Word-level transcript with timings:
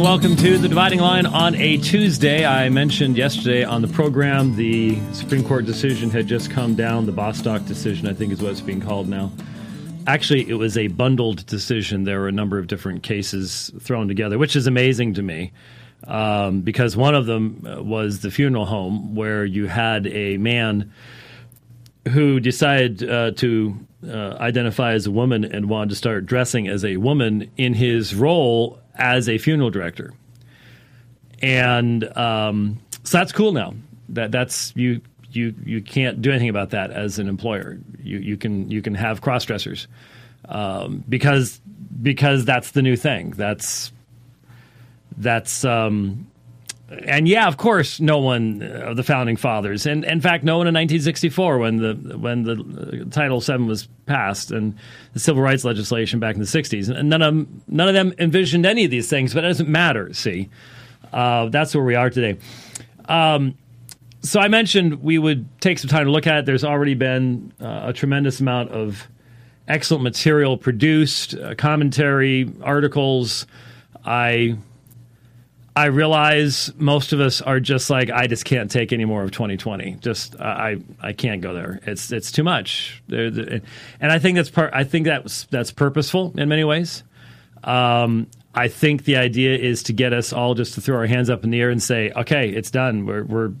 And 0.00 0.06
welcome 0.06 0.34
to 0.36 0.56
the 0.56 0.66
Dividing 0.66 1.00
Line 1.00 1.26
on 1.26 1.54
a 1.56 1.76
Tuesday. 1.76 2.46
I 2.46 2.70
mentioned 2.70 3.18
yesterday 3.18 3.64
on 3.64 3.82
the 3.82 3.88
program 3.88 4.56
the 4.56 4.98
Supreme 5.12 5.44
Court 5.44 5.66
decision 5.66 6.08
had 6.08 6.26
just 6.26 6.50
come 6.50 6.74
down. 6.74 7.04
The 7.04 7.12
Bostock 7.12 7.66
decision, 7.66 8.08
I 8.08 8.14
think, 8.14 8.32
is 8.32 8.40
what 8.40 8.52
it's 8.52 8.62
being 8.62 8.80
called 8.80 9.10
now. 9.10 9.30
Actually, 10.06 10.48
it 10.48 10.54
was 10.54 10.78
a 10.78 10.86
bundled 10.86 11.44
decision. 11.44 12.04
There 12.04 12.18
were 12.18 12.28
a 12.28 12.32
number 12.32 12.58
of 12.58 12.66
different 12.66 13.02
cases 13.02 13.70
thrown 13.78 14.08
together, 14.08 14.38
which 14.38 14.56
is 14.56 14.66
amazing 14.66 15.12
to 15.14 15.22
me 15.22 15.52
um, 16.06 16.62
because 16.62 16.96
one 16.96 17.14
of 17.14 17.26
them 17.26 17.60
was 17.86 18.20
the 18.20 18.30
funeral 18.30 18.64
home 18.64 19.14
where 19.14 19.44
you 19.44 19.66
had 19.66 20.06
a 20.06 20.38
man 20.38 20.90
who 22.08 22.40
decided 22.40 23.06
uh, 23.06 23.32
to 23.32 23.78
uh, 24.08 24.38
identify 24.40 24.94
as 24.94 25.06
a 25.06 25.10
woman 25.10 25.44
and 25.44 25.68
wanted 25.68 25.90
to 25.90 25.96
start 25.96 26.24
dressing 26.24 26.68
as 26.68 26.86
a 26.86 26.96
woman 26.96 27.50
in 27.58 27.74
his 27.74 28.14
role 28.14 28.79
as 28.94 29.28
a 29.28 29.38
funeral 29.38 29.70
director. 29.70 30.12
And 31.42 32.04
um, 32.16 32.80
so 33.04 33.18
that's 33.18 33.32
cool 33.32 33.52
now. 33.52 33.74
That 34.10 34.32
that's 34.32 34.72
you 34.76 35.00
you 35.30 35.54
you 35.64 35.80
can't 35.80 36.20
do 36.20 36.30
anything 36.30 36.48
about 36.48 36.70
that 36.70 36.90
as 36.90 37.18
an 37.18 37.28
employer. 37.28 37.78
You 38.02 38.18
you 38.18 38.36
can 38.36 38.70
you 38.70 38.82
can 38.82 38.94
have 38.94 39.20
cross 39.20 39.44
dressers 39.44 39.86
um, 40.48 41.04
because 41.08 41.60
because 42.02 42.44
that's 42.44 42.72
the 42.72 42.82
new 42.82 42.96
thing. 42.96 43.30
That's 43.30 43.92
that's 45.16 45.64
um, 45.64 46.29
and 46.90 47.28
yeah, 47.28 47.46
of 47.46 47.56
course, 47.56 48.00
no 48.00 48.18
one 48.18 48.62
of 48.62 48.96
the 48.96 49.04
founding 49.04 49.36
fathers, 49.36 49.86
and 49.86 50.04
in 50.04 50.20
fact, 50.20 50.42
no 50.42 50.58
one 50.58 50.66
in 50.66 50.74
1964 50.74 51.58
when 51.58 51.76
the 51.76 52.18
when 52.18 52.42
the 52.42 53.06
uh, 53.06 53.10
Title 53.10 53.40
VII 53.40 53.64
was 53.64 53.86
passed 54.06 54.50
and 54.50 54.74
the 55.12 55.20
civil 55.20 55.40
rights 55.40 55.64
legislation 55.64 56.18
back 56.18 56.34
in 56.34 56.40
the 56.40 56.46
60s, 56.46 56.88
and 56.88 57.08
none 57.08 57.22
of 57.22 57.32
them, 57.32 57.62
none 57.68 57.88
of 57.88 57.94
them 57.94 58.12
envisioned 58.18 58.66
any 58.66 58.84
of 58.84 58.90
these 58.90 59.08
things. 59.08 59.32
But 59.34 59.44
it 59.44 59.48
doesn't 59.48 59.68
matter. 59.68 60.12
See, 60.12 60.50
uh, 61.12 61.48
that's 61.48 61.74
where 61.74 61.84
we 61.84 61.94
are 61.94 62.10
today. 62.10 62.38
Um, 63.08 63.56
so 64.22 64.40
I 64.40 64.48
mentioned 64.48 65.02
we 65.02 65.18
would 65.18 65.60
take 65.60 65.78
some 65.78 65.88
time 65.88 66.06
to 66.06 66.10
look 66.10 66.26
at 66.26 66.38
it. 66.38 66.46
There's 66.46 66.64
already 66.64 66.94
been 66.94 67.52
uh, 67.60 67.82
a 67.86 67.92
tremendous 67.92 68.40
amount 68.40 68.70
of 68.70 69.06
excellent 69.68 70.02
material 70.02 70.58
produced, 70.58 71.34
uh, 71.34 71.54
commentary, 71.54 72.52
articles. 72.62 73.46
I 74.04 74.56
I 75.76 75.86
realize 75.86 76.72
most 76.76 77.12
of 77.12 77.20
us 77.20 77.40
are 77.40 77.60
just 77.60 77.90
like 77.90 78.10
I 78.10 78.26
just 78.26 78.44
can't 78.44 78.70
take 78.70 78.92
any 78.92 79.04
more 79.04 79.22
of 79.22 79.30
2020. 79.30 79.98
Just 80.00 80.38
I 80.40 80.78
I 81.00 81.12
can't 81.12 81.40
go 81.40 81.54
there. 81.54 81.80
It's 81.86 82.10
it's 82.10 82.32
too 82.32 82.42
much. 82.42 83.02
And 83.08 83.62
I 84.02 84.18
think 84.18 84.36
that's 84.36 84.50
part. 84.50 84.72
I 84.74 84.84
think 84.84 85.06
that's 85.06 85.44
that's 85.44 85.70
purposeful 85.70 86.34
in 86.36 86.48
many 86.48 86.64
ways. 86.64 87.04
Um, 87.62 88.26
I 88.52 88.66
think 88.66 89.04
the 89.04 89.16
idea 89.16 89.56
is 89.56 89.84
to 89.84 89.92
get 89.92 90.12
us 90.12 90.32
all 90.32 90.54
just 90.54 90.74
to 90.74 90.80
throw 90.80 90.96
our 90.96 91.06
hands 91.06 91.30
up 91.30 91.44
in 91.44 91.50
the 91.50 91.60
air 91.60 91.70
and 91.70 91.80
say, 91.80 92.10
okay, 92.16 92.48
it's 92.48 92.72
done. 92.72 93.06
We're 93.06 93.24
we're 93.24 93.52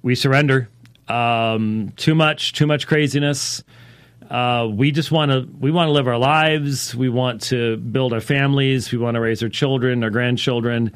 we 0.00 0.14
surrender. 0.14 0.70
Um, 1.06 1.92
too 1.96 2.14
much, 2.14 2.54
too 2.54 2.66
much 2.66 2.86
craziness. 2.86 3.62
Uh, 4.30 4.66
we 4.72 4.90
just 4.90 5.12
want 5.12 5.30
to 5.30 5.46
we 5.60 5.70
want 5.70 5.88
to 5.88 5.92
live 5.92 6.08
our 6.08 6.16
lives. 6.16 6.94
We 6.94 7.10
want 7.10 7.42
to 7.42 7.76
build 7.76 8.14
our 8.14 8.22
families. 8.22 8.90
We 8.90 8.96
want 8.96 9.16
to 9.16 9.20
raise 9.20 9.42
our 9.42 9.50
children, 9.50 10.02
our 10.02 10.08
grandchildren 10.08 10.92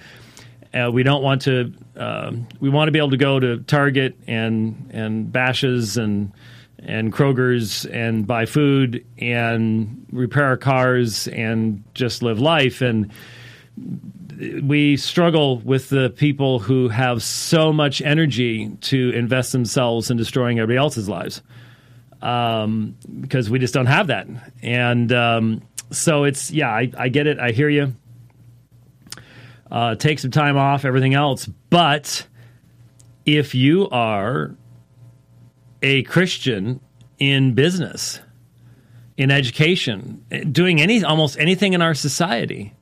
uh, 0.75 0.91
we 0.91 1.03
don't 1.03 1.23
want 1.23 1.43
to. 1.43 1.73
Uh, 1.97 2.33
we 2.61 2.69
want 2.69 2.89
to 2.89 2.93
be 2.93 2.99
able 2.99 3.11
to 3.11 3.17
go 3.17 3.41
to 3.41 3.59
Target 3.59 4.17
and 4.27 4.91
and 4.93 5.33
Bashas 5.33 5.97
and 5.97 6.33
and 6.79 7.13
Kroger's 7.13 7.87
and 7.87 8.27
buy 8.27 8.47
food 8.47 9.05
and 9.19 10.07
repair 10.13 10.45
our 10.45 10.57
cars 10.57 11.29
and 11.29 11.83
just 11.95 12.23
live 12.23 12.39
life. 12.39 12.81
And 12.81 13.13
we 14.63 14.97
struggle 14.97 15.59
with 15.59 15.89
the 15.89 16.11
people 16.11 16.59
who 16.59 16.89
have 16.89 17.23
so 17.23 17.73
much 17.73 18.03
energy 18.03 18.71
to 18.83 19.11
invest 19.11 19.53
themselves 19.53 20.11
in 20.11 20.17
destroying 20.17 20.59
everybody 20.59 20.79
else's 20.79 21.09
lives 21.09 21.43
um, 22.23 22.97
because 23.21 23.51
we 23.51 23.59
just 23.59 23.75
don't 23.75 23.87
have 23.87 24.09
that. 24.09 24.27
And 24.63 25.13
um, 25.13 25.63
so 25.91 26.25
it's 26.25 26.51
yeah, 26.51 26.71
I, 26.71 26.91
I 26.97 27.09
get 27.09 27.27
it. 27.27 27.39
I 27.39 27.53
hear 27.53 27.69
you 27.69 27.95
uh, 29.71 29.95
take 29.95 30.19
some 30.19 30.31
time 30.31 30.57
off, 30.57 30.85
everything 30.85 31.15
else. 31.15 31.47
But 31.71 32.27
if 33.25 33.55
you 33.55 33.89
are 33.91 34.55
a 35.83 36.03
Christian 36.05 36.81
in 37.19 37.55
business, 37.55 38.21
in 39.17 39.31
education, 39.31 40.25
doing 40.53 40.81
any 40.81 41.03
almost 41.03 41.39
anything 41.39 41.73
in 41.73 41.83
our 41.83 41.95
society, 41.95 42.75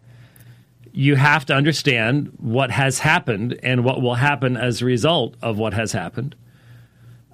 you 0.92 1.16
have 1.16 1.44
to 1.46 1.54
understand 1.54 2.32
what 2.38 2.70
has 2.70 2.98
happened 2.98 3.58
and 3.62 3.84
what 3.84 4.00
will 4.00 4.14
happen 4.14 4.56
as 4.56 4.82
a 4.82 4.84
result 4.84 5.36
of 5.42 5.58
what 5.58 5.74
has 5.74 5.92
happened. 5.92 6.34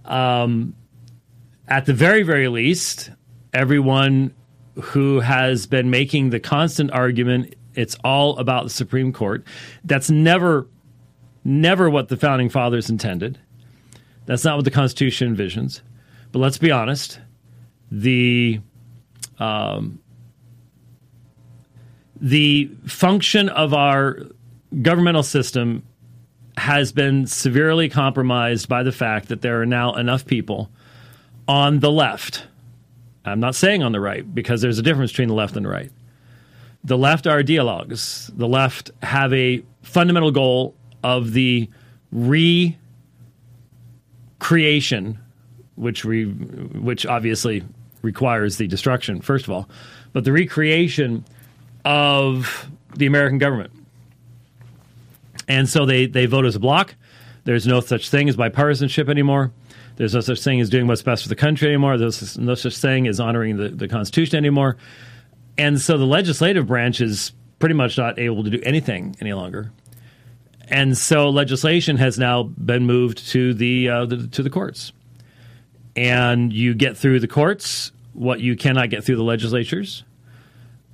Um, 0.05 0.75
at 1.69 1.87
the 1.87 1.95
very, 1.95 2.23
very 2.23 2.49
least, 2.49 3.11
everyone 3.53 4.35
who 4.81 5.21
has 5.21 5.67
been 5.67 5.91
making 5.91 6.31
the 6.31 6.41
constant 6.41 6.91
argument 6.91 7.55
it's 7.75 7.97
all 8.05 8.37
about 8.39 8.65
the 8.65 8.71
Supreme 8.71 9.13
Court. 9.13 9.45
That's 9.85 10.11
never, 10.11 10.67
never 11.45 11.89
what 11.89 12.09
the 12.09 12.17
founding 12.17 12.49
fathers 12.49 12.91
intended. 12.91 13.39
That's 14.27 14.45
not 14.45 14.57
what 14.57 14.65
the 14.65 14.71
Constitution 14.71 15.35
envisions. 15.35 15.81
But 16.33 16.41
let's 16.41 16.59
be 16.59 16.71
honest, 16.71 17.21
the 17.91 18.61
um, 19.39 20.01
the 22.21 22.71
function 22.87 23.49
of 23.49 23.73
our 23.73 24.19
governmental 24.83 25.23
system 25.23 25.83
has 26.57 26.93
been 26.93 27.27
severely 27.27 27.89
compromised 27.89 28.69
by 28.69 28.83
the 28.83 28.93
fact 28.93 29.29
that 29.29 29.41
there 29.41 29.61
are 29.63 29.67
now 29.67 29.95
enough 29.95 30.27
people 30.27 30.71
on 31.49 31.81
the 31.81 31.91
left. 31.91 32.47
I'm 33.25 33.41
not 33.41 33.55
saying 33.55 33.83
on 33.83 33.93
the 33.93 34.01
right 34.01 34.35
because 34.35 34.61
there's 34.61 34.79
a 34.79 34.83
difference 34.83 35.11
between 35.11 35.29
the 35.29 35.35
left 35.35 35.57
and 35.57 35.65
the 35.65 35.71
right 35.71 35.91
the 36.85 36.97
left 36.97 37.27
are 37.27 37.43
ideologues. 37.43 38.31
The 38.37 38.49
left 38.49 38.91
have 39.03 39.33
a 39.33 39.63
fundamental 39.83 40.31
goal 40.31 40.75
of 41.03 41.33
the 41.33 41.69
recreation, 42.13 42.79
which 45.77 46.05
we, 46.05 46.25
which 46.25 47.07
obviously 47.07 47.65
requires 48.03 48.57
the 48.57 48.67
destruction 48.67 49.21
first 49.21 49.45
of 49.45 49.51
all, 49.51 49.69
but 50.13 50.25
the 50.25 50.33
recreation 50.33 51.25
of 51.85 52.71
the 52.97 53.07
American 53.07 53.39
government. 53.39 53.73
And 55.49 55.69
so 55.69 55.85
they 55.85 56.07
they 56.07 56.27
vote 56.27 56.45
as 56.47 56.57
a 56.57 56.61
block. 56.61 56.95
There's 57.45 57.67
no 57.67 57.81
such 57.81 58.09
thing 58.11 58.29
as 58.29 58.37
bipartisanship 58.37 59.09
anymore. 59.09 59.53
There's 59.97 60.15
no 60.15 60.21
such 60.21 60.43
thing 60.43 60.61
as 60.61 60.71
doing 60.71 60.87
what's 60.87 61.03
best 61.03 61.25
for 61.25 61.29
the 61.29 61.37
country 61.37 61.69
anymore. 61.69 61.99
There's 61.99 62.39
no 62.39 62.55
such 62.55 62.77
thing 62.79 63.07
as 63.07 63.21
honoring 63.21 63.57
the, 63.57 63.69
the 63.69 63.89
Constitution 63.89 64.37
anymore. 64.37 64.77
And 65.61 65.79
so 65.79 65.99
the 65.99 66.07
legislative 66.07 66.69
branch 66.69 67.03
is 67.03 67.33
pretty 67.59 67.75
much 67.75 67.99
not 67.99 68.19
able 68.19 68.45
to 68.45 68.49
do 68.49 68.59
anything 68.63 69.15
any 69.21 69.35
longer. 69.35 69.71
And 70.69 70.97
so 70.97 71.29
legislation 71.29 71.99
has 71.99 72.19
now 72.19 72.45
been 72.45 72.87
moved 72.87 73.29
to 73.33 73.53
the, 73.53 73.91
uh, 73.91 74.07
the 74.07 74.27
to 74.29 74.43
the 74.43 74.49
courts. 74.49 74.95
And 75.95 76.51
you 76.51 76.73
get 76.73 76.97
through 76.97 77.21
the 77.21 77.29
courts 77.29 77.93
what 78.15 78.41
you 78.41 78.57
cannot 78.57 78.89
get 78.89 79.05
through 79.05 79.17
the 79.17 79.23
legislatures. 79.23 80.03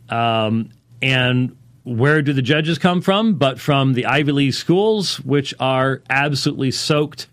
Um, 0.08 0.70
and 1.00 1.56
where 1.85 2.20
do 2.20 2.32
the 2.32 2.43
judges 2.43 2.76
come 2.76 3.02
from? 3.02 3.35
But 3.35 3.61
from 3.61 3.93
the 3.93 4.06
Ivy 4.06 4.32
League 4.32 4.55
schools, 4.55 5.20
which 5.20 5.55
are 5.61 6.02
absolutely 6.11 6.73
soaked 6.73 7.29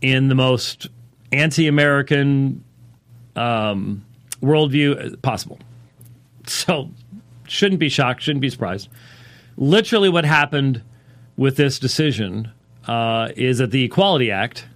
in 0.00 0.28
the 0.28 0.36
most 0.36 0.86
anti 1.32 1.66
American 1.66 2.62
um, 3.34 4.04
worldview 4.40 5.20
possible. 5.20 5.58
So, 6.46 6.90
shouldn't 7.46 7.80
be 7.80 7.88
shocked, 7.88 8.22
shouldn't 8.22 8.40
be 8.40 8.50
surprised. 8.50 8.88
Literally, 9.56 10.08
what 10.08 10.24
happened 10.24 10.82
with 11.36 11.56
this 11.56 11.78
decision 11.78 12.50
uh, 12.86 13.28
is 13.36 13.58
that 13.58 13.70
the 13.70 13.84
Equality 13.84 14.30
Act, 14.30 14.66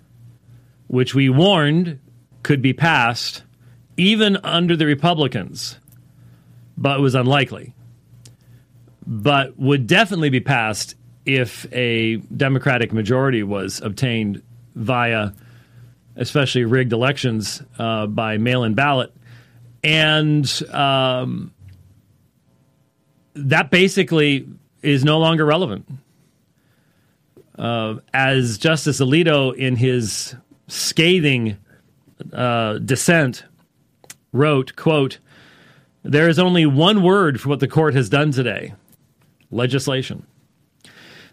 which 0.87 1.15
we 1.15 1.29
warned 1.29 1.99
could 2.43 2.63
be 2.63 2.73
passed 2.73 3.43
even 3.97 4.37
under 4.39 4.77
the 4.77 4.87
Republicans, 4.87 5.79
but 6.77 7.01
was 7.01 7.15
unlikely, 7.15 7.75
but 9.07 9.59
would 9.59 9.87
definitely 9.87 10.31
be 10.31 10.41
passed 10.41 10.95
if 11.27 11.71
a 11.73 12.17
Democratic 12.17 12.93
majority 12.93 13.43
was 13.43 13.81
obtained 13.81 14.43
via 14.75 15.33
especially 16.17 16.65
rigged 16.65 16.93
elections 16.93 17.63
uh, 17.79 18.07
by 18.07 18.39
mail 18.39 18.65
in 18.65 18.75
ballot. 18.75 19.15
And 19.85 20.51
um, 20.73 21.53
that 23.47 23.71
basically 23.71 24.47
is 24.83 25.05
no 25.05 25.19
longer 25.19 25.45
relevant. 25.45 25.87
Uh, 27.59 27.97
as 28.15 28.59
Justice 28.59 29.01
Alito, 29.01 29.55
in 29.55 29.77
his 29.77 30.35
scathing 30.69 31.57
uh, 32.33 32.79
dissent, 32.79 33.45
wrote, 34.33 34.77
"quote 34.77 35.19
There 36.03 36.29
is 36.29 36.39
only 36.39 36.67
one 36.67 37.03
word 37.03 37.41
for 37.41 37.49
what 37.49 37.61
the 37.61 37.69
court 37.69 37.95
has 37.95 38.09
done 38.09 38.31
today: 38.31 38.75
legislation." 39.51 40.27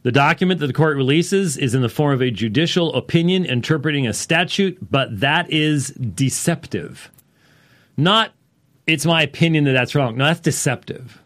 The 0.06 0.12
document 0.12 0.60
that 0.60 0.68
the 0.68 0.74
court 0.74 0.98
releases 0.98 1.58
is 1.58 1.74
in 1.74 1.82
the 1.82 1.90
form 1.90 2.14
of 2.14 2.22
a 2.22 2.30
judicial 2.30 2.94
opinion 2.94 3.44
interpreting 3.44 4.06
a 4.06 4.14
statute, 4.14 4.78
but 4.92 5.20
that 5.20 5.50
is 5.50 5.90
deceptive. 5.90 7.12
Not, 7.98 8.32
it's 8.86 9.04
my 9.04 9.24
opinion 9.24 9.64
that 9.64 9.72
that's 9.72 9.96
wrong. 9.96 10.16
No, 10.16 10.26
that's 10.26 10.42
deceptive. 10.42 11.20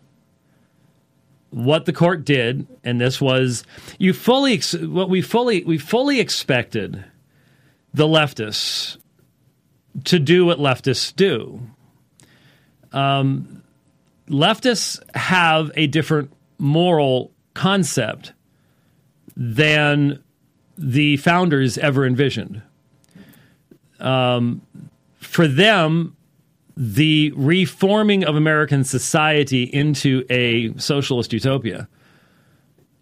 What 1.52 1.86
the 1.86 1.94
court 1.94 2.26
did, 2.26 2.68
and 2.84 3.02
this 3.02 3.20
was, 3.20 3.64
you 3.98 4.14
fully, 4.14 4.60
what 4.82 5.10
we 5.10 5.22
fully, 5.22 5.64
we 5.64 5.78
fully 5.78 6.20
expected 6.20 7.04
the 7.94 8.06
leftists 8.06 8.98
to 10.06 10.20
do 10.20 10.46
what 10.46 10.60
leftists 10.60 11.16
do. 11.16 11.62
Um, 12.92 13.64
leftists 14.28 15.02
have 15.16 15.72
a 15.76 15.88
different 15.88 16.32
moral 16.60 17.32
concept 17.54 18.34
than 19.36 20.24
the 20.78 21.18
founders 21.18 21.78
ever 21.78 22.06
envisioned. 22.06 22.62
Um, 24.00 24.62
for 25.18 25.48
them, 25.48 26.16
the 26.82 27.34
reforming 27.36 28.24
of 28.24 28.38
American 28.38 28.86
society 28.86 29.64
into 29.64 30.24
a 30.30 30.74
socialist 30.78 31.34
utopia 31.34 31.90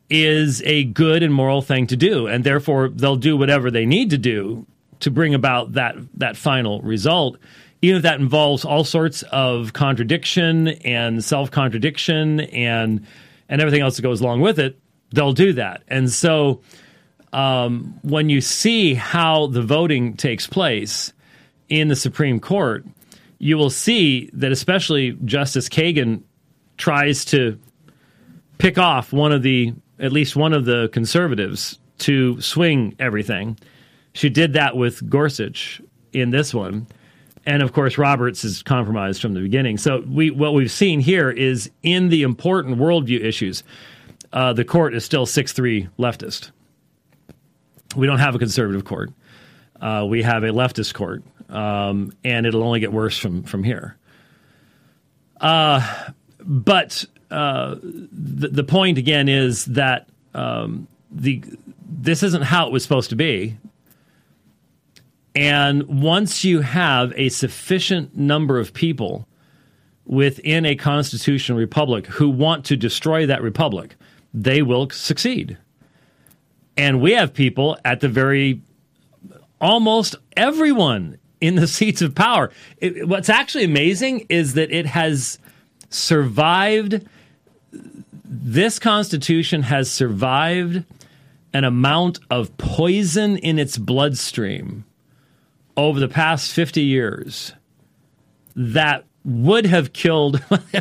is 0.10 0.64
a 0.64 0.86
good 0.86 1.22
and 1.22 1.32
moral 1.32 1.62
thing 1.62 1.86
to 1.86 1.96
do, 1.96 2.26
and 2.26 2.44
therefore 2.44 2.90
they'll 2.90 3.18
do 3.18 3.38
whatever 3.38 3.70
they 3.70 3.86
need 3.86 4.10
to 4.10 4.18
do 4.18 4.66
to 5.02 5.12
bring 5.12 5.36
about 5.36 5.74
that 5.74 5.96
that 6.16 6.36
final 6.36 6.82
result, 6.82 7.38
even 7.84 7.98
if 7.98 8.02
that 8.02 8.20
involves 8.20 8.66
all 8.66 8.84
sorts 8.84 9.22
of 9.32 9.74
contradiction 9.74 10.70
and 10.70 11.24
self 11.24 11.52
contradiction 11.52 12.40
and 12.40 13.06
and 13.48 13.62
everything 13.62 13.82
else 13.82 13.98
that 13.98 14.02
goes 14.02 14.22
along 14.22 14.42
with 14.42 14.58
it. 14.58 14.80
They'll 15.12 15.34
do 15.34 15.54
that. 15.54 15.84
And 15.88 16.10
so 16.12 16.62
um, 17.32 18.00
when 18.02 18.30
you 18.30 18.42
see 18.42 18.96
how 18.96 19.46
the 19.48 19.62
voting 19.62 20.18
takes 20.18 20.48
place 20.48 21.14
in 21.70 21.90
the 21.90 21.96
Supreme 21.96 22.40
Court, 22.40 22.84
you 23.40 23.58
will 23.58 23.70
see 23.70 24.30
that 24.34 24.52
especially 24.52 25.18
Justice 25.26 25.70
Kagan 25.70 26.24
tries 26.78 27.26
to 27.26 27.60
pick 28.58 28.78
off 28.78 29.14
one 29.14 29.32
of 29.32 29.44
the 29.44 29.74
at 30.00 30.12
least 30.12 30.36
one 30.36 30.54
of 30.54 30.66
the 30.66 30.90
conservatives 30.94 31.80
to 32.00 32.40
swing 32.42 32.96
everything. 33.00 33.58
She 34.14 34.30
did 34.30 34.54
that 34.54 34.76
with 34.76 35.08
Gorsuch 35.10 35.82
in 36.14 36.30
this 36.30 36.54
one. 36.54 36.88
And 37.46 37.64
of 37.64 37.74
course, 37.74 37.98
Roberts 37.98 38.44
is 38.44 38.62
compromised 38.62 39.22
from 39.22 39.34
the 39.34 39.40
beginning. 39.40 39.78
So 39.78 40.04
we 40.08 40.32
what 40.32 40.54
we've 40.54 40.72
seen 40.72 41.00
here 41.00 41.30
is 41.30 41.72
in 41.82 42.10
the 42.10 42.24
important 42.24 42.78
worldview 42.78 43.24
issues 43.24 43.64
uh, 44.34 44.54
the 44.54 44.66
court 44.66 44.94
is 44.94 45.06
still 45.06 45.26
6 45.26 45.54
3 45.54 45.90
leftist. 45.98 46.52
We 47.96 48.08
don't 48.08 48.20
have 48.20 48.36
a 48.36 48.40
conservative 48.40 48.86
court. 48.86 49.12
Uh, 49.80 50.06
we 50.08 50.24
have 50.24 50.44
a 50.44 50.50
leftist 50.50 50.94
court, 50.94 51.24
um, 51.50 52.14
and 52.24 52.46
it'll 52.46 52.64
only 52.64 52.80
get 52.80 52.92
worse 52.92 53.18
from, 53.18 53.44
from 53.44 53.64
here. 53.64 53.98
Uh, 55.40 56.12
but 56.40 57.06
uh, 57.32 57.76
the, 57.82 58.50
the 58.50 58.64
point 58.64 58.98
again 58.98 59.30
is 59.30 59.66
that 59.66 60.10
um, 60.34 60.88
the 61.12 61.44
this 61.90 62.22
isn't 62.24 62.44
how 62.44 62.68
it 62.68 62.72
was 62.72 62.84
supposed 62.84 63.10
to 63.10 63.16
be. 63.16 63.58
And 65.36 65.84
once 65.84 66.44
you 66.44 66.62
have 66.62 67.14
a 67.16 67.30
sufficient 67.30 68.18
number 68.18 68.60
of 68.60 68.74
people 68.74 69.28
within 70.06 70.66
a 70.66 70.76
constitutional 70.76 71.58
republic 71.58 72.08
who 72.08 72.30
want 72.30 72.66
to 72.66 72.76
destroy 72.76 73.26
that 73.26 73.42
republic, 73.42 73.96
they 74.34 74.62
will 74.62 74.90
succeed. 74.90 75.58
And 76.76 77.02
we 77.02 77.12
have 77.12 77.34
people 77.34 77.78
at 77.86 78.00
the 78.00 78.10
very 78.10 78.62
almost 79.62 80.16
everyone 80.36 81.18
in 81.42 81.56
the 81.56 81.68
seats 81.68 82.02
of 82.02 82.16
power. 82.16 82.52
It, 82.78 83.08
what's 83.08 83.30
actually 83.30 83.64
amazing 83.64 84.26
is 84.30 84.54
that 84.54 84.72
it 84.72 84.86
has 84.86 85.40
survived. 85.90 87.06
This 87.72 88.80
Constitution 88.80 89.64
has 89.64 89.90
survived 89.90 90.84
an 91.54 91.64
amount 91.64 92.20
of 92.30 92.56
poison 92.58 93.38
in 93.38 93.58
its 93.58 93.78
bloodstream 93.78 94.86
over 95.76 96.00
the 96.00 96.08
past 96.08 96.52
50 96.52 96.82
years 96.82 97.54
that 98.56 99.06
would 99.24 99.66
have 99.66 99.92
killed 99.94 100.42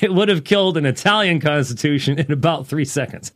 it 0.00 0.12
would 0.12 0.28
have 0.28 0.44
killed 0.44 0.76
an 0.76 0.84
Italian 0.86 1.40
constitution 1.40 2.18
in 2.18 2.30
about 2.30 2.66
three 2.66 2.84
seconds. 2.84 3.32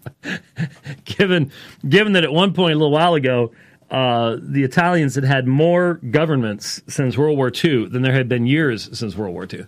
given 1.04 1.50
given 1.88 2.12
that 2.12 2.24
at 2.24 2.32
one 2.32 2.52
point 2.52 2.74
a 2.74 2.76
little 2.76 2.92
while 2.92 3.14
ago, 3.14 3.52
uh, 3.90 4.36
the 4.40 4.62
Italians 4.62 5.16
had 5.16 5.24
had 5.24 5.46
more 5.46 5.94
governments 6.10 6.80
since 6.86 7.18
World 7.18 7.36
War 7.36 7.50
II 7.52 7.88
than 7.88 8.02
there 8.02 8.12
had 8.12 8.28
been 8.28 8.46
years 8.46 8.96
since 8.96 9.16
World 9.16 9.34
War 9.34 9.48
II. 9.52 9.66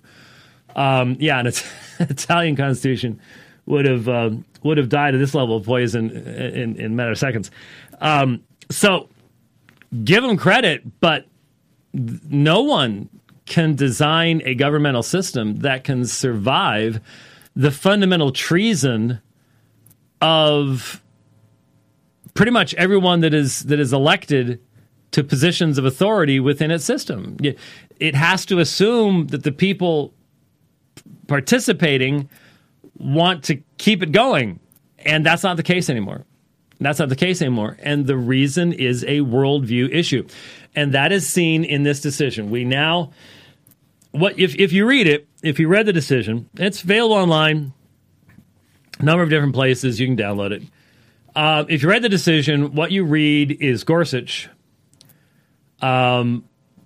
Um, 0.77 1.17
yeah, 1.19 1.39
and 1.39 1.49
it's 1.49 1.69
Italian 1.99 2.57
constitution 2.57 3.21
would 3.67 3.85
have 3.85 4.09
uh, 4.09 4.31
would 4.63 4.79
have 4.79 4.89
died 4.89 5.15
at 5.15 5.19
this 5.19 5.35
level 5.35 5.57
of 5.57 5.65
poison 5.65 6.11
in, 6.11 6.77
in 6.77 6.87
a 6.87 6.95
matter 6.95 7.11
of 7.11 7.19
seconds. 7.19 7.51
Um, 8.01 8.43
so 8.71 9.09
give 10.05 10.23
them 10.23 10.37
credit, 10.37 11.01
but 11.01 11.27
no 11.93 12.63
one 12.63 13.09
can 13.47 13.75
design 13.75 14.41
a 14.45 14.55
governmental 14.55 15.03
system 15.03 15.57
that 15.57 15.85
can 15.85 16.07
survive 16.07 17.01
the 17.55 17.71
fundamental 17.71 18.33
treason 18.33 19.21
of 20.21 21.02
pretty 22.35 22.53
much 22.53 22.75
everyone 22.75 23.21
that 23.21 23.35
is 23.35 23.61
that 23.65 23.79
is 23.79 23.93
elected 23.93 24.61
to 25.13 25.23
positions 25.23 25.79
of 25.79 25.85
authority 25.85 26.41
within 26.41 26.71
its 26.71 26.85
system. 26.85 27.37
It 28.01 28.15
has 28.15 28.47
to 28.47 28.59
assume 28.59 29.29
that 29.29 29.43
the 29.43 29.53
people 29.53 30.15
participating 31.27 32.29
want 32.97 33.45
to 33.45 33.63
keep 33.79 34.03
it 34.03 34.13
going, 34.13 34.61
and 34.99 35.25
that's 35.25 35.43
not 35.43 35.57
the 35.57 35.63
case 35.63 35.91
anymore. 35.91 36.25
That's 36.81 36.99
not 36.99 37.11
the 37.11 37.17
case 37.17 37.41
anymore. 37.41 37.77
And 37.81 38.07
the 38.07 38.17
reason 38.17 38.73
is 38.73 39.05
a 39.05 39.21
worldview 39.21 39.91
issue. 39.93 40.27
And 40.75 40.93
that 40.95 41.13
is 41.13 41.29
seen 41.29 41.65
in 41.65 41.85
this 41.85 42.01
decision. 42.01 42.51
We 42.51 42.65
now 42.65 43.13
what 44.13 44.39
if 44.39 44.55
if 44.57 44.73
you 44.73 44.87
read 44.87 45.07
it, 45.07 45.27
if 45.43 45.59
you 45.59 45.69
read 45.69 45.87
the 45.87 45.93
decision, 45.93 46.49
it's 46.55 46.83
available 46.83 47.17
online, 47.17 47.73
a 48.99 49.05
number 49.05 49.23
of 49.23 49.31
different 49.31 49.55
places. 49.55 49.99
You 49.99 50.07
can 50.07 50.17
download 50.17 50.53
it. 50.53 50.63
Uh, 51.35 51.65
if 51.69 51.83
you 51.83 51.89
read 51.89 52.03
the 52.03 52.09
decision, 52.09 52.75
what 52.75 52.93
you 52.93 53.05
read 53.05 53.57
is 53.61 53.85
Gorsuch 53.85 54.49
um, 55.81 56.45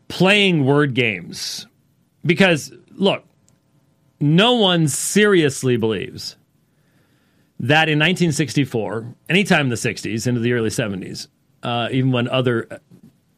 playing 0.09 0.65
word 0.65 0.95
games. 0.95 1.67
Because, 2.25 2.73
look, 2.91 3.25
no 4.19 4.55
one 4.55 4.89
seriously 4.89 5.77
believes 5.77 6.37
that 7.61 7.89
in 7.89 7.99
1964, 7.99 9.15
anytime 9.29 9.67
in 9.67 9.69
the 9.69 9.77
60s 9.77 10.27
into 10.27 10.41
the 10.41 10.53
early 10.53 10.71
70s, 10.71 11.29
uh, 11.63 11.89
even 11.93 12.13
when 12.13 12.29
other 12.29 12.81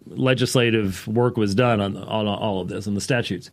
legislative 0.07 1.07
work 1.07 1.37
was 1.37 1.55
done 1.55 1.81
on, 1.81 1.97
on 1.97 2.27
all 2.27 2.61
of 2.61 2.69
this 2.69 2.87
on 2.87 2.95
the 2.95 3.01
statutes, 3.01 3.51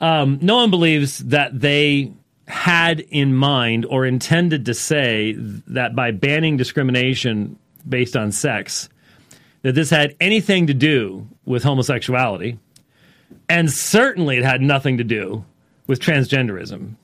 um, 0.00 0.38
no 0.42 0.56
one 0.56 0.70
believes 0.70 1.18
that 1.18 1.58
they 1.58 2.12
had 2.48 3.00
in 3.00 3.34
mind 3.34 3.84
or 3.86 4.06
intended 4.06 4.66
to 4.66 4.74
say 4.74 5.34
that 5.36 5.96
by 5.96 6.10
banning 6.10 6.56
discrimination 6.56 7.58
based 7.88 8.16
on 8.16 8.32
sex, 8.32 8.88
that 9.62 9.74
this 9.74 9.90
had 9.90 10.14
anything 10.20 10.68
to 10.68 10.74
do 10.74 11.26
with 11.44 11.64
homosexuality, 11.64 12.58
and 13.48 13.70
certainly 13.70 14.36
it 14.36 14.44
had 14.44 14.60
nothing 14.60 14.98
to 14.98 15.04
do 15.04 15.44
with 15.86 16.00
transgenderism. 16.00 16.94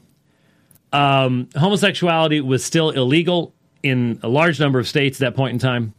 Um, 0.93 1.49
homosexuality 1.57 2.41
was 2.41 2.65
still 2.65 2.91
illegal 2.91 3.53
in 3.83 4.21
a 4.23 4.29
large 4.29 4.61
number 4.61 4.79
of 4.79 4.87
states 4.87 5.21
at 5.21 5.33
that 5.33 5.37
point 5.37 5.55
in 5.55 5.59
time. 5.59 5.95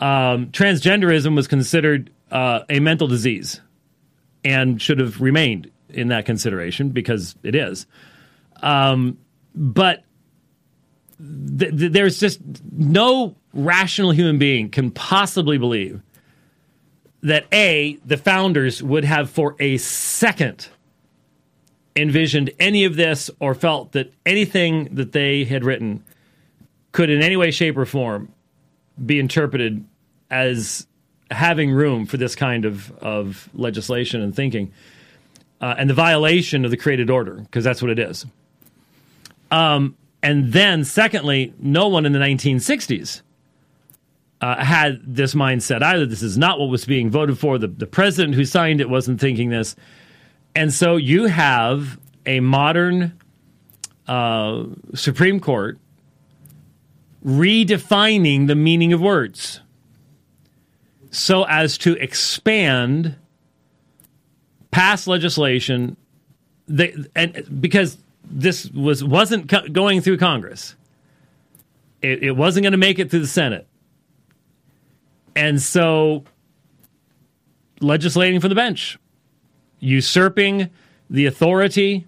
Um, 0.00 0.46
transgenderism 0.48 1.36
was 1.36 1.46
considered 1.46 2.10
uh, 2.30 2.60
a 2.68 2.80
mental 2.80 3.06
disease 3.06 3.60
and 4.44 4.80
should 4.80 4.98
have 4.98 5.20
remained 5.20 5.70
in 5.88 6.08
that 6.08 6.26
consideration 6.26 6.90
because 6.90 7.34
it 7.42 7.54
is. 7.54 7.86
Um, 8.62 9.18
but 9.54 10.04
th- 11.18 11.76
th- 11.76 11.92
there's 11.92 12.20
just 12.20 12.40
no 12.72 13.36
rational 13.52 14.12
human 14.12 14.38
being 14.38 14.70
can 14.70 14.90
possibly 14.90 15.58
believe 15.58 16.02
that 17.22 17.46
A, 17.52 17.98
the 18.04 18.16
founders 18.16 18.82
would 18.82 19.04
have 19.04 19.28
for 19.28 19.56
a 19.58 19.76
second 19.78 20.68
envisioned 21.96 22.50
any 22.58 22.84
of 22.84 22.96
this 22.96 23.30
or 23.40 23.54
felt 23.54 23.92
that 23.92 24.12
anything 24.24 24.94
that 24.94 25.12
they 25.12 25.44
had 25.44 25.64
written 25.64 26.02
could 26.92 27.10
in 27.10 27.22
any 27.22 27.36
way, 27.36 27.50
shape, 27.50 27.76
or 27.76 27.84
form 27.84 28.32
be 29.04 29.18
interpreted 29.18 29.84
as 30.30 30.86
having 31.30 31.70
room 31.70 32.06
for 32.06 32.16
this 32.16 32.34
kind 32.34 32.64
of, 32.64 32.90
of 32.98 33.48
legislation 33.54 34.20
and 34.20 34.34
thinking 34.34 34.72
uh, 35.60 35.74
and 35.76 35.90
the 35.90 35.94
violation 35.94 36.64
of 36.64 36.70
the 36.70 36.76
created 36.76 37.10
order, 37.10 37.34
because 37.34 37.64
that's 37.64 37.82
what 37.82 37.90
it 37.90 37.98
is. 37.98 38.24
Um, 39.50 39.96
And 40.22 40.52
then, 40.52 40.84
secondly, 40.84 41.54
no 41.58 41.88
one 41.88 42.04
in 42.04 42.12
the 42.12 42.18
1960s 42.18 43.22
uh, 44.40 44.62
had 44.62 45.00
this 45.06 45.34
mindset 45.34 45.82
either. 45.82 46.06
This 46.06 46.22
is 46.22 46.36
not 46.36 46.58
what 46.58 46.68
was 46.68 46.84
being 46.84 47.10
voted 47.10 47.38
for. 47.38 47.58
The, 47.58 47.68
the 47.68 47.86
president 47.86 48.34
who 48.34 48.44
signed 48.44 48.80
it 48.80 48.88
wasn't 48.90 49.20
thinking 49.20 49.50
this. 49.50 49.76
And 50.54 50.72
so 50.72 50.96
you 50.96 51.26
have 51.26 51.98
a 52.26 52.40
modern 52.40 53.18
uh, 54.06 54.64
Supreme 54.94 55.40
Court 55.40 55.78
redefining 57.24 58.46
the 58.46 58.54
meaning 58.54 58.92
of 58.92 59.00
words 59.00 59.60
so 61.10 61.44
as 61.44 61.76
to 61.78 61.94
expand 61.96 63.16
past 64.70 65.06
legislation 65.06 65.96
they, 66.66 66.94
and 67.14 67.60
because 67.60 67.98
this 68.24 68.70
was 68.70 69.02
wasn't 69.02 69.48
co- 69.48 69.68
going 69.68 70.00
through 70.00 70.18
Congress 70.18 70.74
it, 72.02 72.22
it 72.22 72.32
wasn't 72.32 72.62
going 72.62 72.72
to 72.72 72.78
make 72.78 72.98
it 72.98 73.10
through 73.10 73.20
the 73.20 73.26
Senate 73.26 73.66
and 75.36 75.60
so 75.60 76.24
legislating 77.80 78.40
from 78.40 78.48
the 78.48 78.54
bench 78.54 78.98
usurping 79.80 80.70
the 81.08 81.26
authority 81.26 82.06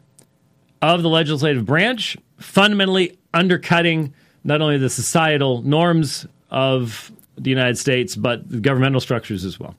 of 0.80 1.02
the 1.02 1.08
legislative 1.08 1.64
branch 1.64 2.16
fundamentally 2.38 3.18
undercutting 3.32 4.12
not 4.44 4.60
only 4.60 4.78
the 4.78 4.90
societal 4.90 5.62
norms 5.62 6.26
of 6.50 7.12
the 7.36 7.50
United 7.50 7.78
States, 7.78 8.14
but 8.16 8.48
the 8.48 8.60
governmental 8.60 9.00
structures 9.00 9.44
as 9.44 9.58
well. 9.58 9.74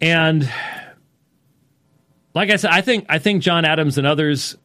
And 0.00 0.50
like 2.34 2.50
I 2.50 2.56
said, 2.56 2.70
I 2.70 2.80
think 2.80 3.06
I 3.08 3.18
think 3.18 3.42
John 3.42 3.64
Adams 3.64 3.98
and 3.98 4.06
others. 4.06 4.56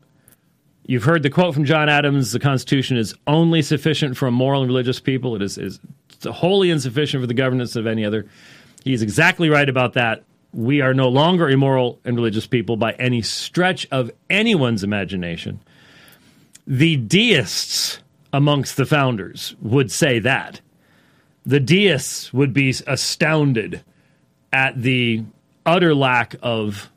You've 0.89 1.03
heard 1.03 1.21
the 1.21 1.29
quote 1.29 1.53
from 1.53 1.65
John 1.65 1.87
Adams: 1.87 2.31
"The 2.31 2.39
Constitution 2.39 2.97
is 2.97 3.13
only 3.27 3.61
sufficient 3.61 4.17
for 4.17 4.25
a 4.25 4.31
moral 4.31 4.63
and 4.63 4.69
religious 4.69 4.99
people. 4.99 5.35
It 5.35 5.43
is, 5.43 5.55
is 5.55 5.79
wholly 6.25 6.71
insufficient 6.71 7.21
for 7.21 7.27
the 7.27 7.35
governance 7.35 7.75
of 7.75 7.85
any 7.85 8.03
other." 8.03 8.25
He's 8.83 9.03
exactly 9.03 9.49
right 9.49 9.69
about 9.69 9.93
that. 9.93 10.23
We 10.51 10.81
are 10.81 10.95
no 10.95 11.07
longer 11.07 11.47
a 11.47 11.55
moral 11.55 11.99
and 12.03 12.15
religious 12.15 12.47
people 12.47 12.75
by 12.75 12.93
any 12.93 13.21
stretch 13.21 13.87
of 13.91 14.09
anyone's 14.31 14.83
imagination. 14.83 15.59
The 16.65 16.95
deists 16.95 17.99
amongst 18.33 18.75
the 18.75 18.87
founders 18.87 19.55
would 19.61 19.91
say 19.91 20.17
that. 20.17 20.59
The 21.45 21.59
deists 21.59 22.33
would 22.33 22.51
be 22.51 22.73
astounded 22.87 23.81
at 24.51 24.81
the 24.81 25.21
utter 25.67 25.93
lack 25.93 26.35
of 26.41 26.89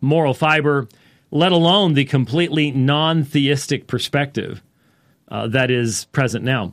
moral 0.00 0.34
fiber, 0.34 0.88
let 1.30 1.52
alone 1.52 1.94
the 1.94 2.04
completely 2.04 2.70
non 2.70 3.24
theistic 3.24 3.86
perspective 3.86 4.62
uh, 5.28 5.48
that 5.48 5.70
is 5.70 6.06
present 6.06 6.44
now. 6.44 6.72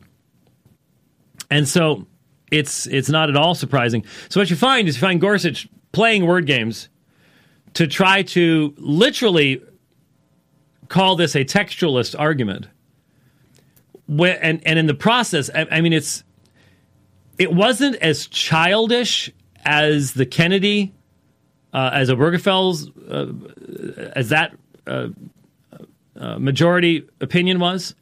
And 1.50 1.68
so 1.68 2.06
it's 2.50 2.86
it's 2.86 3.08
not 3.08 3.28
at 3.28 3.36
all 3.36 3.54
surprising. 3.54 4.04
So 4.28 4.40
what 4.40 4.50
you 4.50 4.56
find 4.56 4.88
is 4.88 4.96
you 4.96 5.00
find 5.00 5.20
Gorsuch 5.20 5.68
playing 5.92 6.26
word 6.26 6.46
games 6.46 6.88
to 7.74 7.86
try 7.86 8.22
to 8.22 8.74
literally 8.78 9.62
call 10.88 11.16
this 11.16 11.34
a 11.34 11.44
textualist 11.44 12.18
argument 12.18 12.66
when, 14.06 14.36
and 14.36 14.66
and 14.66 14.78
in 14.78 14.86
the 14.86 14.94
process, 14.94 15.50
I, 15.54 15.66
I, 15.70 15.80
mean, 15.80 15.92
it's 15.92 16.24
it 17.38 17.52
wasn't 17.52 17.96
as 17.96 18.26
childish 18.26 19.30
as 19.64 20.12
the 20.12 20.26
Kennedy, 20.26 20.94
uh, 21.74 21.90
as 21.92 22.08
Obergefell's, 22.08 22.88
uh, 23.10 23.32
as 24.16 24.28
that 24.28 24.56
uh, 24.86 25.08
uh, 26.16 26.38
majority 26.38 27.06
opinion 27.20 27.58
was. 27.58 27.94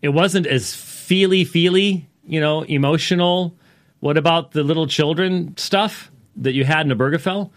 It 0.00 0.08
wasn't 0.08 0.46
as 0.46 0.74
feely 0.74 1.44
feely, 1.44 2.08
you 2.26 2.40
know, 2.40 2.62
emotional. 2.62 3.54
What 4.00 4.16
about 4.16 4.52
the 4.52 4.62
little 4.62 4.86
children 4.86 5.56
stuff 5.56 6.10
that 6.36 6.54
you 6.54 6.64
had 6.64 6.90
in 6.90 6.96
Obergefell? 6.96 7.50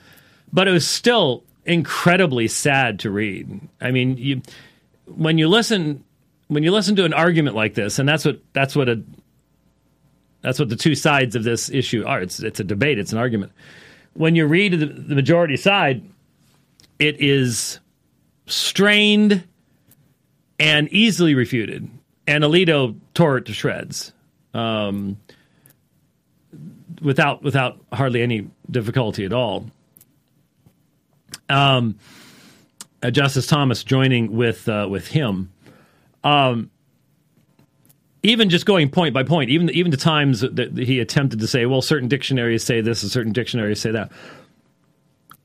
But 0.51 0.67
it 0.67 0.71
was 0.71 0.87
still 0.87 1.43
incredibly 1.65 2.47
sad 2.47 2.99
to 2.99 3.09
read. 3.09 3.59
I 3.81 3.91
mean, 3.91 4.17
you 4.17 4.41
when 5.05 5.37
you 5.37 5.47
listen 5.47 6.03
when 6.47 6.63
you 6.63 6.71
listen 6.71 6.95
to 6.97 7.05
an 7.05 7.13
argument 7.13 7.55
like 7.55 7.73
this, 7.73 7.99
and 7.99 8.07
that's 8.07 8.25
what 8.25 8.41
that's 8.53 8.75
what 8.75 8.89
a 8.89 9.01
that's 10.41 10.59
what 10.59 10.69
the 10.69 10.75
two 10.75 10.95
sides 10.95 11.35
of 11.35 11.43
this 11.43 11.69
issue 11.69 12.05
are. 12.05 12.21
It's 12.21 12.39
it's 12.41 12.59
a 12.59 12.63
debate. 12.63 12.99
It's 12.99 13.11
an 13.13 13.17
argument. 13.17 13.51
When 14.17 14.35
you 14.35 14.47
read 14.47 14.73
the, 14.73 14.87
the 14.87 15.13
majority 15.13 15.57
side, 15.57 16.01
it 16.97 17.21
is 17.21 17.79
strained 18.47 19.43
and 20.59 20.89
easily 20.91 21.35
refuted, 21.35 21.87
and 22.25 22.43
Alito 22.43 22.97
tore 23.13 23.37
it 23.37 23.45
to 23.45 23.53
shreds, 23.53 24.11
um, 24.55 25.17
without 26.99 27.43
without 27.43 27.79
hardly 27.93 28.23
any 28.23 28.49
difficulty 28.71 29.23
at 29.23 29.33
all. 29.33 29.69
Um, 31.47 31.99
uh, 33.03 33.11
Justice 33.11 33.45
Thomas 33.45 33.83
joining 33.83 34.35
with 34.35 34.67
uh, 34.67 34.87
with 34.89 35.09
him 35.09 35.51
um, 36.23 36.71
even 38.27 38.49
just 38.49 38.65
going 38.65 38.89
point 38.89 39.13
by 39.13 39.23
point, 39.23 39.49
even 39.49 39.69
even 39.71 39.91
the 39.91 39.97
times 39.97 40.41
that 40.41 40.77
he 40.77 40.99
attempted 40.99 41.39
to 41.39 41.47
say, 41.47 41.65
well, 41.65 41.81
certain 41.81 42.09
dictionaries 42.09 42.63
say 42.63 42.81
this 42.81 43.01
and 43.03 43.11
certain 43.11 43.31
dictionaries 43.31 43.79
say 43.79 43.91
that. 43.91 44.11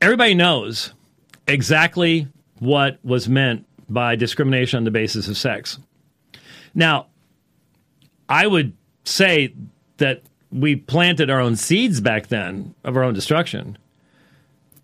Everybody 0.01 0.33
knows 0.33 0.93
exactly 1.47 2.27
what 2.59 2.99
was 3.03 3.29
meant 3.29 3.65
by 3.87 4.15
discrimination 4.15 4.77
on 4.77 4.83
the 4.83 4.91
basis 4.91 5.27
of 5.27 5.37
sex. 5.37 5.79
Now, 6.75 7.07
I 8.27 8.47
would 8.47 8.73
say 9.05 9.53
that 9.97 10.23
we 10.51 10.75
planted 10.75 11.29
our 11.29 11.39
own 11.39 11.55
seeds 11.55 12.01
back 12.01 12.27
then 12.27 12.75
of 12.83 12.97
our 12.97 13.03
own 13.03 13.13
destruction 13.13 13.77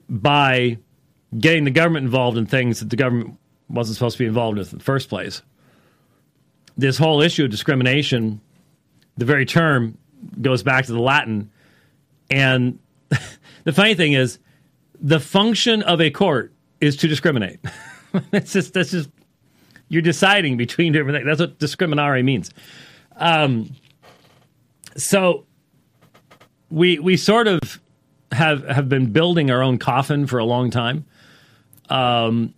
by 0.09 0.77
getting 1.37 1.63
the 1.63 1.71
government 1.71 2.05
involved 2.05 2.37
in 2.37 2.45
things 2.45 2.79
that 2.79 2.89
the 2.89 2.95
government 2.95 3.37
wasn't 3.69 3.95
supposed 3.95 4.17
to 4.17 4.23
be 4.23 4.27
involved 4.27 4.57
in 4.57 4.63
in 4.63 4.77
the 4.77 4.83
first 4.83 5.09
place 5.09 5.41
this 6.79 6.97
whole 6.97 7.21
issue 7.21 7.45
of 7.45 7.51
discrimination, 7.51 8.39
the 9.17 9.25
very 9.25 9.45
term 9.45 9.97
goes 10.41 10.63
back 10.63 10.85
to 10.85 10.93
the 10.93 10.99
Latin. 10.99 11.51
And 12.29 12.79
the 13.63 13.73
funny 13.73 13.95
thing 13.95 14.13
is, 14.13 14.39
the 15.01 15.19
function 15.19 15.81
of 15.83 16.01
a 16.01 16.09
court 16.09 16.53
is 16.81 16.95
to 16.97 17.07
discriminate. 17.07 17.59
it's 18.31 18.53
just 18.53 18.73
that's 18.73 18.91
just 18.91 19.09
you're 19.89 20.01
deciding 20.01 20.57
between 20.57 20.93
different 20.93 21.17
things. 21.17 21.25
That's 21.25 21.39
what 21.39 21.59
discriminare 21.59 22.23
means. 22.23 22.51
Um, 23.15 23.75
so 24.95 25.45
we 26.69 26.99
we 26.99 27.17
sort 27.17 27.47
of 27.47 27.79
have 28.31 28.63
have 28.67 28.89
been 28.89 29.11
building 29.11 29.51
our 29.51 29.61
own 29.61 29.77
coffin 29.77 30.27
for 30.27 30.39
a 30.39 30.45
long 30.45 30.69
time. 30.71 31.05
Um, 31.89 32.53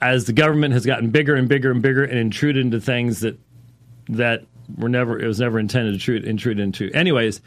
as 0.00 0.24
the 0.24 0.32
government 0.32 0.72
has 0.72 0.86
gotten 0.86 1.10
bigger 1.10 1.34
and 1.34 1.48
bigger 1.48 1.70
and 1.70 1.82
bigger 1.82 2.02
and 2.02 2.18
intruded 2.18 2.64
into 2.64 2.80
things 2.80 3.20
that 3.20 3.38
that 4.10 4.44
were 4.76 4.88
never 4.88 5.18
it 5.18 5.26
was 5.26 5.40
never 5.40 5.58
intended 5.58 5.90
to 5.90 5.94
intrude, 5.94 6.24
intrude 6.24 6.60
into. 6.60 6.90
Anyways, 6.92 7.40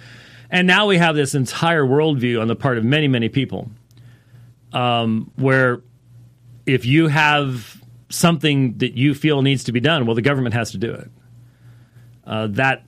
and 0.50 0.67
now 0.67 0.88
we 0.88 0.98
have 0.98 1.15
this 1.15 1.36
entire 1.36 1.84
worldview 1.84 2.41
on 2.41 2.48
the 2.48 2.55
part 2.55 2.77
of 2.77 2.84
many 2.84 3.08
many 3.08 3.29
people, 3.29 3.70
um, 4.72 5.32
where 5.36 5.82
if 6.65 6.86
you 6.86 7.08
have 7.08 7.82
something 8.10 8.77
that 8.77 8.93
you 8.93 9.13
feel 9.13 9.41
needs 9.41 9.63
to 9.65 9.72
be 9.72 9.79
done, 9.79 10.05
well, 10.05 10.15
the 10.15 10.22
government 10.22 10.53
has 10.53 10.72
to 10.72 10.77
do 10.77 10.93
it. 10.93 11.12
Uh, 12.25 12.48
that 12.48 12.86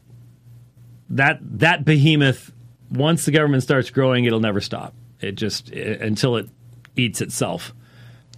that 1.09 1.39
that 1.41 1.85
behemoth, 1.85 2.51
once 2.91 3.25
the 3.25 3.31
government 3.31 3.63
starts 3.63 3.89
growing, 3.89 4.25
it'll 4.25 4.39
never 4.39 4.61
stop. 4.61 4.93
It 5.19 5.33
just 5.33 5.71
it, 5.71 6.01
until 6.01 6.37
it 6.37 6.49
eats 6.95 7.21
itself. 7.21 7.73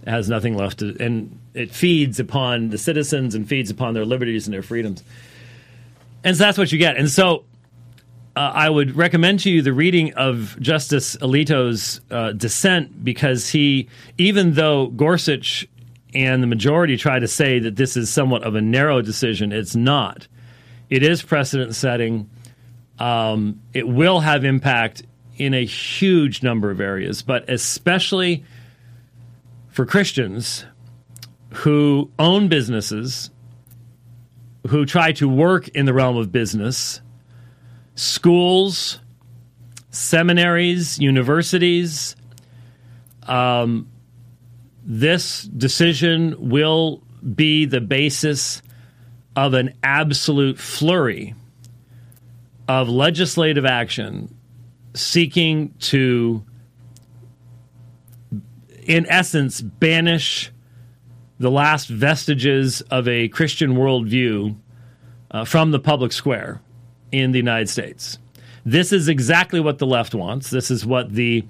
It 0.02 0.10
has 0.10 0.28
nothing 0.28 0.56
left 0.56 0.78
to, 0.78 0.96
and 1.00 1.38
it 1.54 1.70
feeds 1.70 2.20
upon 2.20 2.70
the 2.70 2.78
citizens 2.78 3.34
and 3.34 3.48
feeds 3.48 3.70
upon 3.70 3.94
their 3.94 4.04
liberties 4.04 4.46
and 4.46 4.54
their 4.54 4.62
freedoms. 4.62 5.02
And 6.24 6.36
so 6.36 6.44
that's 6.44 6.58
what 6.58 6.72
you 6.72 6.78
get. 6.78 6.96
And 6.96 7.10
so 7.10 7.44
uh, 8.36 8.52
I 8.54 8.70
would 8.70 8.96
recommend 8.96 9.40
to 9.40 9.50
you 9.50 9.62
the 9.62 9.72
reading 9.72 10.14
of 10.14 10.56
Justice 10.60 11.16
Alito's 11.16 12.00
uh, 12.10 12.32
dissent 12.32 13.04
because 13.04 13.50
he, 13.50 13.88
even 14.16 14.54
though 14.54 14.88
Gorsuch 14.88 15.66
and 16.14 16.42
the 16.42 16.46
majority 16.46 16.96
try 16.96 17.18
to 17.18 17.28
say 17.28 17.58
that 17.58 17.76
this 17.76 17.96
is 17.96 18.10
somewhat 18.10 18.44
of 18.44 18.54
a 18.54 18.60
narrow 18.60 19.02
decision, 19.02 19.52
it's 19.52 19.74
not. 19.74 20.28
It 20.88 21.02
is 21.02 21.22
precedent 21.22 21.74
setting. 21.74 22.30
Um, 22.98 23.60
it 23.74 23.88
will 23.88 24.20
have 24.20 24.44
impact 24.44 25.02
in 25.36 25.54
a 25.54 25.64
huge 25.64 26.42
number 26.42 26.70
of 26.70 26.80
areas, 26.80 27.22
but 27.22 27.48
especially 27.48 28.44
for 29.68 29.86
Christians 29.86 30.64
who 31.50 32.10
own 32.18 32.48
businesses 32.48 33.30
who 34.66 34.84
try 34.84 35.12
to 35.12 35.28
work 35.28 35.68
in 35.68 35.86
the 35.86 35.94
realm 35.94 36.16
of 36.16 36.32
business, 36.32 37.00
schools, 37.94 39.00
seminaries, 39.90 40.98
universities. 40.98 42.16
Um, 43.22 43.88
this 44.84 45.42
decision 45.42 46.34
will 46.38 47.02
be 47.34 47.66
the 47.66 47.80
basis 47.80 48.62
of 49.36 49.54
an 49.54 49.74
absolute 49.82 50.58
flurry 50.58 51.34
of 52.66 52.88
legislative 52.88 53.64
action 53.64 54.34
seeking 54.94 55.74
to, 55.78 56.44
in 58.82 59.06
essence, 59.08 59.60
banish 59.60 60.50
the 61.38 61.50
last 61.50 61.88
vestiges 61.88 62.80
of 62.82 63.06
a 63.08 63.28
Christian 63.28 63.74
worldview 63.74 64.56
uh, 65.30 65.44
from 65.44 65.70
the 65.70 65.78
public 65.78 66.12
square 66.12 66.60
in 67.12 67.32
the 67.32 67.38
United 67.38 67.68
States. 67.68 68.18
This 68.64 68.92
is 68.92 69.08
exactly 69.08 69.60
what 69.60 69.78
the 69.78 69.86
left 69.86 70.14
wants. 70.14 70.50
This 70.50 70.70
is 70.70 70.84
what 70.84 71.12
the 71.12 71.44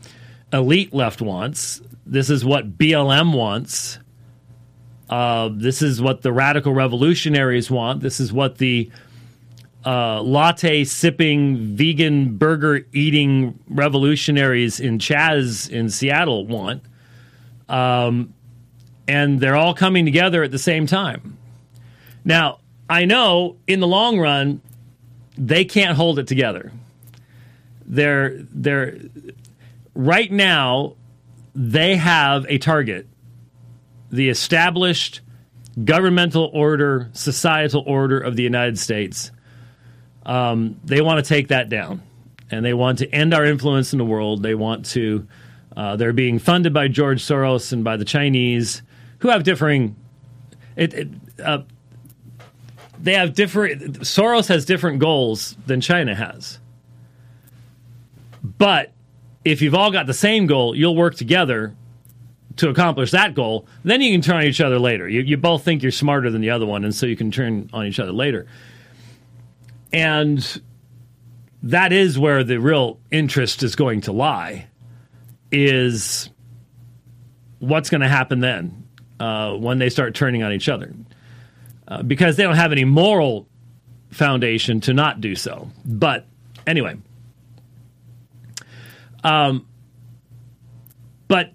elite 0.52 0.94
left 0.94 1.20
wants. 1.20 1.80
This 2.06 2.30
is 2.30 2.44
what 2.44 2.78
BLM 2.78 3.34
wants. 3.36 3.98
Uh, 5.08 5.48
this 5.52 5.80
is 5.80 6.02
what 6.02 6.22
the 6.22 6.32
radical 6.32 6.74
revolutionaries 6.74 7.70
want. 7.70 8.00
This 8.00 8.20
is 8.20 8.32
what 8.32 8.58
the 8.58 8.90
uh, 9.86 10.20
latte 10.20 10.84
sipping, 10.84 11.76
vegan 11.76 12.36
burger 12.36 12.86
eating 12.92 13.58
revolutionaries 13.68 14.80
in 14.80 14.98
Chaz 14.98 15.70
in 15.70 15.88
Seattle 15.88 16.46
want. 16.46 16.82
Um, 17.68 18.34
and 19.08 19.40
they're 19.40 19.56
all 19.56 19.74
coming 19.74 20.04
together 20.04 20.42
at 20.42 20.50
the 20.50 20.58
same 20.58 20.86
time. 20.86 21.38
Now, 22.24 22.60
I 22.88 23.06
know 23.06 23.56
in 23.66 23.80
the 23.80 23.86
long 23.86 24.20
run, 24.20 24.60
they 25.36 25.64
can't 25.64 25.96
hold 25.96 26.18
it 26.18 26.26
together. 26.26 26.70
They're, 27.86 28.34
they're, 28.52 28.98
right 29.94 30.30
now, 30.30 30.94
they 31.54 31.96
have 31.96 32.46
a 32.48 32.58
target 32.58 33.06
the 34.10 34.30
established 34.30 35.20
governmental 35.84 36.50
order, 36.52 37.10
societal 37.12 37.84
order 37.86 38.18
of 38.18 38.36
the 38.36 38.42
United 38.42 38.78
States. 38.78 39.30
Um, 40.24 40.80
they 40.84 41.00
want 41.00 41.24
to 41.24 41.28
take 41.28 41.48
that 41.48 41.68
down, 41.68 42.02
and 42.50 42.64
they 42.64 42.74
want 42.74 42.98
to 42.98 43.14
end 43.14 43.34
our 43.34 43.44
influence 43.44 43.92
in 43.92 43.98
the 43.98 44.04
world. 44.04 44.42
They 44.42 44.54
want 44.54 44.86
to. 44.86 45.26
Uh, 45.76 45.96
they're 45.96 46.12
being 46.12 46.38
funded 46.38 46.74
by 46.74 46.88
George 46.88 47.22
Soros 47.22 47.72
and 47.72 47.84
by 47.84 47.96
the 47.96 48.04
Chinese, 48.04 48.82
who 49.18 49.28
have 49.28 49.42
differing. 49.44 49.96
It, 50.76 50.94
it, 50.94 51.08
uh, 51.44 51.62
they 53.00 53.14
have 53.14 53.34
different. 53.34 54.00
Soros 54.00 54.48
has 54.48 54.64
different 54.64 54.98
goals 54.98 55.56
than 55.66 55.80
China 55.80 56.14
has. 56.14 56.58
But 58.42 58.92
if 59.44 59.62
you've 59.62 59.74
all 59.74 59.90
got 59.90 60.06
the 60.06 60.14
same 60.14 60.46
goal, 60.46 60.74
you'll 60.74 60.96
work 60.96 61.14
together 61.14 61.74
to 62.56 62.68
accomplish 62.68 63.12
that 63.12 63.34
goal, 63.34 63.66
then 63.84 64.00
you 64.00 64.12
can 64.12 64.20
turn 64.20 64.36
on 64.36 64.44
each 64.44 64.60
other 64.60 64.78
later. 64.78 65.08
You, 65.08 65.20
you 65.20 65.36
both 65.36 65.64
think 65.64 65.82
you're 65.82 65.92
smarter 65.92 66.30
than 66.30 66.40
the 66.40 66.50
other 66.50 66.66
one, 66.66 66.84
and 66.84 66.94
so 66.94 67.06
you 67.06 67.16
can 67.16 67.30
turn 67.30 67.70
on 67.72 67.86
each 67.86 68.00
other 68.00 68.12
later. 68.12 68.46
And 69.92 70.62
that 71.62 71.92
is 71.92 72.18
where 72.18 72.44
the 72.44 72.58
real 72.58 72.98
interest 73.10 73.62
is 73.62 73.76
going 73.76 74.02
to 74.02 74.12
lie 74.12 74.66
is 75.50 76.30
what's 77.58 77.90
going 77.90 78.00
to 78.00 78.08
happen 78.08 78.40
then 78.40 78.87
uh, 79.20 79.54
when 79.54 79.78
they 79.78 79.90
start 79.90 80.14
turning 80.14 80.42
on 80.42 80.52
each 80.52 80.68
other. 80.68 80.92
Uh, 81.86 82.02
because 82.02 82.36
they 82.36 82.42
don't 82.42 82.56
have 82.56 82.72
any 82.72 82.84
moral 82.84 83.48
foundation 84.10 84.80
to 84.80 84.92
not 84.92 85.20
do 85.20 85.34
so. 85.34 85.70
But 85.84 86.26
anyway. 86.66 86.96
Um, 89.24 89.66
but 91.28 91.52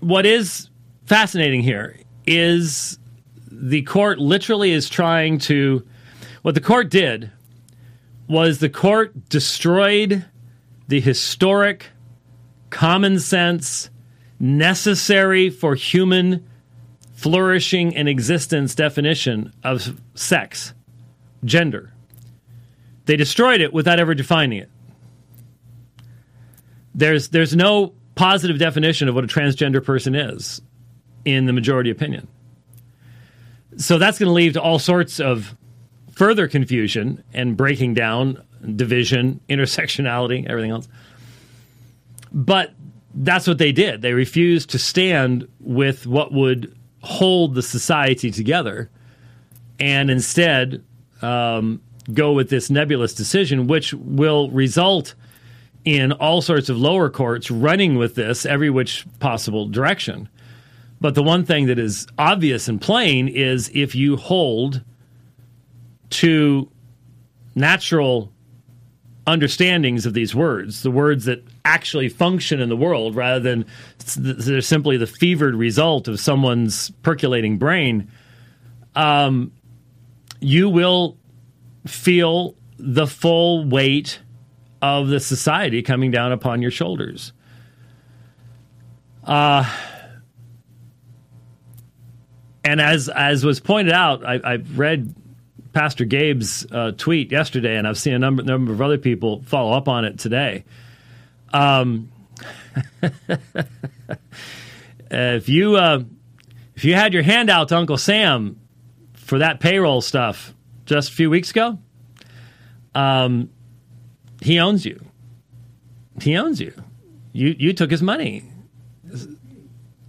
what 0.00 0.26
is 0.26 0.70
fascinating 1.04 1.62
here 1.62 1.98
is 2.26 2.98
the 3.50 3.82
court 3.82 4.18
literally 4.18 4.72
is 4.72 4.88
trying 4.88 5.38
to. 5.38 5.86
What 6.42 6.54
the 6.54 6.60
court 6.60 6.90
did 6.90 7.30
was 8.28 8.58
the 8.58 8.68
court 8.68 9.28
destroyed 9.28 10.24
the 10.88 11.00
historic, 11.00 11.86
common 12.70 13.18
sense, 13.18 13.90
necessary 14.38 15.50
for 15.50 15.74
human 15.74 16.45
flourishing 17.16 17.96
and 17.96 18.08
existence 18.08 18.74
definition 18.74 19.52
of 19.64 19.98
sex, 20.14 20.74
gender. 21.44 21.92
They 23.06 23.16
destroyed 23.16 23.62
it 23.62 23.72
without 23.72 23.98
ever 23.98 24.14
defining 24.14 24.58
it. 24.58 24.70
There's, 26.94 27.28
there's 27.28 27.56
no 27.56 27.94
positive 28.16 28.58
definition 28.58 29.08
of 29.08 29.14
what 29.14 29.24
a 29.24 29.26
transgender 29.26 29.82
person 29.82 30.14
is 30.14 30.60
in 31.24 31.46
the 31.46 31.54
majority 31.54 31.90
opinion. 31.90 32.28
So 33.78 33.96
that's 33.98 34.18
going 34.18 34.28
to 34.28 34.34
lead 34.34 34.54
to 34.54 34.62
all 34.62 34.78
sorts 34.78 35.18
of 35.18 35.56
further 36.12 36.48
confusion 36.48 37.24
and 37.32 37.56
breaking 37.56 37.94
down, 37.94 38.42
division, 38.76 39.40
intersectionality, 39.48 40.46
everything 40.46 40.70
else. 40.70 40.86
But 42.30 42.74
that's 43.14 43.46
what 43.46 43.56
they 43.56 43.72
did. 43.72 44.02
They 44.02 44.12
refused 44.12 44.70
to 44.70 44.78
stand 44.78 45.48
with 45.60 46.06
what 46.06 46.30
would 46.32 46.76
hold 47.06 47.54
the 47.54 47.62
society 47.62 48.30
together 48.30 48.90
and 49.78 50.10
instead 50.10 50.82
um, 51.22 51.80
go 52.12 52.32
with 52.32 52.50
this 52.50 52.70
nebulous 52.70 53.14
decision, 53.14 53.66
which 53.66 53.94
will 53.94 54.50
result 54.50 55.14
in 55.84 56.12
all 56.12 56.42
sorts 56.42 56.68
of 56.68 56.76
lower 56.76 57.08
courts 57.08 57.50
running 57.50 57.96
with 57.96 58.16
this 58.16 58.44
every 58.44 58.70
which 58.70 59.06
possible 59.20 59.66
direction. 59.66 60.28
But 61.00 61.14
the 61.14 61.22
one 61.22 61.44
thing 61.44 61.66
that 61.66 61.78
is 61.78 62.06
obvious 62.18 62.68
and 62.68 62.80
plain 62.80 63.28
is 63.28 63.70
if 63.74 63.94
you 63.94 64.16
hold 64.16 64.82
to 66.10 66.68
natural 67.54 68.32
understandings 69.26 70.06
of 70.06 70.14
these 70.14 70.34
words, 70.34 70.82
the 70.82 70.90
words 70.90 71.24
that 71.26 71.44
actually 71.66 72.08
function 72.08 72.60
in 72.60 72.68
the 72.68 72.76
world, 72.76 73.16
rather 73.16 73.40
than 73.40 73.66
they're 74.16 74.60
simply 74.60 74.96
the 74.96 75.06
fevered 75.06 75.54
result 75.54 76.08
of 76.08 76.20
someone's 76.20 76.90
percolating 77.02 77.58
brain, 77.58 78.10
um, 78.94 79.52
you 80.40 80.68
will 80.68 81.16
feel 81.86 82.54
the 82.78 83.06
full 83.06 83.68
weight 83.68 84.20
of 84.80 85.08
the 85.08 85.18
society 85.18 85.82
coming 85.82 86.10
down 86.10 86.32
upon 86.32 86.62
your 86.62 86.70
shoulders. 86.70 87.32
Uh, 89.24 89.64
and 92.64 92.80
as 92.80 93.08
as 93.08 93.44
was 93.44 93.60
pointed 93.60 93.92
out, 93.92 94.24
I, 94.24 94.34
I 94.34 94.56
read 94.74 95.14
Pastor 95.72 96.04
Gabe's 96.04 96.66
uh, 96.70 96.92
tweet 96.96 97.32
yesterday, 97.32 97.76
and 97.76 97.88
I've 97.88 97.98
seen 97.98 98.14
a 98.14 98.18
number 98.18 98.42
number 98.42 98.72
of 98.72 98.80
other 98.80 98.98
people 98.98 99.42
follow 99.42 99.72
up 99.76 99.88
on 99.88 100.04
it 100.04 100.18
today. 100.18 100.64
Um, 101.52 102.10
if 105.10 105.48
you 105.48 105.76
uh, 105.76 106.02
if 106.74 106.84
you 106.84 106.94
had 106.94 107.14
your 107.14 107.22
hand 107.22 107.50
out 107.50 107.68
to 107.68 107.76
Uncle 107.76 107.96
Sam 107.96 108.60
for 109.14 109.38
that 109.38 109.60
payroll 109.60 110.00
stuff 110.00 110.54
just 110.84 111.10
a 111.10 111.12
few 111.12 111.30
weeks 111.30 111.50
ago, 111.50 111.78
um, 112.94 113.50
he 114.40 114.58
owns 114.58 114.84
you. 114.84 115.00
He 116.20 116.36
owns 116.36 116.60
you. 116.60 116.72
You 117.32 117.54
you 117.58 117.72
took 117.72 117.90
his 117.90 118.02
money. 118.02 118.44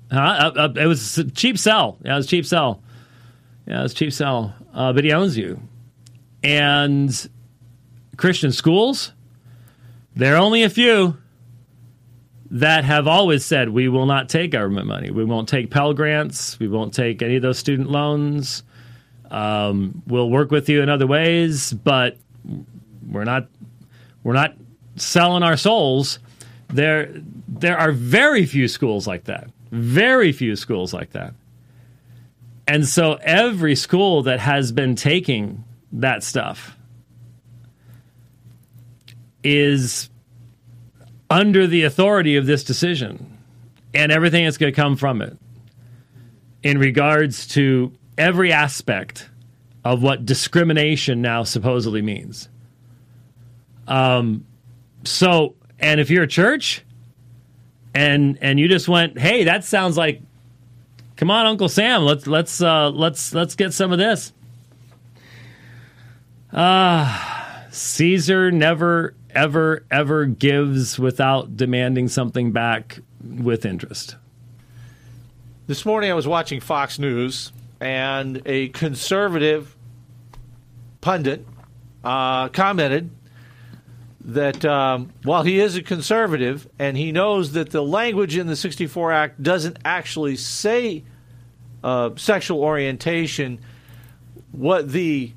Uh, 0.09 0.15
uh, 0.15 0.51
uh, 0.55 0.73
it 0.75 0.85
was 0.87 1.17
a 1.17 1.29
cheap 1.29 1.57
sell. 1.57 1.97
Yeah, 2.03 2.13
it 2.13 2.17
was 2.17 2.27
cheap 2.27 2.45
sell. 2.45 2.81
Yeah, 3.65 3.79
it 3.79 3.83
was 3.83 3.93
cheap 3.93 4.13
sell. 4.13 4.55
Uh, 4.73 4.93
but 4.93 5.03
he 5.03 5.11
owns 5.11 5.37
you. 5.37 5.59
And 6.43 7.29
Christian 8.15 8.51
schools, 8.51 9.11
there 10.15 10.35
are 10.35 10.39
only 10.39 10.63
a 10.63 10.69
few 10.69 11.17
that 12.51 12.83
have 12.83 13.07
always 13.07 13.43
said 13.43 13.69
we 13.69 13.87
will 13.87 14.05
not 14.05 14.29
take 14.29 14.51
government 14.51 14.87
money. 14.87 15.11
We 15.11 15.25
won't 15.25 15.49
take 15.49 15.69
Pell 15.69 15.93
Grants. 15.93 16.59
We 16.59 16.67
won't 16.67 16.93
take 16.93 17.21
any 17.21 17.35
of 17.35 17.41
those 17.41 17.59
student 17.59 17.89
loans. 17.89 18.63
Um, 19.29 20.01
we'll 20.07 20.29
work 20.29 20.51
with 20.51 20.69
you 20.69 20.81
in 20.81 20.89
other 20.89 21.07
ways, 21.07 21.73
but 21.73 22.17
we're 23.05 23.25
not 23.25 23.47
we're 24.23 24.33
not 24.33 24.55
selling 24.97 25.43
our 25.43 25.57
souls. 25.57 26.19
There, 26.69 27.09
there 27.47 27.77
are 27.77 27.91
very 27.91 28.45
few 28.45 28.67
schools 28.67 29.07
like 29.07 29.25
that. 29.25 29.49
Very 29.71 30.31
few 30.31 30.55
schools 30.55 30.93
like 30.93 31.11
that. 31.11 31.33
And 32.67 32.85
so 32.85 33.13
every 33.21 33.75
school 33.75 34.23
that 34.23 34.39
has 34.41 34.71
been 34.71 34.95
taking 34.95 35.63
that 35.93 36.23
stuff 36.23 36.75
is 39.43 40.09
under 41.29 41.67
the 41.67 41.83
authority 41.83 42.35
of 42.35 42.45
this 42.45 42.63
decision 42.63 43.37
and 43.93 44.11
everything 44.11 44.45
that's 44.45 44.57
going 44.57 44.71
to 44.71 44.75
come 44.75 44.95
from 44.95 45.21
it 45.21 45.37
in 46.63 46.77
regards 46.77 47.47
to 47.47 47.91
every 48.17 48.51
aspect 48.51 49.29
of 49.83 50.03
what 50.03 50.25
discrimination 50.25 51.21
now 51.21 51.43
supposedly 51.43 52.01
means. 52.01 52.49
Um, 53.87 54.45
so, 55.03 55.55
and 55.79 55.99
if 56.01 56.09
you're 56.09 56.23
a 56.23 56.27
church, 56.27 56.83
and 57.93 58.37
and 58.41 58.59
you 58.59 58.67
just 58.67 58.87
went, 58.87 59.17
hey, 59.17 59.45
that 59.45 59.63
sounds 59.63 59.97
like, 59.97 60.21
come 61.15 61.31
on, 61.31 61.45
Uncle 61.45 61.69
Sam, 61.69 62.03
let's 62.03 62.27
let's 62.27 62.61
uh, 62.61 62.89
let's 62.89 63.33
let's 63.33 63.55
get 63.55 63.73
some 63.73 63.91
of 63.91 63.97
this. 63.97 64.33
Ah, 66.53 67.65
uh, 67.65 67.71
Caesar 67.71 68.51
never, 68.51 69.15
ever, 69.29 69.85
ever 69.91 70.25
gives 70.25 70.97
without 70.97 71.57
demanding 71.57 72.07
something 72.07 72.51
back 72.51 72.99
with 73.23 73.65
interest. 73.65 74.15
This 75.67 75.85
morning 75.85 76.11
I 76.11 76.13
was 76.13 76.27
watching 76.27 76.59
Fox 76.59 76.97
News, 76.97 77.51
and 77.79 78.41
a 78.45 78.69
conservative 78.69 79.75
pundit 81.01 81.45
uh, 82.03 82.49
commented 82.49 83.09
that 84.21 84.65
um, 84.65 85.13
while 85.23 85.43
he 85.43 85.59
is 85.59 85.75
a 85.75 85.81
conservative 85.81 86.67
and 86.77 86.97
he 86.97 87.11
knows 87.11 87.53
that 87.53 87.69
the 87.69 87.81
language 87.81 88.35
in 88.37 88.47
the 88.47 88.55
64 88.55 89.11
Act 89.11 89.41
doesn't 89.41 89.77
actually 89.85 90.35
say 90.35 91.03
uh, 91.83 92.09
sexual 92.17 92.61
orientation, 92.61 93.59
what 94.51 94.91
the 94.91 95.31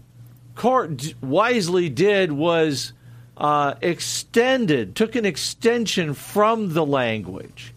court 0.57 1.15
wisely 1.21 1.89
did 1.89 2.33
was 2.33 2.93
uh, 3.41 3.75
extended, 3.81 4.95
took 4.95 5.17
an 5.17 5.25
extension 5.25 6.15
from 6.15 6.75
the 6.75 6.85
language. 6.85 7.75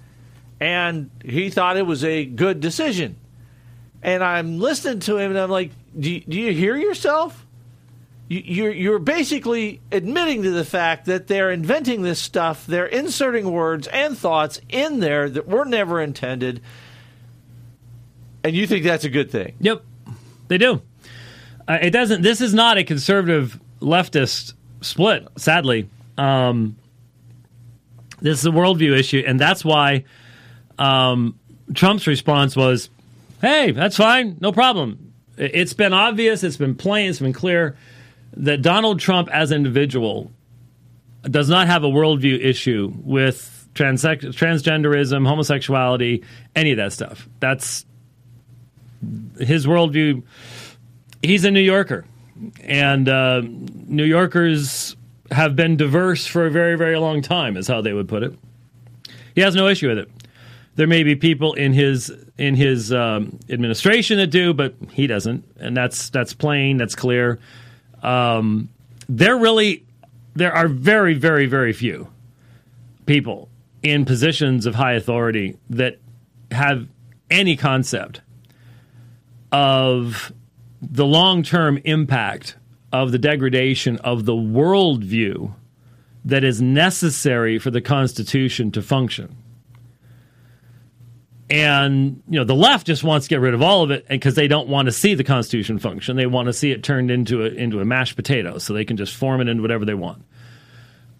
And 0.60 1.10
he 1.24 1.50
thought 1.50 1.78
it 1.78 1.86
was 1.86 2.04
a 2.04 2.26
good 2.26 2.60
decision. 2.60 3.16
And 4.02 4.24
I'm 4.24 4.60
listening 4.60 5.00
to 5.02 5.18
him 5.18 5.32
and 5.32 5.40
I'm 5.40 5.50
like, 5.50 5.72
do 5.98 6.12
you, 6.12 6.20
do 6.22 6.38
you 6.38 6.54
hear 6.54 6.76
yourself? 6.76 7.46
you're 8.30 8.72
you're 8.72 9.00
basically 9.00 9.82
admitting 9.92 10.44
to 10.44 10.50
the 10.50 10.66
fact 10.66 11.06
that 11.06 11.28
they're 11.28 11.52
inventing 11.52 12.02
this 12.02 12.20
stuff. 12.20 12.66
They're 12.66 12.86
inserting 12.86 13.52
words 13.52 13.88
and 13.88 14.18
thoughts 14.18 14.60
in 14.70 15.02
there 15.02 15.30
that 15.30 15.48
were 15.48 15.66
never 15.66 16.02
intended, 16.02 16.62
and 18.44 18.56
you 18.56 18.66
think 18.66 18.86
that's 18.86 19.04
a 19.04 19.10
good 19.10 19.30
thing. 19.30 19.56
Yep, 19.60 19.84
they 20.48 20.58
do. 20.58 20.82
Uh, 21.68 21.80
it 21.82 21.92
doesn't. 21.92 22.22
This 22.22 22.42
is 22.42 22.54
not 22.54 22.78
a 22.78 22.84
conservative 22.84 23.60
leftist 23.82 24.54
split. 24.84 25.28
Sadly, 25.38 25.90
um, 26.18 26.76
this 28.22 28.40
is 28.40 28.46
a 28.46 28.52
worldview 28.52 28.98
issue, 28.98 29.24
and 29.26 29.40
that's 29.40 29.66
why 29.66 30.06
um, 30.80 31.40
Trump's 31.74 32.08
response 32.08 32.56
was, 32.56 32.90
"Hey, 33.42 33.72
that's 33.72 33.98
fine, 33.98 34.38
no 34.40 34.52
problem." 34.52 35.14
It's 35.38 35.74
been 35.74 35.94
obvious. 35.94 36.44
It's 36.44 36.58
been 36.58 36.76
plain. 36.76 37.10
It's 37.10 37.20
been 37.20 37.34
clear 37.34 37.76
that 38.38 38.62
Donald 38.62 39.00
Trump 39.00 39.30
as 39.32 39.52
an 39.52 39.58
individual 39.58 40.32
does 41.24 41.50
not 41.50 41.68
have 41.68 41.84
a 41.84 41.88
worldview 41.88 42.40
issue 42.40 42.92
with 43.04 43.68
trans- 43.74 44.04
transgenderism, 44.04 45.28
homosexuality, 45.28 46.24
any 46.56 46.72
of 46.72 46.78
that 46.78 46.94
stuff. 46.94 47.28
That's 47.40 47.86
his 49.40 49.66
worldview. 49.66 50.24
He's 51.22 51.46
a 51.46 51.52
New 51.52 51.62
Yorker, 51.62 52.06
and 52.64 53.10
uh, 53.10 53.42
New 53.44 54.04
Yorkers 54.04 54.96
have 55.32 55.56
been 55.56 55.78
diverse 55.78 56.26
for 56.26 56.46
a 56.46 56.52
very, 56.52 56.78
very 56.78 56.98
long 56.98 57.22
time, 57.22 57.58
is 57.58 57.68
how 57.68 57.82
they 57.82 57.94
would 57.94 58.08
put 58.08 58.24
it. 58.24 58.38
He 59.36 59.42
has 59.42 59.56
no 59.56 59.68
issue 59.68 59.90
with 59.90 59.98
it. 59.98 60.10
There 60.76 60.88
may 60.88 61.04
be 61.04 61.16
people 61.16 61.54
in 61.54 61.74
his 61.74 62.12
in 62.38 62.56
his 62.56 62.92
um, 62.92 63.40
administration 63.50 64.18
that 64.18 64.28
do, 64.28 64.54
but 64.54 64.74
he 64.92 65.08
doesn't, 65.08 65.46
and 65.60 65.78
that's 65.78 66.10
that's 66.10 66.34
plain, 66.34 66.78
that's 66.78 66.96
clear. 66.96 67.40
Um, 68.02 68.70
there 69.08 69.38
really, 69.38 69.86
there 70.36 70.54
are 70.54 70.68
very, 70.68 71.14
very, 71.14 71.46
very 71.46 71.74
few 71.74 72.08
people 73.06 73.50
in 73.84 74.06
positions 74.06 74.66
of 74.66 74.76
high 74.76 74.94
authority 74.94 75.58
that 75.70 76.00
have 76.52 76.88
any 77.30 77.56
concept 77.56 78.22
of 79.52 80.32
the 80.92 81.06
long 81.06 81.44
term 81.44 81.80
impact 81.86 82.56
of 82.92 83.12
the 83.12 83.18
degradation 83.18 83.98
of 83.98 84.26
the 84.26 84.34
worldview 84.34 85.54
that 86.26 86.44
is 86.44 86.62
necessary 86.62 87.58
for 87.60 87.72
the 87.72 87.82
Constitution 87.82 88.72
to 88.72 88.82
function. 88.82 89.36
And 91.50 92.24
you 92.28 92.40
know 92.40 92.46
the 92.46 92.56
left 92.56 92.88
just 92.88 93.04
wants 93.04 93.28
to 93.28 93.30
get 93.30 93.40
rid 93.40 93.54
of 93.54 93.62
all 93.62 93.84
of 93.84 93.92
it 93.92 94.08
because 94.08 94.36
they 94.36 94.48
don't 94.48 94.70
want 94.70 94.88
to 94.88 94.92
see 94.92 95.14
the 95.14 95.24
constitution 95.24 95.78
function. 95.78 96.16
They 96.16 96.26
want 96.26 96.48
to 96.48 96.54
see 96.54 96.72
it 96.72 96.84
turned 96.84 97.12
into 97.12 97.44
a 97.44 97.50
into 97.50 97.80
a 97.80 97.86
mashed 97.86 98.16
potato 98.16 98.58
so 98.58 98.74
they 98.74 98.86
can 98.86 98.98
just 98.98 99.14
form 99.14 99.42
it 99.42 99.48
into 99.50 99.62
whatever 99.62 99.86
they 99.86 99.94
want. 99.94 100.24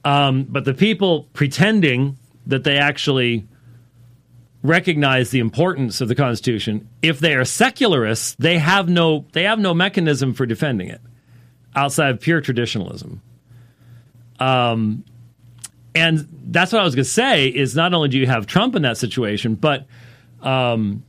Um, 0.06 0.46
but 0.46 0.66
the 0.66 0.74
people 0.74 1.30
pretending 1.34 2.18
that 2.48 2.64
they 2.64 2.78
actually 2.78 3.46
recognize 4.64 5.30
the 5.30 5.40
importance 5.40 6.02
of 6.02 6.08
the 6.08 6.16
constitution 6.16 6.88
if 7.02 7.20
they 7.20 7.36
are 7.36 7.46
secularists 7.46 8.36
they 8.40 8.58
have 8.58 8.90
no 8.90 9.26
they 9.34 9.44
have 9.44 9.60
no 9.60 9.74
mechanism 9.74 10.34
for 10.34 10.46
defending 10.46 10.88
it 10.88 11.02
outside 11.76 12.10
of 12.10 12.20
pure 12.20 12.42
traditionalism 12.42 13.22
um, 14.40 15.04
and 15.94 16.28
that's 16.46 16.72
what 16.72 16.82
i 16.82 16.84
was 16.84 16.96
going 16.96 17.04
to 17.04 17.10
say 17.10 17.48
is 17.48 17.76
not 17.76 17.94
only 17.94 18.08
do 18.08 18.18
you 18.18 18.26
have 18.26 18.46
trump 18.46 18.76
in 18.76 18.82
that 18.82 18.98
situation 18.98 19.56
but 19.56 19.86
um, 20.42 21.04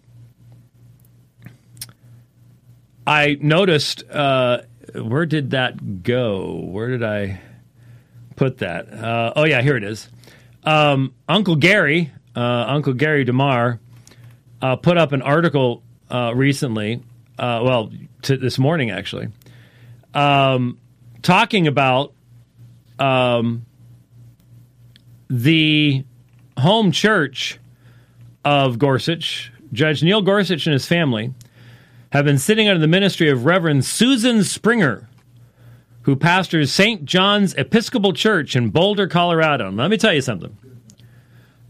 I 3.06 3.36
noticed. 3.40 4.08
Uh, 4.08 4.62
where 4.94 5.26
did 5.26 5.50
that 5.50 6.02
go? 6.02 6.60
Where 6.60 6.88
did 6.88 7.02
I 7.02 7.40
put 8.36 8.58
that? 8.58 8.92
Uh, 8.92 9.32
oh 9.36 9.44
yeah, 9.44 9.60
here 9.60 9.76
it 9.76 9.84
is. 9.84 10.08
Um, 10.64 11.14
Uncle 11.28 11.56
Gary, 11.56 12.12
uh, 12.36 12.64
Uncle 12.68 12.92
Gary 12.94 13.24
DeMar, 13.24 13.78
uh, 14.62 14.76
put 14.76 14.96
up 14.96 15.12
an 15.12 15.22
article 15.22 15.82
uh, 16.10 16.32
recently. 16.34 17.02
Uh, 17.38 17.60
well, 17.64 17.90
t- 18.22 18.36
this 18.36 18.58
morning 18.58 18.90
actually, 18.90 19.28
um, 20.14 20.78
talking 21.22 21.66
about 21.66 22.12
um, 22.98 23.66
the 25.28 26.04
home 26.58 26.92
church 26.92 27.58
of 28.44 28.78
Gorsuch, 28.78 29.52
Judge 29.72 30.02
Neil 30.02 30.22
Gorsuch 30.22 30.66
and 30.66 30.72
his 30.72 30.86
family, 30.86 31.32
have 32.10 32.24
been 32.24 32.38
sitting 32.38 32.68
under 32.68 32.80
the 32.80 32.86
ministry 32.86 33.28
of 33.28 33.44
Reverend 33.44 33.84
Susan 33.84 34.44
Springer, 34.44 35.08
who 36.02 36.14
pastors 36.14 36.70
St. 36.70 37.04
John's 37.04 37.54
Episcopal 37.54 38.12
Church 38.12 38.54
in 38.54 38.70
Boulder, 38.70 39.08
Colorado. 39.08 39.68
And 39.68 39.76
let 39.76 39.90
me 39.90 39.96
tell 39.96 40.12
you 40.12 40.20
something. 40.20 40.56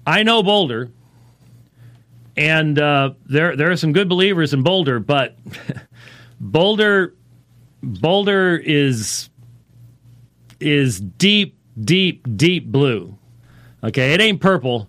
I 0.06 0.22
know 0.22 0.42
Boulder, 0.42 0.90
and 2.36 2.78
uh, 2.78 3.14
there 3.26 3.56
there 3.56 3.70
are 3.70 3.76
some 3.76 3.92
good 3.92 4.08
believers 4.08 4.52
in 4.52 4.62
Boulder, 4.62 5.00
but 5.00 5.36
Boulder 6.40 7.14
Boulder 7.82 8.56
is 8.56 9.30
is 10.60 11.00
deep, 11.00 11.58
deep, 11.78 12.26
deep 12.36 12.66
blue. 12.66 13.16
Okay, 13.82 14.14
it 14.14 14.20
ain't 14.20 14.40
purple. 14.40 14.88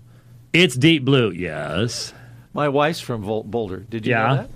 It's 0.53 0.75
deep 0.75 1.03
blue, 1.03 1.31
yes. 1.31 2.13
My 2.53 2.69
wife's 2.69 3.01
from 3.01 3.21
Boulder. 3.23 3.79
Did 3.79 4.05
you 4.05 4.13
yeah. 4.13 4.27
know 4.27 4.35
that? 4.37 4.49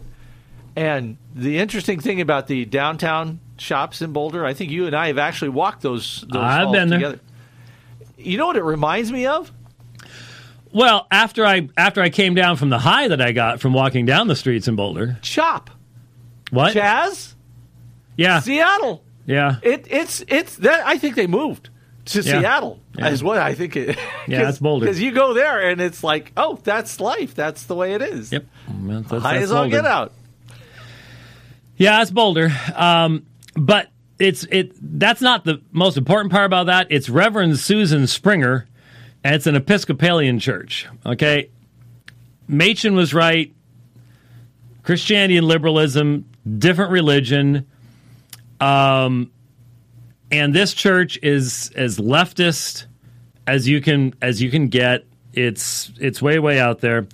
And 0.76 1.18
the 1.36 1.58
interesting 1.60 2.00
thing 2.00 2.22
about 2.22 2.48
the 2.48 2.64
downtown 2.64 3.42
shops 3.58 4.02
in 4.02 4.14
Boulder, 4.14 4.46
I 4.46 4.54
think 4.54 4.72
you 4.72 4.86
and 4.86 4.96
I 4.96 5.08
have 5.08 5.18
actually 5.18 5.50
walked 5.50 5.82
those. 5.82 6.24
those 6.30 6.42
I've 6.42 6.72
been 6.72 6.90
together. 6.90 7.20
there. 8.16 8.26
You 8.26 8.38
know 8.38 8.48
what 8.48 8.56
it 8.56 8.64
reminds 8.64 9.12
me 9.12 9.26
of? 9.26 9.52
Well, 10.72 11.08
after 11.10 11.46
I 11.46 11.70
after 11.78 12.02
I 12.02 12.10
came 12.10 12.36
down 12.36 12.58
from 12.58 12.70
the 12.70 12.80
high 12.80 13.08
that 13.08 13.22
I 13.22 13.32
got 13.32 13.60
from 13.60 13.74
walking 13.74 14.06
down 14.06 14.28
the 14.28 14.36
streets 14.36 14.68
in 14.68 14.76
Boulder, 14.76 15.18
Chop. 15.22 15.70
What? 16.52 16.76
Chaz. 16.76 17.34
Yeah. 18.18 18.40
Seattle. 18.40 19.04
Yeah. 19.26 19.58
It 19.62 19.88
it's 19.90 20.24
it's 20.28 20.58
that 20.58 20.86
I 20.86 20.98
think 20.98 21.16
they 21.16 21.28
moved 21.28 21.70
to 22.06 22.22
yeah. 22.22 22.40
Seattle 22.40 22.80
yeah. 22.98 23.10
is 23.10 23.24
what 23.24 23.38
I 23.38 23.54
think 23.54 23.76
it. 23.76 23.98
yeah, 24.28 24.44
that's 24.44 24.60
Boulder. 24.60 24.86
Because 24.86 25.02
you 25.02 25.12
go 25.12 25.34
there 25.34 25.70
and 25.70 25.80
it's 25.80 26.04
like, 26.04 26.32
oh, 26.36 26.60
that's 26.64 27.00
life. 27.00 27.36
That's 27.36 27.64
the 27.64 27.76
way 27.76 27.94
it 27.94 28.02
is. 28.02 28.32
Yep, 28.32 28.46
well, 28.82 29.02
that's, 29.02 29.24
high 29.24 29.38
as 29.38 29.52
all 29.52 29.70
get 29.70 29.86
out. 29.86 30.14
Yeah, 31.78 31.98
that's 31.98 32.12
Boulder. 32.12 32.52
Um, 32.76 33.26
but 33.56 33.90
it's 34.18 34.46
it. 34.52 34.74
That's 34.82 35.22
not 35.22 35.46
the 35.46 35.62
most 35.72 35.98
important 35.98 36.32
part 36.32 36.46
about 36.46 36.66
that. 36.66 36.88
It's 36.90 37.10
Reverend 37.10 37.58
Susan 37.60 38.08
Springer, 38.08 38.68
and 39.24 39.36
it's 39.36 39.48
an 39.48 39.56
Episcopalian 39.56 40.40
church. 40.40 40.88
Okay, 41.06 41.50
Machen 42.48 42.96
was 42.96 43.14
right. 43.14 43.54
Christianity 44.84 45.38
and 45.38 45.46
liberalism, 45.46 46.26
different 46.58 46.92
religion. 46.92 47.68
Um, 48.60 49.32
and 50.32 50.54
this 50.54 50.74
church 50.74 51.20
is 51.22 51.72
as 51.76 51.98
leftist 51.98 52.86
as 53.46 53.68
you 53.68 53.82
can 53.82 54.14
as 54.22 54.42
you 54.42 54.50
can 54.50 54.68
get. 54.68 55.06
It's 55.34 55.92
it's 56.00 56.22
way 56.22 56.40
way 56.40 56.60
out 56.60 56.80
there, 56.80 57.08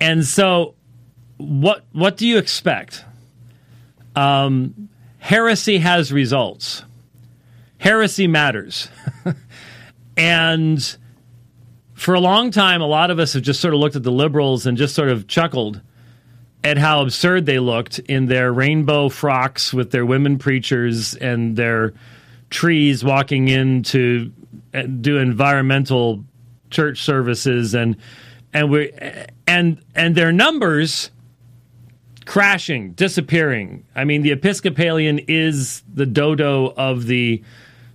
and 0.00 0.24
so 0.24 0.74
what 1.36 1.84
what 1.92 2.16
do 2.16 2.26
you 2.26 2.38
expect? 2.38 3.04
Um, 4.14 4.88
heresy 5.18 5.78
has 5.78 6.12
results. 6.12 6.84
Heresy 7.78 8.26
matters, 8.26 8.88
and 10.16 10.96
for 11.96 12.14
a 12.14 12.20
long 12.20 12.50
time, 12.50 12.82
a 12.82 12.86
lot 12.86 13.10
of 13.10 13.18
us 13.18 13.32
have 13.32 13.42
just 13.42 13.60
sort 13.60 13.72
of 13.72 13.80
looked 13.80 13.96
at 13.96 14.02
the 14.02 14.12
liberals 14.12 14.66
and 14.66 14.76
just 14.76 14.94
sort 14.94 15.08
of 15.08 15.26
chuckled 15.26 15.80
at 16.62 16.76
how 16.76 17.00
absurd 17.00 17.46
they 17.46 17.58
looked 17.58 17.98
in 18.00 18.26
their 18.26 18.52
rainbow 18.52 19.08
frocks 19.08 19.72
with 19.72 19.92
their 19.92 20.04
women 20.04 20.38
preachers 20.38 21.14
and 21.14 21.56
their 21.56 21.94
trees 22.50 23.02
walking 23.02 23.48
in 23.48 23.82
to 23.82 24.30
uh, 24.74 24.82
do 24.82 25.16
environmental 25.16 26.22
church 26.70 27.02
services 27.02 27.74
and 27.74 27.96
and 28.52 28.70
we 28.70 28.92
and 29.46 29.80
and 29.94 30.14
their 30.14 30.32
numbers 30.32 31.10
crashing, 32.26 32.92
disappearing. 32.92 33.86
I 33.94 34.04
mean, 34.04 34.20
the 34.20 34.32
Episcopalian 34.32 35.20
is 35.20 35.82
the 35.92 36.04
dodo 36.04 36.74
of 36.76 37.06
the 37.06 37.42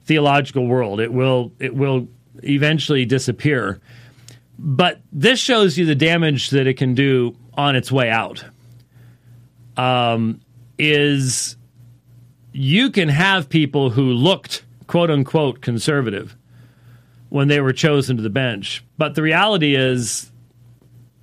theological 0.05 0.65
world. 0.65 0.99
It 0.99 1.13
will 1.13 1.51
it 1.59 1.75
will 1.75 2.07
eventually 2.43 3.05
disappear. 3.05 3.79
But 4.57 5.01
this 5.11 5.39
shows 5.39 5.77
you 5.77 5.85
the 5.85 5.95
damage 5.95 6.51
that 6.51 6.67
it 6.67 6.75
can 6.75 6.93
do 6.93 7.35
on 7.53 7.75
its 7.75 7.91
way 7.91 8.09
out. 8.09 8.43
Um, 9.77 10.41
is 10.77 11.55
you 12.53 12.91
can 12.91 13.09
have 13.09 13.49
people 13.49 13.89
who 13.89 14.11
looked 14.11 14.63
quote 14.87 15.09
unquote 15.09 15.61
conservative 15.61 16.35
when 17.29 17.47
they 17.47 17.61
were 17.61 17.73
chosen 17.73 18.17
to 18.17 18.23
the 18.23 18.29
bench. 18.29 18.83
But 18.97 19.15
the 19.15 19.21
reality 19.21 19.75
is, 19.75 20.31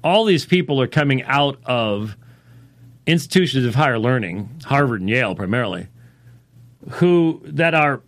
all 0.02 0.24
these 0.24 0.46
people 0.46 0.80
are 0.80 0.86
coming 0.86 1.22
out 1.24 1.58
of 1.66 2.16
institutions 3.06 3.66
of 3.66 3.74
higher 3.74 3.98
learning, 3.98 4.62
Harvard 4.64 5.00
and 5.00 5.10
Yale 5.10 5.34
primarily, 5.34 5.88
who 6.92 7.42
that 7.44 7.74
are 7.74 8.00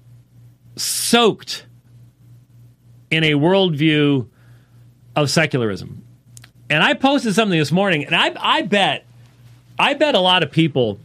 soaked 0.77 1.67
in 3.11 3.25
a 3.25 3.33
worldview 3.33 4.29
of 5.17 5.31
secularism. 5.31 6.05
And 6.69 6.83
I 6.83 6.95
posted 6.95 7.35
something 7.35 7.59
this 7.59 7.73
morning, 7.73 8.05
and 8.05 8.15
I, 8.15 8.33
I 8.39 8.63
bet, 8.63 9.07
I 9.79 9.95
bet 9.95 10.15
a 10.15 10.21
lot 10.21 10.43
of 10.43 10.51
people 10.51 11.01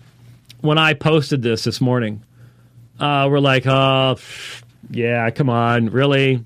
when 0.62 0.78
I 0.78 0.94
posted 0.94 1.42
this 1.42 1.64
this 1.64 1.82
morning 1.82 2.24
uh, 3.00 3.28
were 3.30 3.42
like, 3.42 3.66
"Oh, 3.66 4.18
yeah, 4.92 5.30
come 5.32 5.50
on, 5.50 5.90
really?" 5.90 6.46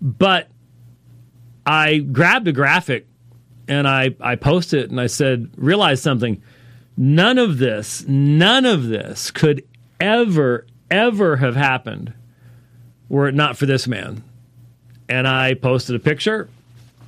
But 0.00 0.48
I 1.66 1.98
grabbed 1.98 2.46
a 2.46 2.52
graphic 2.52 3.06
and 3.68 3.88
I, 3.88 4.14
I 4.20 4.36
posted 4.36 4.84
it 4.84 4.90
and 4.90 5.00
I 5.00 5.08
said, 5.08 5.50
realize 5.56 6.00
something. 6.00 6.40
None 6.96 7.38
of 7.38 7.58
this, 7.58 8.06
none 8.06 8.64
of 8.64 8.86
this 8.86 9.30
could 9.30 9.64
ever, 10.00 10.66
ever 10.90 11.36
have 11.36 11.56
happened 11.56 12.14
were 13.08 13.28
it 13.28 13.34
not 13.34 13.56
for 13.56 13.66
this 13.66 13.86
man. 13.86 14.22
And 15.08 15.26
I 15.26 15.54
posted 15.54 15.96
a 15.96 15.98
picture 15.98 16.48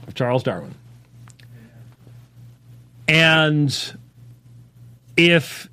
of 0.06 0.14
Charles 0.14 0.42
Darwin. 0.42 0.74
And 3.08 3.98
if 5.16 5.68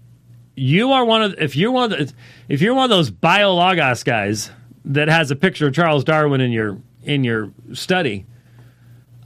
you 0.55 0.91
are 0.91 1.05
one 1.05 1.21
of 1.21 1.35
if 1.39 1.55
you're 1.55 1.71
one 1.71 1.91
of 1.91 1.97
the, 1.99 2.13
if 2.47 2.61
you're 2.61 2.73
one 2.73 2.85
of 2.85 2.89
those 2.89 3.11
BioLogos 3.11 4.05
guys 4.05 4.49
that 4.85 5.07
has 5.07 5.31
a 5.31 5.35
picture 5.35 5.67
of 5.67 5.73
Charles 5.73 6.03
Darwin 6.03 6.41
in 6.41 6.51
your 6.51 6.77
in 7.03 7.23
your 7.23 7.51
study, 7.73 8.25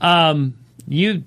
um, 0.00 0.58
you 0.88 1.24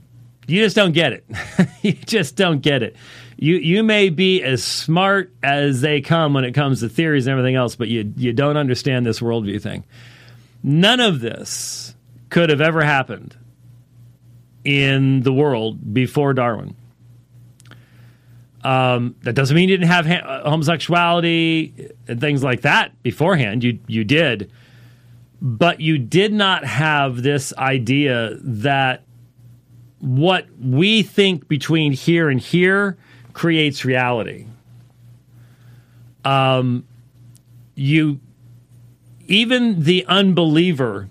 you 0.47 0.61
just 0.61 0.75
don't 0.75 0.91
get 0.91 1.13
it. 1.13 1.25
you 1.81 1.93
just 1.93 2.35
don't 2.35 2.61
get 2.61 2.83
it. 2.83 2.95
You 3.37 3.55
you 3.55 3.83
may 3.83 4.09
be 4.09 4.43
as 4.43 4.63
smart 4.63 5.31
as 5.41 5.81
they 5.81 6.01
come 6.01 6.33
when 6.33 6.43
it 6.43 6.51
comes 6.51 6.81
to 6.81 6.89
theories 6.89 7.27
and 7.27 7.31
everything 7.31 7.55
else, 7.55 7.75
but 7.75 7.87
you 7.87 8.13
you 8.17 8.33
don't 8.33 8.57
understand 8.57 9.05
this 9.05 9.19
worldview 9.19 9.61
thing. 9.61 9.83
None 10.63 11.01
of 11.01 11.19
this 11.19 11.93
could 12.29 12.49
have 12.49 12.61
ever 12.61 12.83
happened 12.83 13.35
in 14.63 15.21
the 15.21 15.33
world 15.33 15.93
before 15.93 16.33
Darwin. 16.33 16.75
Um, 18.63 19.15
that 19.23 19.33
doesn't 19.33 19.53
mean 19.53 19.67
you 19.67 19.75
didn't 19.77 19.91
have 19.91 20.05
ha- 20.05 20.41
homosexuality 20.49 21.91
and 22.07 22.21
things 22.21 22.43
like 22.43 22.61
that 22.61 23.03
beforehand. 23.03 23.61
You 23.61 23.79
you 23.87 24.05
did, 24.05 24.51
but 25.41 25.81
you 25.81 25.97
did 25.97 26.31
not 26.31 26.63
have 26.63 27.21
this 27.21 27.53
idea 27.57 28.37
that 28.39 29.03
what 29.99 30.47
we 30.57 31.03
think 31.03 31.49
between 31.49 31.91
here 31.91 32.29
and 32.29 32.39
here 32.39 32.97
creates 33.33 33.83
reality. 33.83 34.45
Um, 36.23 36.85
you 37.75 38.21
even 39.27 39.83
the 39.83 40.05
unbeliever 40.07 41.09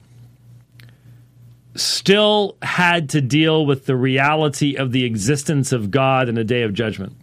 still 1.75 2.57
had 2.63 3.09
to 3.11 3.21
deal 3.21 3.65
with 3.65 3.87
the 3.87 3.97
reality 3.97 4.77
of 4.77 4.93
the 4.93 5.05
existence 5.05 5.73
of 5.73 5.91
God 5.91 6.29
in 6.29 6.37
a 6.37 6.45
day 6.45 6.63
of 6.63 6.75
judgment. 6.75 7.17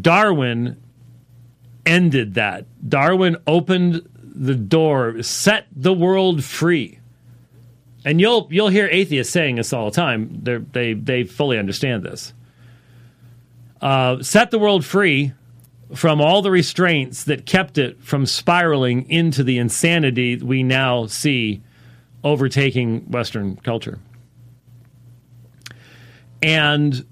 Darwin 0.00 0.80
ended 1.84 2.34
that. 2.34 2.66
Darwin 2.88 3.36
opened 3.46 4.08
the 4.22 4.54
door, 4.54 5.22
set 5.22 5.66
the 5.74 5.92
world 5.92 6.44
free. 6.44 6.98
And 8.04 8.20
you'll 8.20 8.48
you'll 8.50 8.68
hear 8.68 8.86
atheists 8.90 9.32
saying 9.32 9.56
this 9.56 9.72
all 9.72 9.86
the 9.86 9.96
time. 9.96 10.40
They're, 10.42 10.58
they 10.58 10.92
they 10.92 11.24
fully 11.24 11.58
understand 11.58 12.02
this. 12.02 12.34
Uh, 13.80 14.22
set 14.22 14.50
the 14.50 14.58
world 14.58 14.84
free 14.84 15.32
from 15.94 16.20
all 16.20 16.42
the 16.42 16.50
restraints 16.50 17.24
that 17.24 17.46
kept 17.46 17.78
it 17.78 18.02
from 18.02 18.26
spiraling 18.26 19.08
into 19.10 19.42
the 19.44 19.58
insanity 19.58 20.36
we 20.36 20.62
now 20.62 21.06
see 21.06 21.62
overtaking 22.22 23.00
Western 23.10 23.56
culture. 23.56 23.98
And 26.42 27.06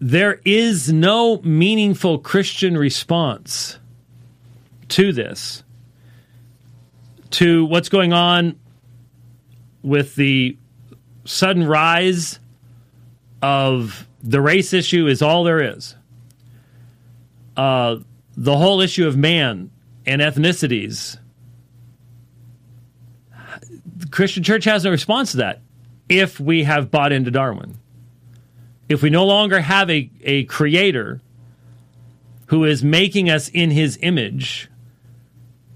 there 0.00 0.40
is 0.44 0.92
no 0.92 1.40
meaningful 1.42 2.18
Christian 2.18 2.76
response 2.76 3.78
to 4.88 5.12
this, 5.12 5.62
to 7.30 7.64
what's 7.64 7.88
going 7.88 8.12
on 8.12 8.58
with 9.82 10.14
the 10.14 10.56
sudden 11.24 11.66
rise 11.66 12.38
of 13.42 14.06
the 14.22 14.40
race 14.40 14.72
issue 14.72 15.06
is 15.06 15.20
all 15.22 15.44
there 15.44 15.60
is. 15.60 15.94
Uh, 17.56 17.96
the 18.36 18.56
whole 18.56 18.80
issue 18.80 19.06
of 19.06 19.16
man 19.16 19.70
and 20.06 20.20
ethnicities. 20.20 21.18
The 23.96 24.08
Christian 24.08 24.42
church 24.42 24.64
has 24.64 24.84
no 24.84 24.90
response 24.90 25.32
to 25.32 25.36
that 25.38 25.60
if 26.08 26.40
we 26.40 26.64
have 26.64 26.90
bought 26.90 27.12
into 27.12 27.30
Darwin 27.30 27.78
if 28.88 29.02
we 29.02 29.10
no 29.10 29.24
longer 29.24 29.60
have 29.60 29.90
a, 29.90 30.10
a 30.22 30.44
creator 30.44 31.20
who 32.46 32.64
is 32.64 32.84
making 32.84 33.30
us 33.30 33.48
in 33.48 33.70
his 33.70 33.98
image, 34.02 34.68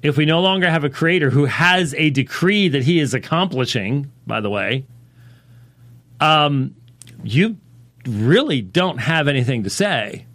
if 0.03 0.17
we 0.17 0.27
no 0.27 0.41
longer 0.41 0.71
have 0.71 0.85
a 0.85 0.91
creator 0.91 1.31
who 1.31 1.47
has 1.47 1.95
a 1.95 2.11
decree 2.11 2.69
that 2.69 2.85
he 2.85 3.01
is 3.01 3.14
accomplishing, 3.14 4.11
by 4.27 4.41
the 4.41 4.51
way, 4.51 4.85
um, 6.21 6.75
you 7.23 7.57
really 8.07 8.61
don't 8.61 8.99
have 8.99 9.29
anything 9.29 9.64
to 9.64 9.71
say 9.71 10.27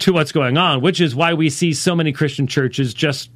to 0.00 0.12
what's 0.12 0.32
going 0.32 0.56
on, 0.56 0.80
which 0.80 1.00
is 1.00 1.14
why 1.14 1.34
we 1.34 1.50
see 1.50 1.72
so 1.72 1.94
many 1.94 2.12
Christian 2.12 2.46
churches 2.46 2.94
just. 2.94 3.30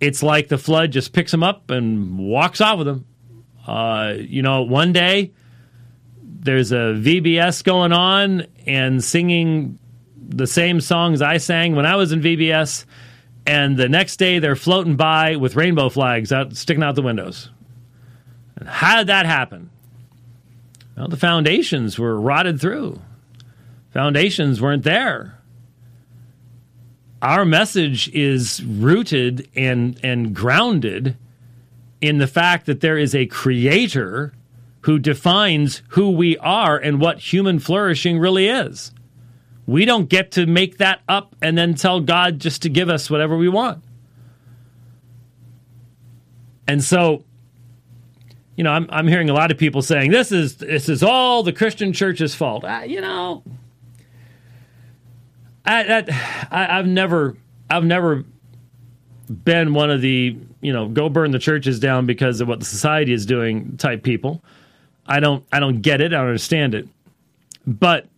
It's 0.00 0.22
like 0.22 0.48
the 0.48 0.58
flood 0.58 0.92
just 0.92 1.12
picks 1.12 1.32
them 1.32 1.42
up 1.42 1.70
and 1.70 2.18
walks 2.18 2.60
off 2.60 2.78
with 2.78 2.86
them. 2.86 3.06
Uh, 3.66 4.14
you 4.16 4.42
know, 4.42 4.62
one 4.62 4.92
day 4.92 5.32
there's 6.22 6.70
a 6.72 6.94
VBS 6.96 7.64
going 7.64 7.92
on 7.92 8.46
and 8.64 9.02
singing 9.02 9.78
the 10.16 10.46
same 10.46 10.80
songs 10.80 11.20
I 11.20 11.38
sang 11.38 11.74
when 11.74 11.84
I 11.84 11.96
was 11.96 12.12
in 12.12 12.20
VBS, 12.20 12.84
and 13.46 13.76
the 13.76 13.88
next 13.88 14.18
day 14.18 14.38
they're 14.38 14.56
floating 14.56 14.96
by 14.96 15.36
with 15.36 15.56
rainbow 15.56 15.88
flags 15.88 16.32
out 16.32 16.54
sticking 16.54 16.82
out 16.82 16.94
the 16.94 17.02
windows. 17.02 17.50
And 18.56 18.68
how 18.68 18.98
did 18.98 19.08
that 19.08 19.26
happen? 19.26 19.70
Well, 20.96 21.08
the 21.08 21.16
foundations 21.16 21.98
were 21.98 22.20
rotted 22.20 22.60
through. 22.60 23.00
Foundations 23.90 24.60
weren't 24.60 24.84
there. 24.84 25.38
Our 27.20 27.44
message 27.44 28.08
is 28.10 28.62
rooted 28.62 29.48
and 29.56 29.98
and 30.04 30.34
grounded 30.34 31.16
in 32.00 32.18
the 32.18 32.26
fact 32.26 32.66
that 32.66 32.80
there 32.80 32.96
is 32.96 33.14
a 33.14 33.26
creator 33.26 34.32
who 34.82 34.98
defines 34.98 35.82
who 35.88 36.10
we 36.10 36.38
are 36.38 36.78
and 36.78 37.00
what 37.00 37.18
human 37.18 37.58
flourishing 37.58 38.18
really 38.18 38.48
is. 38.48 38.92
We 39.66 39.84
don't 39.84 40.08
get 40.08 40.30
to 40.32 40.46
make 40.46 40.78
that 40.78 41.00
up 41.08 41.34
and 41.42 41.58
then 41.58 41.74
tell 41.74 42.00
God 42.00 42.38
just 42.38 42.62
to 42.62 42.68
give 42.68 42.88
us 42.88 43.10
whatever 43.10 43.36
we 43.36 43.48
want. 43.48 43.82
And 46.66 46.82
so, 46.82 47.24
you 48.56 48.64
know, 48.64 48.70
I'm, 48.70 48.86
I'm 48.90 49.08
hearing 49.08 49.28
a 49.28 49.34
lot 49.34 49.50
of 49.50 49.58
people 49.58 49.82
saying 49.82 50.10
this 50.10 50.30
is 50.32 50.56
this 50.56 50.88
is 50.88 51.02
all 51.02 51.42
the 51.42 51.52
Christian 51.52 51.92
church's 51.92 52.34
fault. 52.34 52.64
Uh, 52.64 52.82
you 52.86 53.00
know, 53.00 53.42
I, 55.68 56.04
I, 56.50 56.78
I've 56.78 56.86
never 56.86 57.36
I've 57.68 57.84
never 57.84 58.24
been 59.28 59.74
one 59.74 59.90
of 59.90 60.00
the 60.00 60.36
you 60.62 60.72
know 60.72 60.88
go 60.88 61.08
burn 61.08 61.30
the 61.30 61.38
churches 61.38 61.78
down 61.78 62.06
because 62.06 62.40
of 62.40 62.48
what 62.48 62.60
the 62.60 62.64
society 62.64 63.12
is 63.12 63.26
doing 63.26 63.76
type 63.76 64.02
people. 64.02 64.42
I 65.06 65.20
don't 65.20 65.44
I 65.52 65.60
don't 65.60 65.82
get 65.82 66.00
it. 66.00 66.12
I 66.12 66.16
don't 66.16 66.28
understand 66.28 66.74
it. 66.74 66.88
But 67.66 68.08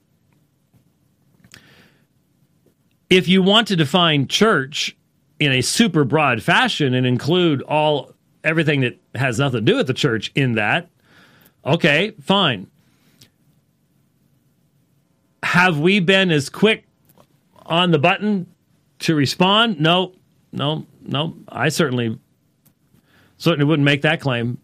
if 3.08 3.26
you 3.26 3.42
want 3.42 3.66
to 3.68 3.76
define 3.76 4.28
church 4.28 4.96
in 5.40 5.50
a 5.50 5.60
super 5.60 6.04
broad 6.04 6.42
fashion 6.42 6.94
and 6.94 7.04
include 7.04 7.62
all 7.62 8.12
everything 8.44 8.82
that 8.82 8.96
has 9.16 9.40
nothing 9.40 9.64
to 9.64 9.72
do 9.72 9.76
with 9.76 9.88
the 9.88 9.94
church 9.94 10.30
in 10.36 10.52
that, 10.52 10.88
okay, 11.66 12.12
fine. 12.20 12.68
Have 15.42 15.80
we 15.80 15.98
been 15.98 16.30
as 16.30 16.48
quick 16.48 16.84
on 17.70 17.92
the 17.92 17.98
button 17.98 18.46
to 19.00 19.14
respond? 19.14 19.80
No, 19.80 20.12
no, 20.52 20.86
no. 21.02 21.36
I 21.48 21.68
certainly 21.70 22.18
certainly 23.38 23.64
wouldn't 23.64 23.84
make 23.84 24.02
that 24.02 24.20
claim. 24.20 24.58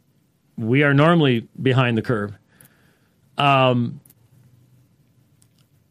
We 0.59 0.83
are 0.83 0.93
normally 0.93 1.49
behind 1.61 1.97
the 1.97 2.03
curve. 2.03 2.35
Um, 3.39 4.01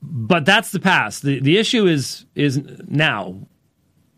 but 0.01 0.45
that's 0.45 0.71
the 0.71 0.79
past. 0.79 1.23
The 1.23 1.39
the 1.39 1.57
issue 1.57 1.87
is 1.87 2.25
is 2.35 2.61
now 2.87 3.47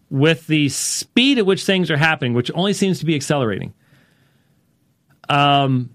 with 0.10 0.48
the 0.48 0.70
speed 0.70 1.38
at 1.38 1.46
which 1.46 1.66
things 1.66 1.92
are 1.92 1.98
happening, 1.98 2.34
which 2.34 2.52
only 2.54 2.74
seems 2.74 3.00
to 3.00 3.06
be 3.06 3.16
accelerating. 3.16 3.74
Um, 5.30 5.90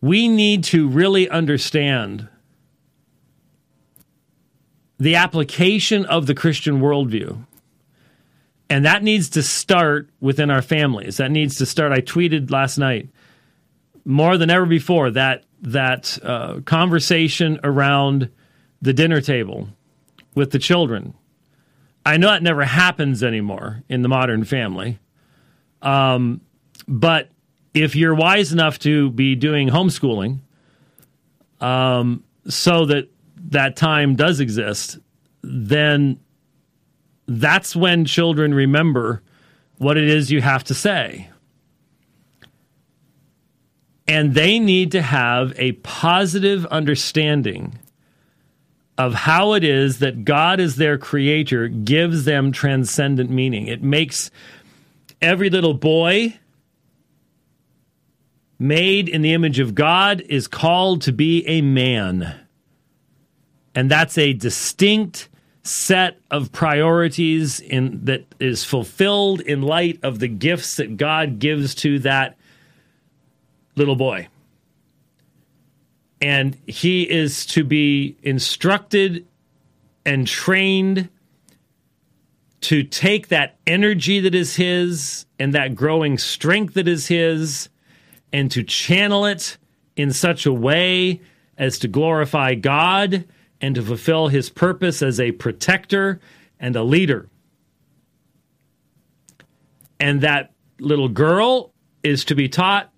we 0.00 0.28
need 0.28 0.62
to 0.64 0.88
really 0.88 1.28
understand 1.28 2.28
the 4.98 5.16
application 5.16 6.06
of 6.06 6.26
the 6.26 6.34
Christian 6.34 6.80
worldview. 6.80 7.44
And 8.68 8.84
that 8.84 9.02
needs 9.02 9.30
to 9.30 9.42
start 9.42 10.08
within 10.20 10.50
our 10.50 10.62
families. 10.62 11.18
That 11.18 11.30
needs 11.30 11.56
to 11.56 11.66
start. 11.66 11.92
I 11.92 12.00
tweeted 12.00 12.50
last 12.50 12.78
night 12.78 13.08
more 14.04 14.36
than 14.36 14.50
ever 14.50 14.66
before 14.66 15.10
that 15.12 15.44
that 15.62 16.18
uh, 16.22 16.60
conversation 16.64 17.58
around 17.64 18.30
the 18.82 18.92
dinner 18.92 19.20
table 19.20 19.68
with 20.34 20.50
the 20.50 20.58
children. 20.58 21.14
I 22.04 22.18
know 22.18 22.28
that 22.28 22.42
never 22.42 22.64
happens 22.64 23.24
anymore 23.24 23.82
in 23.88 24.02
the 24.02 24.08
modern 24.08 24.44
family. 24.44 24.98
Um, 25.82 26.40
but 26.86 27.30
if 27.74 27.96
you're 27.96 28.14
wise 28.14 28.52
enough 28.52 28.78
to 28.80 29.10
be 29.10 29.34
doing 29.34 29.68
homeschooling, 29.68 30.40
um, 31.60 32.22
so 32.48 32.86
that 32.86 33.08
that 33.50 33.76
time 33.76 34.16
does 34.16 34.40
exist, 34.40 34.98
then 35.42 36.18
that's 37.26 37.74
when 37.76 38.04
children 38.04 38.54
remember 38.54 39.22
what 39.78 39.96
it 39.96 40.08
is 40.08 40.30
you 40.30 40.40
have 40.40 40.64
to 40.64 40.74
say. 40.74 41.28
And 44.08 44.34
they 44.34 44.58
need 44.58 44.92
to 44.92 45.02
have 45.02 45.52
a 45.58 45.72
positive 45.72 46.64
understanding 46.66 47.78
of 48.96 49.12
how 49.12 49.52
it 49.52 49.64
is 49.64 49.98
that 49.98 50.24
God, 50.24 50.60
as 50.60 50.76
their 50.76 50.96
creator, 50.96 51.68
gives 51.68 52.24
them 52.24 52.52
transcendent 52.52 53.30
meaning. 53.30 53.66
It 53.66 53.82
makes 53.82 54.30
every 55.20 55.50
little 55.50 55.74
boy 55.74 56.38
made 58.58 59.08
in 59.08 59.22
the 59.22 59.34
image 59.34 59.58
of 59.58 59.74
God 59.74 60.22
is 60.28 60.48
called 60.48 61.02
to 61.02 61.12
be 61.12 61.46
a 61.46 61.60
man. 61.60 62.45
And 63.76 63.90
that's 63.90 64.16
a 64.16 64.32
distinct 64.32 65.28
set 65.62 66.18
of 66.30 66.50
priorities 66.50 67.60
in 67.60 68.06
that 68.06 68.24
is 68.40 68.64
fulfilled 68.64 69.42
in 69.42 69.60
light 69.60 70.00
of 70.02 70.18
the 70.18 70.28
gifts 70.28 70.76
that 70.76 70.96
God 70.96 71.38
gives 71.38 71.74
to 71.76 71.98
that 71.98 72.38
little 73.74 73.94
boy. 73.94 74.28
And 76.22 76.56
he 76.66 77.02
is 77.02 77.44
to 77.46 77.64
be 77.64 78.16
instructed 78.22 79.26
and 80.06 80.26
trained 80.26 81.10
to 82.62 82.82
take 82.82 83.28
that 83.28 83.56
energy 83.66 84.20
that 84.20 84.34
is 84.34 84.56
his 84.56 85.26
and 85.38 85.52
that 85.52 85.74
growing 85.74 86.16
strength 86.16 86.74
that 86.74 86.88
is 86.88 87.08
his 87.08 87.68
and 88.32 88.50
to 88.52 88.62
channel 88.62 89.26
it 89.26 89.58
in 89.96 90.12
such 90.12 90.46
a 90.46 90.52
way 90.52 91.20
as 91.58 91.78
to 91.80 91.88
glorify 91.88 92.54
God 92.54 93.26
and 93.60 93.74
to 93.74 93.82
fulfill 93.82 94.28
his 94.28 94.50
purpose 94.50 95.02
as 95.02 95.18
a 95.18 95.32
protector 95.32 96.20
and 96.60 96.76
a 96.76 96.82
leader. 96.82 97.28
And 99.98 100.20
that 100.20 100.52
little 100.78 101.08
girl 101.08 101.72
is 102.02 102.24
to 102.26 102.34
be 102.34 102.48
taught 102.48 102.92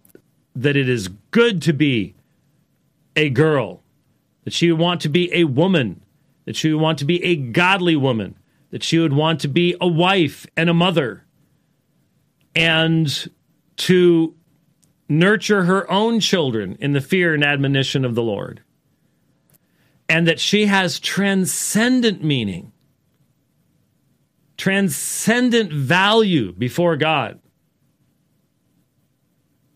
that 0.56 0.76
it 0.76 0.88
is 0.88 1.08
good 1.30 1.62
to 1.62 1.72
be 1.72 2.14
a 3.14 3.30
girl, 3.30 3.82
that 4.44 4.52
she 4.52 4.70
would 4.70 4.80
want 4.80 5.00
to 5.02 5.08
be 5.08 5.32
a 5.32 5.44
woman, 5.44 6.00
that 6.44 6.56
she 6.56 6.72
would 6.72 6.80
want 6.80 6.98
to 6.98 7.04
be 7.04 7.22
a 7.24 7.36
godly 7.36 7.96
woman, 7.96 8.36
that 8.70 8.82
she 8.82 8.98
would 8.98 9.12
want 9.12 9.40
to 9.40 9.48
be 9.48 9.76
a 9.80 9.86
wife 9.86 10.46
and 10.56 10.68
a 10.68 10.74
mother, 10.74 11.24
and 12.54 13.30
to 13.76 14.34
nurture 15.08 15.64
her 15.64 15.90
own 15.90 16.20
children 16.20 16.76
in 16.80 16.92
the 16.92 17.00
fear 17.00 17.32
and 17.32 17.44
admonition 17.44 18.04
of 18.04 18.14
the 18.14 18.22
Lord 18.22 18.62
and 20.08 20.26
that 20.26 20.40
she 20.40 20.66
has 20.66 20.98
transcendent 20.98 22.24
meaning, 22.24 22.72
transcendent 24.56 25.72
value 25.72 26.52
before 26.52 26.96
God. 26.96 27.38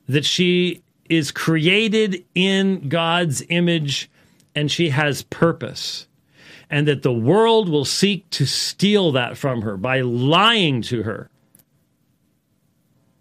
That 0.08 0.24
she 0.24 0.82
is 1.08 1.30
created 1.30 2.24
in 2.34 2.88
God's 2.88 3.42
image 3.48 4.10
and 4.54 4.70
she 4.70 4.88
has 4.88 5.22
purpose. 5.22 6.06
And 6.70 6.88
that 6.88 7.02
the 7.02 7.12
world 7.12 7.68
will 7.68 7.84
seek 7.84 8.28
to 8.30 8.46
steal 8.46 9.12
that 9.12 9.36
from 9.36 9.60
her 9.60 9.76
by 9.76 10.00
lying 10.00 10.80
to 10.82 11.02
her 11.02 11.28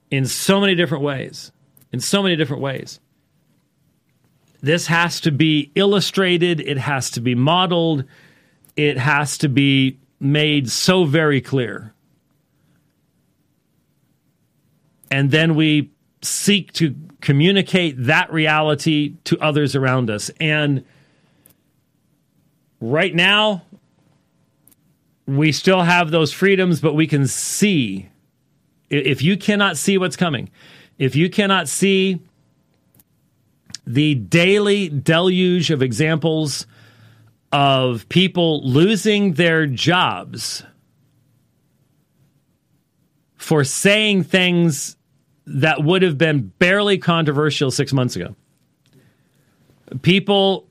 in 0.09 0.25
so 0.25 0.61
many 0.61 0.73
different 0.73 1.03
ways. 1.03 1.51
In 1.91 1.99
so 1.99 2.23
many 2.23 2.37
different 2.37 2.61
ways. 2.61 3.00
This 4.61 4.87
has 4.87 5.19
to 5.21 5.31
be 5.31 5.71
illustrated, 5.75 6.59
it 6.59 6.77
has 6.77 7.09
to 7.11 7.21
be 7.21 7.33
modeled, 7.35 8.03
it 8.75 8.97
has 8.97 9.37
to 9.39 9.49
be 9.49 9.97
made 10.19 10.69
so 10.69 11.03
very 11.03 11.41
clear. 11.41 11.93
And 15.09 15.31
then 15.31 15.55
we 15.55 15.91
seek 16.21 16.71
to 16.73 16.95
communicate 17.21 17.95
that 18.05 18.31
reality 18.31 19.15
to 19.25 19.37
others 19.39 19.75
around 19.75 20.09
us. 20.09 20.29
And 20.39 20.85
right 22.79 23.13
now, 23.13 23.63
we 25.25 25.51
still 25.51 25.81
have 25.81 26.11
those 26.11 26.31
freedoms, 26.31 26.81
but 26.81 26.93
we 26.93 27.07
can 27.07 27.27
see. 27.27 28.09
If 28.89 29.21
you 29.21 29.37
cannot 29.37 29.77
see 29.77 29.97
what's 29.97 30.17
coming, 30.17 30.49
if 30.97 31.15
you 31.15 31.29
cannot 31.29 31.67
see 31.67 32.19
the 33.93 34.15
daily 34.15 34.87
deluge 34.87 35.69
of 35.69 35.81
examples 35.81 36.65
of 37.51 38.07
people 38.07 38.65
losing 38.65 39.33
their 39.33 39.67
jobs 39.67 40.63
for 43.35 43.63
saying 43.63 44.23
things 44.23 44.95
that 45.45 45.83
would 45.83 46.03
have 46.03 46.17
been 46.17 46.53
barely 46.59 46.97
controversial 46.97 47.69
six 47.69 47.91
months 47.91 48.15
ago. 48.15 48.35
People 50.01 50.69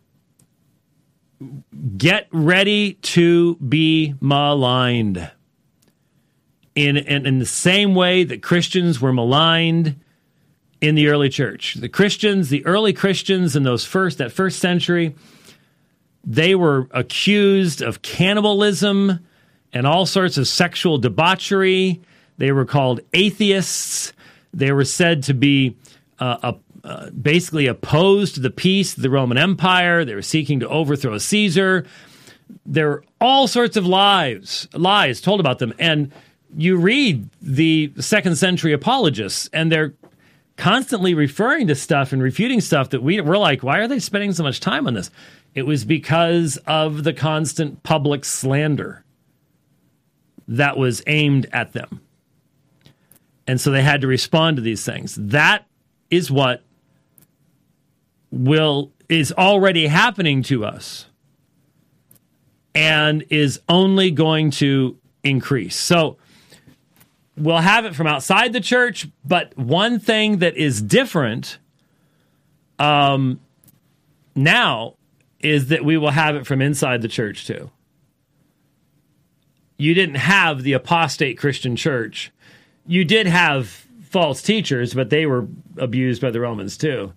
get 1.96 2.26
ready 2.32 2.94
to 2.94 3.56
be 3.56 4.14
maligned. 4.20 5.30
In, 6.74 6.96
in, 6.96 7.26
in 7.26 7.38
the 7.38 7.46
same 7.46 7.94
way 7.94 8.24
that 8.24 8.42
Christians 8.42 9.00
were 9.00 9.12
maligned 9.12 10.00
in 10.80 10.94
the 10.94 11.08
early 11.08 11.28
church. 11.28 11.74
The 11.74 11.88
Christians, 11.88 12.48
the 12.48 12.64
early 12.64 12.92
Christians 12.92 13.54
in 13.56 13.62
those 13.62 13.84
first 13.84 14.18
that 14.18 14.32
first 14.32 14.58
century, 14.58 15.14
they 16.24 16.54
were 16.54 16.88
accused 16.92 17.82
of 17.82 18.02
cannibalism 18.02 19.20
and 19.72 19.86
all 19.86 20.06
sorts 20.06 20.36
of 20.36 20.48
sexual 20.48 20.98
debauchery. 20.98 22.00
They 22.38 22.52
were 22.52 22.64
called 22.64 23.00
atheists. 23.12 24.12
They 24.52 24.72
were 24.72 24.84
said 24.84 25.22
to 25.24 25.34
be 25.34 25.76
uh, 26.18 26.54
uh, 26.82 27.10
basically 27.10 27.66
opposed 27.66 28.34
to 28.34 28.40
the 28.40 28.50
peace 28.50 28.96
of 28.96 29.02
the 29.02 29.10
Roman 29.10 29.38
Empire. 29.38 30.04
They 30.04 30.14
were 30.14 30.22
seeking 30.22 30.60
to 30.60 30.68
overthrow 30.68 31.18
Caesar. 31.18 31.86
There 32.66 32.88
were 32.88 33.04
all 33.20 33.46
sorts 33.46 33.76
of 33.76 33.86
lies, 33.86 34.66
lies 34.72 35.20
told 35.20 35.40
about 35.40 35.58
them. 35.58 35.72
And 35.78 36.10
you 36.56 36.76
read 36.76 37.28
the 37.40 37.92
second 38.00 38.36
century 38.36 38.72
apologists, 38.72 39.48
and 39.52 39.70
they're 39.70 39.94
constantly 40.60 41.14
referring 41.14 41.66
to 41.68 41.74
stuff 41.74 42.12
and 42.12 42.22
refuting 42.22 42.60
stuff 42.60 42.90
that 42.90 43.02
we, 43.02 43.18
we're 43.22 43.38
like, 43.38 43.62
why 43.62 43.78
are 43.78 43.88
they 43.88 43.98
spending 43.98 44.30
so 44.30 44.42
much 44.42 44.60
time 44.60 44.86
on 44.86 44.92
this? 44.92 45.10
It 45.54 45.62
was 45.62 45.86
because 45.86 46.58
of 46.66 47.02
the 47.02 47.14
constant 47.14 47.82
public 47.82 48.26
slander 48.26 49.02
that 50.46 50.76
was 50.76 51.02
aimed 51.06 51.46
at 51.50 51.72
them. 51.72 52.02
And 53.46 53.58
so 53.58 53.70
they 53.70 53.82
had 53.82 54.02
to 54.02 54.06
respond 54.06 54.58
to 54.58 54.62
these 54.62 54.84
things. 54.84 55.16
That 55.18 55.66
is 56.10 56.30
what 56.30 56.62
will 58.30 58.92
is 59.08 59.32
already 59.32 59.86
happening 59.86 60.42
to 60.42 60.66
us 60.66 61.06
and 62.74 63.24
is 63.30 63.60
only 63.66 64.10
going 64.10 64.50
to 64.50 64.98
increase. 65.24 65.74
So 65.74 66.18
we'll 67.36 67.58
have 67.58 67.84
it 67.84 67.94
from 67.94 68.06
outside 68.06 68.52
the 68.52 68.60
church, 68.60 69.08
but 69.24 69.56
one 69.56 69.98
thing 69.98 70.38
that 70.38 70.56
is 70.56 70.80
different 70.82 71.58
um, 72.78 73.40
now 74.34 74.94
is 75.40 75.68
that 75.68 75.84
we 75.84 75.96
will 75.96 76.10
have 76.10 76.36
it 76.36 76.46
from 76.46 76.60
inside 76.60 77.02
the 77.02 77.08
church 77.08 77.46
too. 77.46 77.70
You 79.76 79.94
didn't 79.94 80.16
have 80.16 80.62
the 80.62 80.74
apostate 80.74 81.38
Christian 81.38 81.76
church. 81.76 82.30
You 82.86 83.04
did 83.04 83.26
have 83.26 83.86
false 84.02 84.42
teachers, 84.42 84.92
but 84.92 85.08
they 85.08 85.24
were 85.24 85.46
abused 85.78 86.20
by 86.20 86.30
the 86.30 86.40
Romans 86.40 86.76
too 86.76 87.12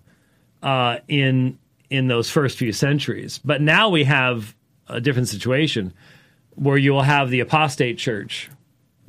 uh, 0.62 0.98
in 1.08 1.58
in 1.90 2.08
those 2.08 2.30
first 2.30 2.58
few 2.58 2.72
centuries. 2.72 3.38
But 3.44 3.60
now 3.60 3.90
we 3.90 4.04
have 4.04 4.54
a 4.88 5.00
different 5.00 5.28
situation 5.28 5.92
where 6.54 6.78
you 6.78 6.92
will 6.92 7.02
have 7.02 7.30
the 7.30 7.40
apostate 7.40 7.98
church 7.98 8.48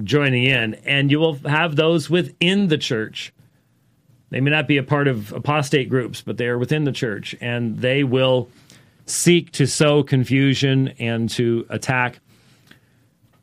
joining 0.03 0.43
in, 0.43 0.75
and 0.85 1.09
you 1.09 1.19
will 1.19 1.35
have 1.45 1.75
those 1.75 2.09
within 2.09 2.67
the 2.67 2.77
church. 2.77 3.33
They 4.29 4.41
may 4.41 4.51
not 4.51 4.67
be 4.67 4.77
a 4.77 4.83
part 4.83 5.07
of 5.07 5.31
apostate 5.31 5.89
groups, 5.89 6.21
but 6.21 6.37
they 6.37 6.47
are 6.47 6.57
within 6.57 6.83
the 6.83 6.91
church, 6.91 7.35
and 7.39 7.77
they 7.77 8.03
will 8.03 8.49
seek 9.05 9.51
to 9.51 9.67
sow 9.67 10.03
confusion 10.03 10.89
and 10.99 11.29
to 11.31 11.65
attack. 11.69 12.19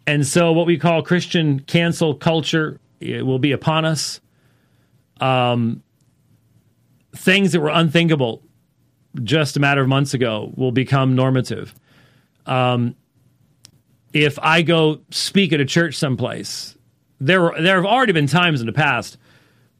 And 0.07 0.27
so, 0.27 0.53
what 0.53 0.67
we 0.67 0.79
call 0.79 1.03
Christian 1.03 1.61
cancel 1.61 2.15
culture 2.15 2.81
will 3.01 3.39
be 3.39 3.53
upon 3.53 3.85
us. 3.85 4.21
Um, 5.21 5.83
things 7.15 7.53
that 7.53 7.61
were 7.61 7.69
unthinkable 7.69 8.43
just 9.23 9.57
a 9.57 9.61
matter 9.61 9.83
of 9.83 9.89
months 9.89 10.15
ago 10.15 10.53
will 10.57 10.73
become 10.73 11.15
normative. 11.15 11.75
Um, 12.47 12.97
if 14.13 14.39
I 14.41 14.63
go 14.63 15.01
speak 15.11 15.53
at 15.53 15.61
a 15.61 15.65
church 15.65 15.97
someplace, 15.97 16.77
there 17.21 17.53
there 17.61 17.77
have 17.77 17.87
already 17.87 18.13
been 18.13 18.27
times 18.27 18.61
in 18.61 18.67
the 18.67 18.73
past 18.73 19.17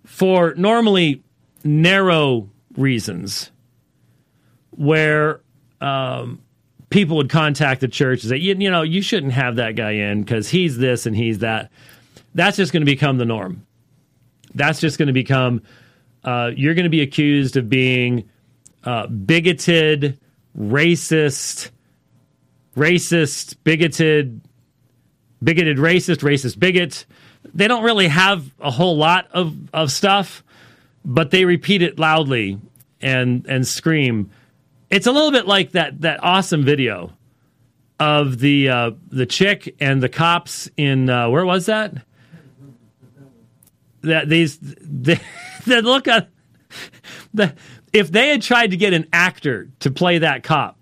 for 0.05 0.55
normally 0.57 1.23
narrow 1.65 2.49
reasons 2.77 3.51
where 4.71 5.41
um, 5.81 6.41
people 6.91 7.17
would 7.17 7.31
contact 7.31 7.81
the 7.81 7.89
church 7.89 8.23
and 8.23 8.31
say, 8.31 8.37
you, 8.37 8.55
you 8.55 8.71
know, 8.71 8.83
you 8.83 9.03
shouldn't 9.03 9.33
have 9.33 9.57
that 9.57 9.77
guy 9.77 9.93
in 9.93 10.23
because 10.23 10.49
he's 10.49 10.79
this 10.79 11.07
and 11.07 11.17
he's 11.17 11.41
that. 11.41 11.71
That's 12.35 12.57
just 12.57 12.73
going 12.73 12.81
to 12.81 12.87
become 12.87 13.19
the 13.19 13.25
norm. 13.25 13.67
That's 14.55 14.81
just 14.81 14.99
going 14.99 15.09
to 15.09 15.13
become. 15.13 15.63
Uh, 16.25 16.53
you're 16.55 16.75
going 16.75 16.85
to 16.85 16.91
be 16.91 17.01
accused 17.01 17.57
of 17.57 17.69
being 17.69 18.29
uh, 18.85 19.07
bigoted, 19.09 20.19
racist, 20.57 21.71
racist, 22.77 23.57
bigoted, 23.65 24.41
bigoted, 25.43 25.79
racist, 25.79 26.19
racist, 26.19 26.59
bigot. 26.59 27.07
They 27.55 27.69
don't 27.69 27.85
really 27.85 28.09
have 28.09 28.53
a 28.61 28.71
whole 28.71 28.97
lot 28.97 29.29
of, 29.33 29.57
of 29.75 29.91
stuff, 29.91 30.45
but 31.05 31.31
they 31.31 31.45
repeat 31.45 31.83
it 31.83 31.99
loudly 31.99 32.59
and 33.01 33.45
and 33.47 33.67
scream. 33.67 34.31
It's 34.91 35.07
a 35.07 35.13
little 35.13 35.33
bit 35.33 35.47
like 35.47 35.73
that 35.73 36.01
that 36.03 36.23
awesome 36.23 36.65
video 36.65 37.13
of 37.99 38.39
the 38.39 38.69
uh, 38.69 38.91
the 39.09 39.27
chick 39.27 39.75
and 39.81 40.03
the 40.03 40.09
cops 40.09 40.71
in 40.77 41.11
uh, 41.11 41.29
where 41.29 41.45
was 41.45 41.67
that? 41.67 41.95
That 44.03 44.29
these 44.29 44.59
the, 44.59 45.21
the 45.67 45.83
look 45.83 46.09
at 46.09 46.31
the 47.35 47.55
if 47.93 48.11
they 48.11 48.29
had 48.29 48.43
tried 48.43 48.71
to 48.71 48.77
get 48.77 48.93
an 48.93 49.07
actor 49.13 49.69
to 49.81 49.91
play 49.91 50.19
that 50.19 50.43
cop, 50.43 50.79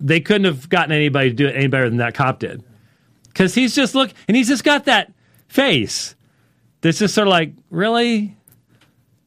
they 0.00 0.20
couldn't 0.20 0.44
have 0.44 0.68
gotten 0.68 0.92
anybody 0.92 1.30
to 1.30 1.34
do 1.34 1.46
it 1.46 1.56
any 1.56 1.66
better 1.66 1.88
than 1.88 1.98
that 1.98 2.14
cop 2.14 2.38
did. 2.38 2.62
Because 3.28 3.54
he's 3.54 3.74
just 3.74 3.94
look, 3.94 4.12
and 4.28 4.36
he's 4.36 4.48
just 4.48 4.64
got 4.64 4.84
that 4.84 5.12
face 5.48 6.14
that's 6.80 6.98
just 6.98 7.14
sort 7.14 7.26
of 7.26 7.30
like, 7.32 7.52
really? 7.70 8.36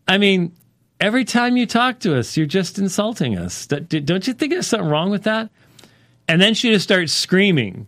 I 0.08 0.18
mean, 0.18 0.56
every 1.00 1.26
time 1.26 1.58
you 1.58 1.66
talk 1.66 2.00
to 2.00 2.18
us, 2.18 2.38
you're 2.38 2.46
just 2.46 2.78
insulting 2.78 3.38
us. 3.38 3.66
Don't 3.66 4.28
you 4.28 4.34
think 4.34 4.52
there's 4.54 4.68
something 4.68 4.88
wrong 4.88 5.10
with 5.10 5.24
that? 5.24 5.50
And 6.28 6.42
then 6.42 6.54
she 6.54 6.72
just 6.72 6.84
starts 6.84 7.14
screaming, 7.14 7.88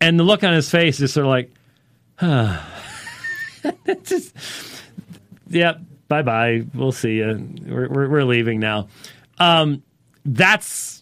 and 0.00 0.20
the 0.20 0.24
look 0.24 0.44
on 0.44 0.52
his 0.52 0.70
face 0.70 1.00
is 1.00 1.12
sort 1.12 1.26
of 1.26 1.30
like, 1.30 1.50
huh. 2.14 2.60
just, 4.04 4.36
yeah, 5.48 5.74
bye 6.06 6.22
bye. 6.22 6.64
We'll 6.74 6.92
see 6.92 7.16
you. 7.16 7.48
We're, 7.66 7.88
we're, 7.88 8.08
we're 8.08 8.24
leaving 8.24 8.60
now. 8.60 8.88
Um, 9.38 9.82
that's 10.24 10.99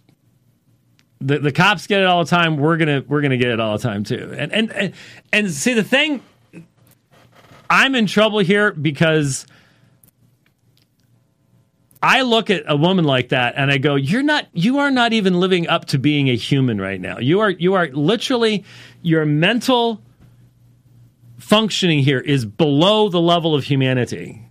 the 1.21 1.39
the 1.39 1.53
cops 1.53 1.87
get 1.87 2.01
it 2.01 2.07
all 2.07 2.25
the 2.25 2.31
time. 2.31 2.57
We're 2.57 2.77
gonna 2.77 3.05
we're 3.07 3.21
gonna 3.21 3.37
get 3.37 3.51
it 3.51 3.61
all 3.61 3.77
the 3.77 3.83
time 3.83 4.05
too. 4.05 4.35
And 4.37 4.53
and 4.53 4.73
and, 4.73 4.95
and 5.33 5.51
see 5.51 5.75
the 5.75 5.85
thing, 5.85 6.23
I'm 7.69 7.95
in 7.95 8.07
trouble 8.07 8.41
here 8.41 8.73
because. 8.73 9.47
I 12.01 12.23
look 12.23 12.49
at 12.49 12.63
a 12.69 12.77
woman 12.77 13.05
like 13.05 13.31
that 13.31 13.55
and 13.57 13.73
I 13.73 13.79
go, 13.79 13.97
"You're 13.97 14.23
not. 14.23 14.47
You 14.53 14.79
are 14.79 14.91
not 14.93 15.13
even 15.13 15.41
living 15.41 15.67
up 15.67 15.87
to 15.87 15.99
being 15.99 16.29
a 16.29 16.37
human 16.37 16.81
right 16.81 17.01
now. 17.01 17.19
You 17.19 17.41
are. 17.41 17.51
You 17.51 17.75
are 17.75 17.89
literally 17.89 18.65
your 19.03 19.25
mental 19.25 20.01
functioning 21.41 21.99
here 21.99 22.21
is 22.21 22.45
below 22.45 23.09
the 23.09 23.21
level 23.21 23.53
of 23.53 23.65
humanity 23.65 24.49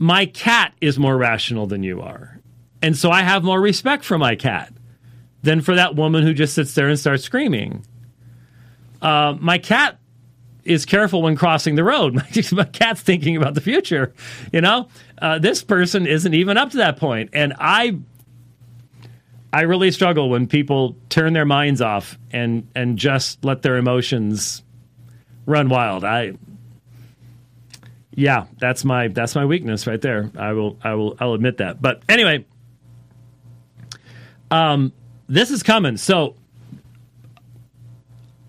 my 0.00 0.24
cat 0.24 0.72
is 0.80 0.98
more 0.98 1.16
rational 1.16 1.66
than 1.66 1.82
you 1.82 2.00
are. 2.00 2.40
And 2.80 2.96
so 2.96 3.10
I 3.10 3.20
have 3.20 3.44
more 3.44 3.60
respect 3.60 4.02
for 4.02 4.16
my 4.16 4.34
cat 4.34 4.72
than 5.42 5.60
for 5.60 5.74
that 5.74 5.96
woman 5.96 6.22
who 6.22 6.34
just 6.34 6.54
sits 6.54 6.74
there 6.74 6.88
and 6.88 6.98
starts 6.98 7.24
screaming. 7.24 7.84
Uh, 9.00 9.36
my 9.40 9.58
cat 9.58 9.98
is 10.64 10.84
careful 10.84 11.22
when 11.22 11.36
crossing 11.36 11.74
the 11.74 11.84
road. 11.84 12.14
my 12.52 12.64
cat's 12.64 13.00
thinking 13.00 13.36
about 13.36 13.54
the 13.54 13.60
future. 13.60 14.12
You 14.52 14.60
know, 14.60 14.88
uh, 15.20 15.38
this 15.38 15.62
person 15.62 16.06
isn't 16.06 16.34
even 16.34 16.56
up 16.58 16.70
to 16.70 16.78
that 16.78 16.98
point, 16.98 17.30
and 17.32 17.54
I, 17.58 17.98
I 19.52 19.62
really 19.62 19.90
struggle 19.90 20.28
when 20.28 20.46
people 20.46 20.96
turn 21.08 21.32
their 21.32 21.46
minds 21.46 21.80
off 21.80 22.18
and 22.30 22.68
and 22.74 22.98
just 22.98 23.44
let 23.44 23.62
their 23.62 23.76
emotions 23.76 24.62
run 25.46 25.68
wild. 25.68 26.04
I 26.04 26.34
yeah, 28.14 28.46
that's 28.58 28.84
my 28.84 29.08
that's 29.08 29.34
my 29.34 29.44
weakness 29.46 29.86
right 29.86 30.00
there. 30.00 30.30
I 30.36 30.52
will 30.52 30.78
I 30.82 30.94
will 30.94 31.16
I'll 31.20 31.32
admit 31.32 31.58
that. 31.58 31.80
But 31.80 32.02
anyway, 32.08 32.44
um, 34.50 34.92
this 35.30 35.52
is 35.52 35.62
coming. 35.62 35.96
So 35.96 36.34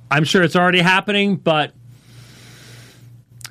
I'm 0.10 0.24
sure 0.24 0.42
it's 0.42 0.56
already 0.56 0.80
happening, 0.80 1.36
but 1.36 1.74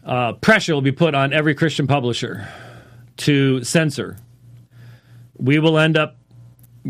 uh, 0.05 0.33
pressure 0.35 0.74
will 0.74 0.83
be 0.83 0.93
put 0.93 1.14
on 1.14 1.33
every 1.33 1.55
Christian 1.55 1.87
publisher 1.87 2.49
to 3.18 3.62
censor. 3.62 4.18
We 5.37 5.61
will 5.61 5.78
end 5.78 5.97
up 5.97 6.16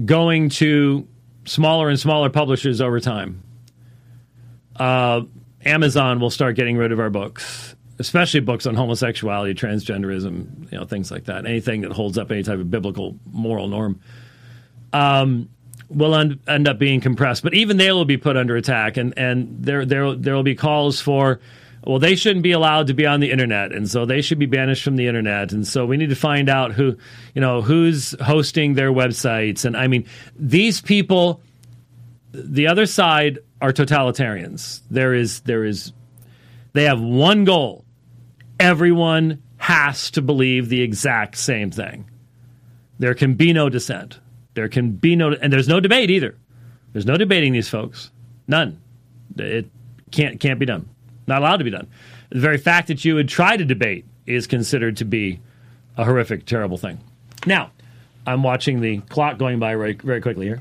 going 0.04 0.48
to 0.50 1.06
smaller 1.44 1.90
and 1.90 2.00
smaller 2.00 2.30
publishers 2.30 2.80
over 2.80 3.00
time. 3.00 3.42
Uh, 4.76 5.22
Amazon 5.64 6.20
will 6.20 6.30
start 6.30 6.56
getting 6.56 6.76
rid 6.76 6.90
of 6.90 6.98
our 6.98 7.10
books 7.10 7.76
especially 7.98 8.40
books 8.40 8.64
on 8.64 8.74
homosexuality, 8.74 9.52
transgenderism, 9.52 10.72
you 10.72 10.78
know, 10.78 10.86
things 10.86 11.10
like 11.10 11.26
that. 11.26 11.44
Anything 11.44 11.82
that 11.82 11.92
holds 11.92 12.16
up 12.16 12.30
any 12.30 12.42
type 12.42 12.58
of 12.58 12.70
biblical 12.70 13.14
moral 13.30 13.68
norm 13.68 14.00
um, 14.94 15.50
will 15.90 16.14
end, 16.14 16.38
end 16.48 16.68
up 16.68 16.78
being 16.78 17.00
compressed. 17.00 17.42
But 17.42 17.54
even 17.54 17.76
they 17.76 17.92
will 17.92 18.04
be 18.04 18.16
put 18.16 18.36
under 18.36 18.56
attack, 18.56 18.96
and 18.96 19.12
and 19.18 19.62
there 19.62 19.84
there 19.84 20.14
there 20.14 20.34
will 20.34 20.42
be 20.42 20.54
calls 20.54 21.00
for. 21.00 21.40
Well, 21.82 21.98
they 21.98 22.14
shouldn't 22.14 22.42
be 22.42 22.52
allowed 22.52 22.88
to 22.88 22.94
be 22.94 23.06
on 23.06 23.20
the 23.20 23.30
internet, 23.30 23.72
and 23.72 23.90
so 23.90 24.04
they 24.04 24.20
should 24.20 24.38
be 24.38 24.46
banished 24.46 24.84
from 24.84 24.96
the 24.96 25.06
internet. 25.06 25.52
And 25.52 25.66
so 25.66 25.86
we 25.86 25.96
need 25.96 26.10
to 26.10 26.14
find 26.14 26.50
out 26.50 26.72
who, 26.72 26.98
you 27.34 27.40
know, 27.40 27.62
who's 27.62 28.14
hosting 28.20 28.74
their 28.74 28.92
websites. 28.92 29.64
And 29.64 29.74
I 29.74 29.86
mean, 29.86 30.06
these 30.36 30.82
people, 30.82 31.40
the 32.32 32.66
other 32.66 32.84
side 32.84 33.38
are 33.62 33.72
totalitarians. 33.72 34.82
There 34.90 35.14
is 35.14 35.40
there 35.40 35.64
is, 35.64 35.92
they 36.74 36.84
have 36.84 37.00
one 37.00 37.44
goal, 37.44 37.86
everyone 38.58 39.42
has 39.56 40.10
to 40.12 40.22
believe 40.22 40.68
the 40.68 40.82
exact 40.82 41.38
same 41.38 41.70
thing. 41.70 42.10
There 42.98 43.14
can 43.14 43.34
be 43.34 43.54
no 43.54 43.70
dissent. 43.70 44.20
There 44.60 44.68
can 44.68 44.90
be 44.90 45.16
no, 45.16 45.32
and 45.32 45.50
there's 45.50 45.68
no 45.68 45.80
debate 45.80 46.10
either. 46.10 46.36
There's 46.92 47.06
no 47.06 47.16
debating 47.16 47.54
these 47.54 47.70
folks. 47.70 48.10
None. 48.46 48.78
It 49.38 49.70
can't 50.10 50.38
can't 50.38 50.60
be 50.60 50.66
done. 50.66 50.86
Not 51.26 51.38
allowed 51.40 51.56
to 51.56 51.64
be 51.64 51.70
done. 51.70 51.88
The 52.28 52.40
very 52.40 52.58
fact 52.58 52.88
that 52.88 53.02
you 53.02 53.14
would 53.14 53.26
try 53.26 53.56
to 53.56 53.64
debate 53.64 54.04
is 54.26 54.46
considered 54.46 54.98
to 54.98 55.06
be 55.06 55.40
a 55.96 56.04
horrific, 56.04 56.44
terrible 56.44 56.76
thing. 56.76 57.00
Now, 57.46 57.70
I'm 58.26 58.42
watching 58.42 58.82
the 58.82 58.98
clock 58.98 59.38
going 59.38 59.58
by 59.60 59.74
very, 59.76 59.94
very 59.94 60.20
quickly 60.20 60.44
here. 60.44 60.60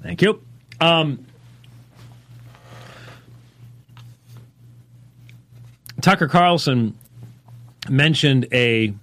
Thank 0.00 0.22
you. 0.22 0.40
Um, 0.80 1.26
Tucker 6.00 6.28
Carlson 6.28 6.96
mentioned 7.88 8.46
a 8.52 8.94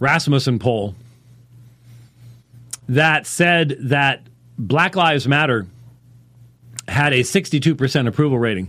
Rasmussen 0.00 0.58
poll 0.58 0.96
that 2.88 3.24
said 3.24 3.76
that 3.82 4.26
Black 4.58 4.96
Lives 4.96 5.28
Matter 5.28 5.66
had 6.88 7.12
a 7.12 7.20
62% 7.20 8.08
approval 8.08 8.36
rating 8.36 8.68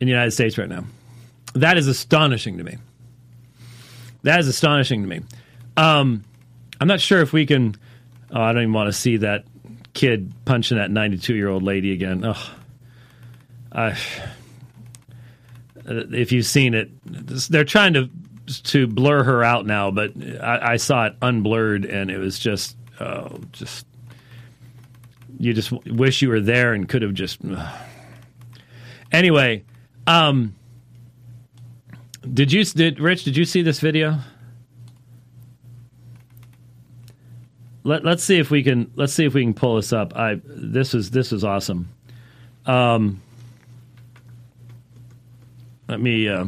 in 0.00 0.06
the 0.06 0.12
United 0.12 0.30
States 0.30 0.56
right 0.56 0.68
now. 0.68 0.84
That 1.54 1.76
is 1.76 1.88
astonishing 1.88 2.58
to 2.58 2.64
me. 2.64 2.78
That 4.22 4.38
is 4.38 4.46
astonishing 4.46 5.02
to 5.02 5.08
me. 5.08 5.20
Um, 5.76 6.22
I'm 6.80 6.86
not 6.86 7.00
sure 7.00 7.20
if 7.20 7.32
we 7.32 7.44
can. 7.44 7.74
Oh, 8.30 8.40
I 8.40 8.52
don't 8.52 8.62
even 8.62 8.72
want 8.72 8.86
to 8.86 8.92
see 8.92 9.16
that 9.18 9.44
kid 9.92 10.32
punching 10.44 10.78
that 10.78 10.90
92 10.90 11.34
year 11.34 11.48
old 11.48 11.64
lady 11.64 11.92
again. 11.92 12.24
Oh, 12.24 12.50
I, 13.72 13.98
if 15.84 16.30
you've 16.30 16.46
seen 16.46 16.74
it, 16.74 16.90
they're 17.04 17.64
trying 17.64 17.94
to 17.94 18.08
to 18.60 18.86
blur 18.86 19.24
her 19.24 19.42
out 19.42 19.66
now, 19.66 19.90
but 19.90 20.12
I, 20.40 20.72
I 20.72 20.76
saw 20.76 21.06
it 21.06 21.18
unblurred, 21.20 21.84
and 21.84 22.10
it 22.10 22.18
was 22.18 22.38
just, 22.38 22.76
oh, 23.00 23.38
just 23.52 23.86
you 25.38 25.52
just 25.52 25.72
wish 25.86 26.22
you 26.22 26.28
were 26.28 26.40
there 26.40 26.72
and 26.72 26.88
could 26.88 27.02
have 27.02 27.14
just. 27.14 27.40
Anyway, 29.10 29.64
um, 30.06 30.54
did 32.32 32.52
you 32.52 32.64
did 32.64 33.00
Rich? 33.00 33.24
Did 33.24 33.36
you 33.36 33.44
see 33.44 33.62
this 33.62 33.80
video? 33.80 34.18
Let, 37.84 38.04
let's 38.04 38.22
see 38.22 38.38
if 38.38 38.50
we 38.50 38.62
can 38.62 38.92
let's 38.94 39.12
see 39.12 39.24
if 39.24 39.34
we 39.34 39.42
can 39.42 39.54
pull 39.54 39.76
this 39.76 39.92
up. 39.92 40.16
I 40.16 40.40
this 40.44 40.94
is 40.94 41.10
this 41.10 41.32
is 41.32 41.44
awesome. 41.44 41.88
Um, 42.64 43.20
let 45.88 46.00
me. 46.00 46.28
Uh, 46.28 46.46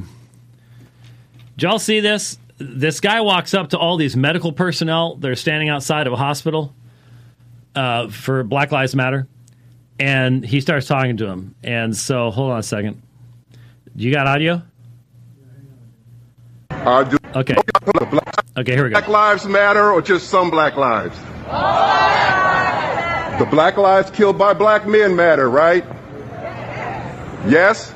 did 1.57 1.62
y'all 1.62 1.78
see 1.78 2.00
this? 2.00 2.38
This 2.59 3.00
guy 3.00 3.20
walks 3.20 3.55
up 3.55 3.70
to 3.70 3.78
all 3.78 3.96
these 3.96 4.16
medical 4.16 4.52
personnel. 4.52 5.16
They're 5.16 5.36
standing 5.36 5.68
outside 5.68 6.07
of 6.07 6.12
a 6.12 6.16
hospital 6.16 6.74
uh, 7.74 8.09
for 8.09 8.44
Black 8.44 8.72
Lives 8.72 8.94
Matter, 8.94 9.26
and 9.98 10.44
he 10.44 10.61
starts 10.61 10.86
talking 10.86 11.16
to 11.18 11.26
them. 11.26 11.55
And 11.62 11.96
so, 11.96 12.30
hold 12.30 12.52
on 12.52 12.59
a 12.59 12.62
second. 12.62 13.02
You 13.96 14.12
got 14.12 14.26
audio? 14.26 14.62
Uh, 16.70 17.05
do 17.05 17.16
Okay. 17.34 17.57
Okay, 18.57 18.72
here 18.72 18.84
we 18.84 18.90
go. 18.90 19.00
Black. 19.00 19.09
Lives 19.09 19.46
Matter 19.46 19.90
or 19.90 20.00
just 20.00 20.28
some 20.28 20.50
Black 20.50 20.76
lives? 20.76 21.18
The 23.38 23.46
Black 23.46 23.76
lives 23.76 24.11
killed 24.12 24.38
by 24.38 24.55
black 24.55 24.86
men 24.86 25.16
matter, 25.16 25.50
right? 25.50 25.84
Yes? 27.48 27.92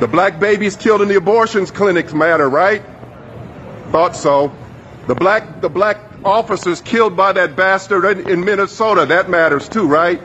The 0.00 0.06
black 0.06 0.38
babies 0.38 0.76
killed 0.76 1.02
in 1.02 1.08
the 1.08 1.16
abortions 1.16 1.70
clinics 1.70 2.12
matter, 2.12 2.48
right? 2.48 2.82
Thought 3.90 4.14
so. 4.14 4.52
The 5.08 5.14
black 5.14 5.60
the 5.60 5.68
black 5.68 5.98
officers 6.24 6.80
killed 6.80 7.16
by 7.16 7.32
that 7.32 7.56
bastard 7.56 8.04
in, 8.04 8.28
in 8.28 8.44
Minnesota, 8.44 9.06
that 9.06 9.28
matters 9.28 9.68
too, 9.68 9.86
right? 9.86 10.20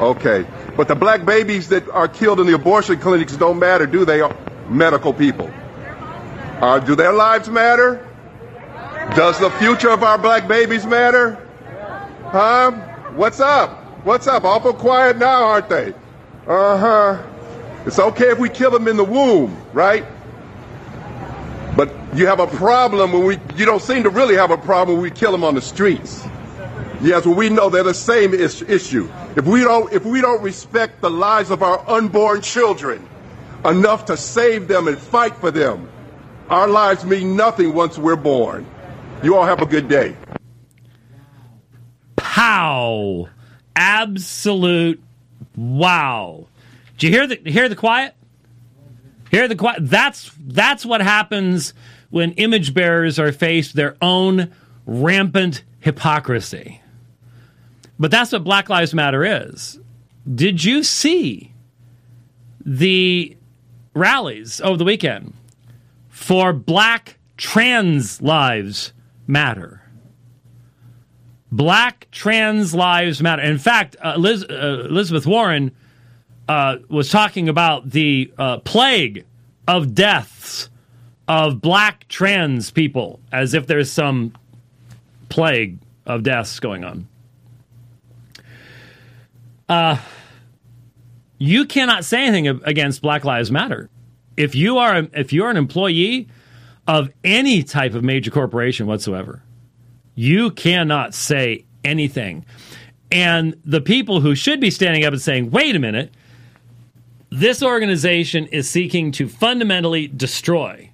Okay. 0.00 0.46
But 0.76 0.88
the 0.88 0.94
black 0.94 1.24
babies 1.24 1.68
that 1.68 1.88
are 1.88 2.08
killed 2.08 2.40
in 2.40 2.46
the 2.46 2.54
abortion 2.54 2.98
clinics 2.98 3.36
don't 3.36 3.58
matter, 3.58 3.86
do 3.86 4.04
they? 4.04 4.22
Medical 4.68 5.12
people. 5.12 5.50
Uh, 6.60 6.78
do 6.78 6.94
their 6.94 7.12
lives 7.12 7.48
matter? 7.48 8.06
Does 9.14 9.38
the 9.38 9.50
future 9.50 9.90
of 9.90 10.02
our 10.02 10.18
black 10.18 10.48
babies 10.48 10.86
matter? 10.86 11.34
Huh? 12.24 12.72
What's 13.14 13.40
up? 13.40 14.04
What's 14.04 14.26
up? 14.26 14.44
Awful 14.44 14.74
quiet 14.74 15.16
now, 15.18 15.44
aren't 15.44 15.68
they? 15.68 15.94
Uh 16.46 16.78
huh. 16.78 17.22
It's 17.86 17.98
okay 17.98 18.30
if 18.30 18.38
we 18.38 18.48
kill 18.48 18.72
them 18.72 18.88
in 18.88 18.96
the 18.96 19.04
womb, 19.04 19.56
right? 19.72 20.04
But 21.76 21.94
you 22.14 22.26
have 22.26 22.40
a 22.40 22.46
problem 22.46 23.12
when 23.12 23.24
we, 23.24 23.38
you 23.54 23.64
don't 23.64 23.82
seem 23.82 24.02
to 24.02 24.10
really 24.10 24.34
have 24.34 24.50
a 24.50 24.56
problem 24.58 24.96
when 24.96 25.02
we 25.02 25.10
kill 25.10 25.30
them 25.30 25.44
on 25.44 25.54
the 25.54 25.60
streets. 25.60 26.26
Yes, 27.00 27.26
well, 27.26 27.34
we 27.34 27.48
know 27.50 27.68
they're 27.68 27.82
the 27.82 27.94
same 27.94 28.32
is- 28.34 28.62
issue. 28.62 29.08
If 29.36 29.44
we 29.44 29.60
don't, 29.60 29.92
if 29.92 30.04
we 30.04 30.20
don't 30.20 30.42
respect 30.42 31.00
the 31.00 31.10
lives 31.10 31.50
of 31.50 31.62
our 31.62 31.84
unborn 31.88 32.40
children 32.40 33.06
enough 33.64 34.06
to 34.06 34.16
save 34.16 34.66
them 34.66 34.88
and 34.88 34.98
fight 34.98 35.36
for 35.36 35.50
them, 35.50 35.88
our 36.48 36.66
lives 36.66 37.04
mean 37.04 37.36
nothing 37.36 37.74
once 37.74 37.98
we're 37.98 38.16
born. 38.16 38.66
You 39.22 39.36
all 39.36 39.44
have 39.44 39.60
a 39.60 39.66
good 39.66 39.88
day. 39.88 40.16
Pow! 42.16 43.28
Absolute 43.74 45.02
wow! 45.54 46.46
Did 46.96 47.06
you 47.06 47.12
hear 47.12 47.26
the 47.26 47.40
hear 47.44 47.68
the 47.68 47.76
quiet? 47.76 48.14
Hear 49.30 49.48
the 49.48 49.56
quiet? 49.56 49.78
That's 49.82 50.30
that's 50.38 50.86
what 50.86 51.00
happens 51.00 51.74
when 52.10 52.32
image 52.32 52.72
bearers 52.72 53.18
are 53.18 53.32
faced 53.32 53.74
their 53.74 53.96
own 54.00 54.52
rampant 54.86 55.64
hypocrisy. 55.80 56.80
But 57.98 58.10
that's 58.10 58.32
what 58.32 58.44
Black 58.44 58.68
Lives 58.68 58.94
Matter 58.94 59.24
is. 59.24 59.78
Did 60.32 60.64
you 60.64 60.82
see 60.82 61.52
the 62.64 63.36
rallies 63.94 64.60
over 64.60 64.76
the 64.76 64.84
weekend 64.84 65.34
for 66.08 66.52
Black 66.52 67.18
Trans 67.36 68.20
Lives 68.20 68.92
Matter? 69.26 69.82
Black 71.52 72.08
trans 72.10 72.74
lives 72.74 73.22
matter. 73.22 73.40
In 73.40 73.58
fact, 73.58 73.96
uh, 74.04 74.16
Liz, 74.16 74.44
uh, 74.44 74.86
Elizabeth 74.90 75.26
Warren 75.26 75.70
uh, 76.48 76.76
was 76.88 77.10
talking 77.10 77.48
about 77.48 77.90
the 77.90 78.32
uh, 78.38 78.58
plague 78.58 79.24
of 79.66 79.94
deaths 79.94 80.68
of 81.28 81.60
black 81.60 82.06
trans 82.08 82.70
people, 82.70 83.20
as 83.32 83.54
if 83.54 83.66
there's 83.66 83.90
some 83.90 84.32
plague 85.28 85.78
of 86.06 86.22
deaths 86.22 86.60
going 86.60 86.84
on. 86.84 87.08
Uh, 89.68 89.98
you 91.38 91.66
cannot 91.66 92.04
say 92.04 92.24
anything 92.24 92.46
against 92.64 93.02
Black 93.02 93.24
Lives 93.24 93.50
Matter. 93.50 93.90
If 94.36 94.54
you 94.54 94.78
are 94.78 95.08
if 95.12 95.32
you're 95.32 95.50
an 95.50 95.56
employee 95.56 96.28
of 96.86 97.10
any 97.24 97.62
type 97.62 97.94
of 97.94 98.04
major 98.04 98.30
corporation 98.30 98.86
whatsoever, 98.86 99.42
you 100.14 100.50
cannot 100.52 101.14
say 101.14 101.64
anything. 101.84 102.44
And 103.10 103.60
the 103.64 103.80
people 103.80 104.20
who 104.20 104.34
should 104.34 104.60
be 104.60 104.70
standing 104.70 105.04
up 105.04 105.12
and 105.12 105.22
saying, 105.22 105.50
wait 105.50 105.74
a 105.74 105.78
minute, 105.78 106.12
this 107.36 107.62
organization 107.62 108.46
is 108.46 108.68
seeking 108.68 109.12
to 109.12 109.28
fundamentally 109.28 110.06
destroy 110.06 110.90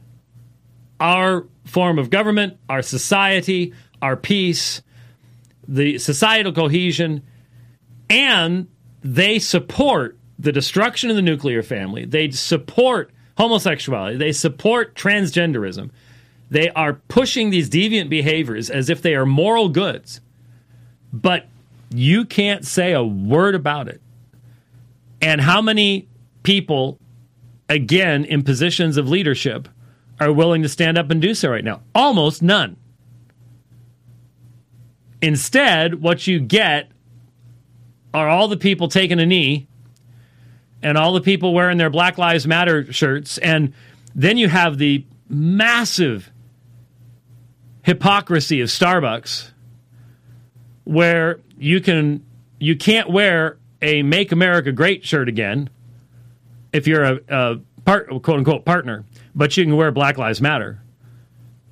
our 0.98 1.46
form 1.64 2.00
of 2.00 2.10
government, 2.10 2.58
our 2.68 2.82
society, 2.82 3.72
our 4.00 4.16
peace, 4.16 4.82
the 5.68 5.98
societal 5.98 6.52
cohesion, 6.52 7.22
and 8.10 8.66
they 9.02 9.38
support 9.38 10.18
the 10.36 10.50
destruction 10.50 11.10
of 11.10 11.16
the 11.16 11.22
nuclear 11.22 11.62
family. 11.62 12.04
They 12.04 12.32
support 12.32 13.12
homosexuality. 13.38 14.16
They 14.16 14.32
support 14.32 14.96
transgenderism. 14.96 15.90
They 16.50 16.70
are 16.70 16.94
pushing 16.94 17.50
these 17.50 17.70
deviant 17.70 18.08
behaviors 18.08 18.68
as 18.68 18.90
if 18.90 19.00
they 19.00 19.14
are 19.14 19.24
moral 19.24 19.68
goods. 19.68 20.20
But 21.12 21.46
you 21.94 22.24
can't 22.24 22.64
say 22.66 22.92
a 22.92 23.04
word 23.04 23.54
about 23.54 23.86
it. 23.86 24.00
And 25.20 25.40
how 25.40 25.62
many 25.62 26.08
people, 26.42 26.98
again, 27.68 28.24
in 28.24 28.42
positions 28.42 28.96
of 28.96 29.08
leadership, 29.08 29.68
are 30.20 30.32
willing 30.32 30.62
to 30.62 30.68
stand 30.68 30.98
up 30.98 31.10
and 31.10 31.20
do 31.20 31.34
so 31.34 31.50
right 31.50 31.64
now? 31.64 31.82
Almost 31.94 32.42
none. 32.42 32.76
Instead, 35.20 36.02
what 36.02 36.26
you 36.26 36.40
get 36.40 36.90
are 38.12 38.28
all 38.28 38.48
the 38.48 38.56
people 38.56 38.88
taking 38.88 39.20
a 39.20 39.26
knee 39.26 39.66
and 40.82 40.98
all 40.98 41.12
the 41.12 41.20
people 41.20 41.54
wearing 41.54 41.78
their 41.78 41.90
Black 41.90 42.18
Lives 42.18 42.46
Matter 42.46 42.92
shirts. 42.92 43.38
And 43.38 43.72
then 44.14 44.36
you 44.36 44.48
have 44.48 44.78
the 44.78 45.04
massive 45.28 46.30
hypocrisy 47.82 48.60
of 48.60 48.68
Starbucks 48.68 49.50
where 50.84 51.40
you 51.56 51.80
can 51.80 52.24
you 52.58 52.76
can't 52.76 53.10
wear 53.10 53.58
a 53.80 54.02
make 54.02 54.32
America 54.32 54.72
great 54.72 55.04
shirt 55.04 55.28
again 55.28 55.70
if 56.72 56.86
you're 56.86 57.04
a, 57.04 57.20
a 57.28 57.60
part 57.84 58.08
quote 58.08 58.38
unquote 58.38 58.64
partner, 58.64 59.04
but 59.34 59.56
you 59.56 59.64
can 59.64 59.76
wear 59.76 59.90
Black 59.90 60.18
Lives 60.18 60.40
Matter. 60.40 60.80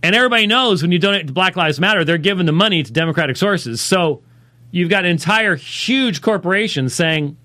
And 0.02 0.14
everybody 0.14 0.46
knows 0.46 0.82
when 0.82 0.92
you 0.92 0.98
donate 0.98 1.26
to 1.26 1.32
Black 1.32 1.56
Lives 1.56 1.78
Matter, 1.78 2.04
they're 2.04 2.18
giving 2.18 2.46
the 2.46 2.52
money 2.52 2.82
to 2.82 2.92
Democratic 2.92 3.36
sources. 3.36 3.80
So 3.80 4.22
you've 4.70 4.88
got 4.88 5.04
entire 5.04 5.56
huge 5.56 6.22
corporations 6.22 6.94
saying, 6.94 7.36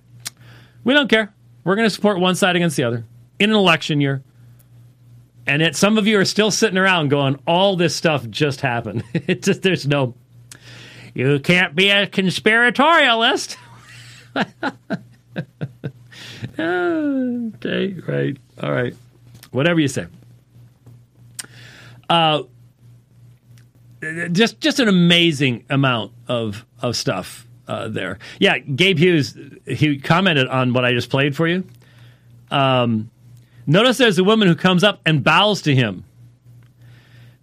we 0.83 0.93
don't 0.93 1.09
care. 1.09 1.33
We're 1.63 1.75
going 1.75 1.87
to 1.87 1.93
support 1.93 2.19
one 2.19 2.35
side 2.35 2.55
against 2.55 2.77
the 2.77 2.83
other 2.83 3.05
in 3.39 3.49
an 3.49 3.55
election 3.55 3.99
year. 3.99 4.23
And 5.47 5.61
yet 5.61 5.75
some 5.75 5.97
of 5.97 6.07
you 6.07 6.19
are 6.19 6.25
still 6.25 6.49
sitting 6.49 6.77
around 6.77 7.09
going, 7.09 7.39
all 7.45 7.75
this 7.75 7.95
stuff 7.95 8.27
just 8.29 8.61
happened. 8.61 9.03
It 9.13 9.43
just, 9.43 9.61
there's 9.61 9.87
no, 9.87 10.13
you 11.13 11.39
can't 11.39 11.75
be 11.75 11.89
a 11.89 12.07
conspiratorialist. 12.07 13.57
okay, 16.59 17.95
right. 18.07 18.37
All 18.61 18.71
right. 18.71 18.95
Whatever 19.51 19.79
you 19.79 19.87
say. 19.87 20.07
Uh, 22.09 22.43
just 24.31 24.59
just 24.59 24.79
an 24.79 24.87
amazing 24.87 25.65
amount 25.69 26.11
of 26.27 26.65
of 26.81 26.95
stuff 26.95 27.47
uh, 27.67 27.87
there. 27.87 28.19
Yeah, 28.39 28.59
Gabe 28.59 28.97
Hughes 28.97 29.37
he 29.65 29.99
commented 29.99 30.47
on 30.47 30.73
what 30.73 30.85
I 30.85 30.93
just 30.93 31.09
played 31.09 31.35
for 31.35 31.47
you. 31.47 31.63
Um, 32.51 33.09
notice 33.65 33.97
there's 33.97 34.19
a 34.19 34.23
woman 34.23 34.47
who 34.47 34.55
comes 34.55 34.83
up 34.83 35.01
and 35.05 35.23
bows 35.23 35.61
to 35.63 35.75
him. 35.75 36.03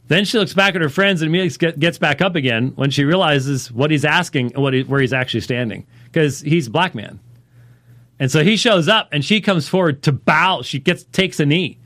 Then 0.09 0.25
she 0.25 0.39
looks 0.39 0.53
back 0.53 0.75
at 0.75 0.83
her 0.83 0.89
friends 0.89 1.23
and 1.23 1.29
immediately 1.29 1.73
gets 1.79 1.97
back 1.99 2.21
up 2.21 2.35
again 2.35 2.73
when 2.75 2.91
she 2.91 3.05
realizes 3.05 3.73
what 3.73 3.91
he's 3.91 4.05
asking 4.05 4.53
and 4.53 4.63
what 4.63 4.75
he, 4.75 4.83
where 4.83 5.01
he's 5.01 5.13
actually 5.13 5.41
standing 5.41 5.87
because 6.05 6.41
he's 6.41 6.67
a 6.67 6.71
black 6.71 6.95
man. 6.95 7.19
And 8.23 8.31
so 8.31 8.45
he 8.45 8.57
shows 8.57 8.87
up 8.87 9.09
and 9.11 9.25
she 9.25 9.41
comes 9.41 9.69
forward 9.69 10.05
to 10.05 10.13
bow. 10.13 10.63
She 10.63 10.79
gets 10.79 11.03
takes 11.03 11.41
a 11.41 11.45
knee. 11.45 11.81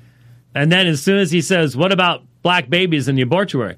And 0.55 0.71
then 0.71 0.87
as 0.87 1.03
soon 1.03 1.17
as 1.17 1.31
he 1.31 1.41
says, 1.41 1.75
What 1.79 1.93
about 1.93 2.25
black 2.43 2.69
babies 2.69 3.09
in 3.09 3.15
the 3.15 3.23
abortuary? 3.23 3.77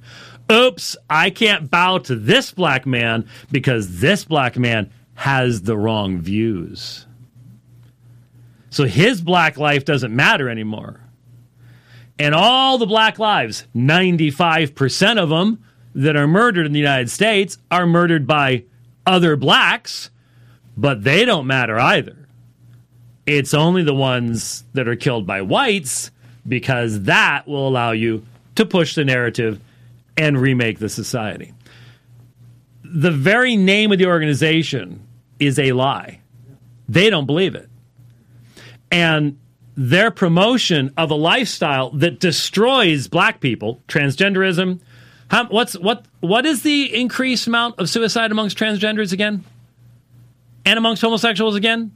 Oops, 0.50 0.96
I 1.08 1.30
can't 1.30 1.70
bow 1.70 1.98
to 1.98 2.16
this 2.16 2.50
black 2.50 2.84
man 2.84 3.28
because 3.52 4.00
this 4.00 4.24
black 4.24 4.58
man 4.58 4.90
has 5.14 5.62
the 5.62 5.76
wrong 5.76 6.18
views. 6.18 7.06
So 8.70 8.86
his 8.86 9.20
black 9.20 9.56
life 9.56 9.84
doesn't 9.84 10.16
matter 10.16 10.48
anymore. 10.48 10.98
And 12.18 12.34
all 12.34 12.76
the 12.76 12.86
black 12.86 13.20
lives, 13.20 13.68
95% 13.76 15.22
of 15.22 15.28
them 15.28 15.62
that 15.94 16.16
are 16.16 16.26
murdered 16.26 16.66
in 16.66 16.72
the 16.72 16.80
United 16.80 17.08
States, 17.08 17.56
are 17.70 17.86
murdered 17.86 18.26
by 18.26 18.64
other 19.06 19.36
blacks, 19.36 20.10
but 20.76 21.04
they 21.04 21.24
don't 21.24 21.46
matter 21.46 21.78
either. 21.78 22.24
It's 23.28 23.52
only 23.52 23.82
the 23.82 23.94
ones 23.94 24.64
that 24.72 24.88
are 24.88 24.96
killed 24.96 25.26
by 25.26 25.42
whites 25.42 26.10
because 26.48 27.02
that 27.02 27.46
will 27.46 27.68
allow 27.68 27.90
you 27.90 28.24
to 28.54 28.64
push 28.64 28.94
the 28.94 29.04
narrative 29.04 29.60
and 30.16 30.40
remake 30.40 30.78
the 30.78 30.88
society. 30.88 31.52
The 32.82 33.10
very 33.10 33.54
name 33.54 33.92
of 33.92 33.98
the 33.98 34.06
organization 34.06 35.06
is 35.38 35.58
a 35.58 35.72
lie. 35.72 36.20
They 36.88 37.10
don't 37.10 37.26
believe 37.26 37.54
it. 37.54 37.68
And 38.90 39.38
their 39.76 40.10
promotion 40.10 40.94
of 40.96 41.10
a 41.10 41.14
lifestyle 41.14 41.90
that 41.90 42.20
destroys 42.20 43.08
black 43.08 43.40
people, 43.40 43.82
transgenderism. 43.88 44.80
How, 45.30 45.46
what's 45.48 45.74
what 45.76 46.06
what 46.20 46.46
is 46.46 46.62
the 46.62 46.98
increased 46.98 47.46
amount 47.46 47.78
of 47.78 47.90
suicide 47.90 48.32
amongst 48.32 48.56
transgenders 48.56 49.12
again, 49.12 49.44
and 50.64 50.78
amongst 50.78 51.02
homosexuals 51.02 51.56
again? 51.56 51.92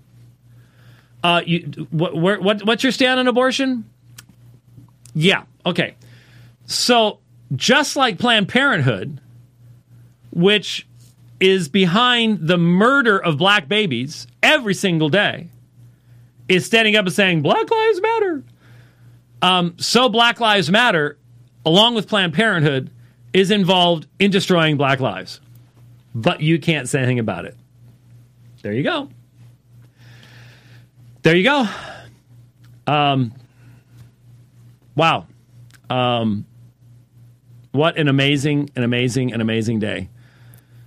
Uh, 1.23 1.43
you, 1.47 1.61
what, 1.91 2.43
what 2.43 2.65
what's 2.65 2.83
your 2.83 2.93
stand 2.93 3.21
on 3.21 3.29
abortion? 3.29 3.89
Yeah, 5.15 5.45
okay. 5.65 5.95
So 6.67 7.19
just 7.55 7.97
like 7.97 8.19
Planned 8.19 8.49
Parenthood, 8.49 9.21
which 10.33 10.87
is 11.39 11.69
behind 11.69 12.47
the 12.47 12.57
murder 12.57 13.19
of 13.19 13.37
black 13.37 13.69
babies 13.69 14.27
every 14.43 14.75
single 14.75 15.09
day, 15.09 15.49
is 16.49 16.67
standing 16.67 16.97
up 16.97 17.07
and 17.07 17.15
saying 17.15 17.43
Black 17.43 17.71
Lives 17.71 18.01
Matter. 18.01 18.45
Um, 19.43 19.75
so 19.79 20.09
Black 20.09 20.41
Lives 20.41 20.71
Matter, 20.71 21.19
along 21.67 21.95
with 21.95 22.09
Planned 22.09 22.35
Parenthood, 22.35 22.91
is 23.33 23.51
involved 23.51 24.07
in 24.19 24.31
destroying 24.31 24.77
black 24.77 25.01
lives. 25.01 25.41
But 26.15 26.41
you 26.41 26.59
can't 26.59 26.89
say 26.89 26.99
anything 26.99 27.19
about 27.19 27.45
it. 27.45 27.57
There 28.63 28.73
you 28.73 28.83
go. 28.83 29.09
There 31.23 31.37
you 31.37 31.45
go. 31.45 31.69
Um, 32.85 33.33
wow. 34.97 35.29
Um, 35.89 36.47
what 37.71 37.97
an 37.97 38.09
amazing, 38.09 38.71
an 38.75 38.83
amazing, 38.83 39.33
an 39.33 39.41
amazing 39.41 39.79
day 39.79 40.09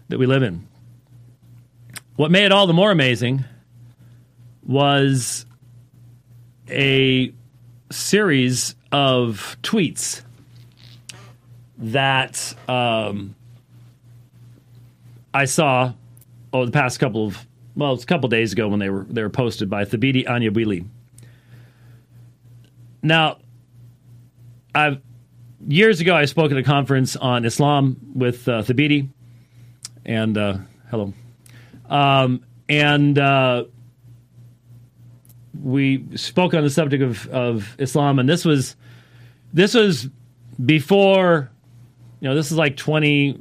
that 0.10 0.20
we 0.20 0.26
live 0.26 0.44
in. 0.44 0.68
What 2.18 2.32
made 2.32 2.46
it 2.46 2.52
all 2.52 2.68
the 2.68 2.74
more 2.74 2.92
amazing 2.92 3.46
was 4.66 5.46
a 6.70 7.34
series 7.90 8.76
of 8.92 9.56
tweets 9.64 10.22
that 11.78 12.56
um, 12.68 13.36
I 15.34 15.46
saw 15.46 15.94
over 16.52 16.66
the 16.66 16.72
past 16.74 17.00
couple 17.00 17.26
of 17.26 17.46
well, 17.76 17.94
it's 17.94 18.04
a 18.04 18.08
couple 18.08 18.30
days 18.30 18.54
ago 18.54 18.68
when 18.68 18.80
they 18.80 18.90
were 18.90 19.06
they 19.10 19.22
were 19.22 19.30
posted 19.30 19.70
by 19.70 19.86
Thabiti 19.86 20.26
Anyabwile. 20.26 20.86
Now, 23.04 23.38
I've 24.74 25.02
years 25.68 26.00
ago 26.00 26.16
I 26.16 26.26
spoke 26.26 26.52
at 26.52 26.58
a 26.58 26.64
conference 26.64 27.16
on 27.16 27.46
Islam 27.46 27.98
with 28.14 28.48
uh, 28.48 28.62
Thabiti, 28.62 29.10
and 30.06 30.38
uh, 30.38 30.58
hello, 30.90 31.14
um, 31.90 32.44
and 32.70 33.20
uh, 33.20 33.66
we 35.62 36.06
spoke 36.16 36.54
on 36.54 36.64
the 36.64 36.70
subject 36.70 37.04
of, 37.04 37.28
of 37.28 37.76
Islam, 37.78 38.20
and 38.20 38.30
this 38.30 38.46
was 38.46 38.76
this 39.54 39.74
was 39.74 40.08
before, 40.66 41.52
you 42.22 42.30
know, 42.30 42.36
this 42.36 42.52
is 42.52 42.58
like 42.58 42.78
twenty, 42.78 43.38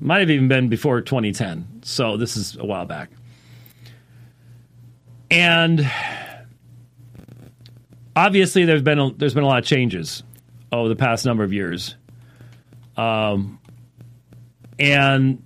might 0.00 0.20
have 0.20 0.30
even 0.30 0.48
been 0.48 0.68
before 0.68 1.00
2010. 1.00 1.71
So 1.82 2.16
this 2.16 2.36
is 2.36 2.56
a 2.56 2.64
while 2.64 2.86
back, 2.86 3.10
and 5.30 5.90
obviously 8.14 8.64
there's 8.64 8.82
been 8.82 8.98
a, 8.98 9.12
there's 9.12 9.34
been 9.34 9.44
a 9.44 9.48
lot 9.48 9.58
of 9.58 9.64
changes 9.64 10.22
over 10.70 10.88
the 10.88 10.96
past 10.96 11.26
number 11.26 11.44
of 11.44 11.52
years, 11.52 11.96
um, 12.96 13.58
and 14.78 15.42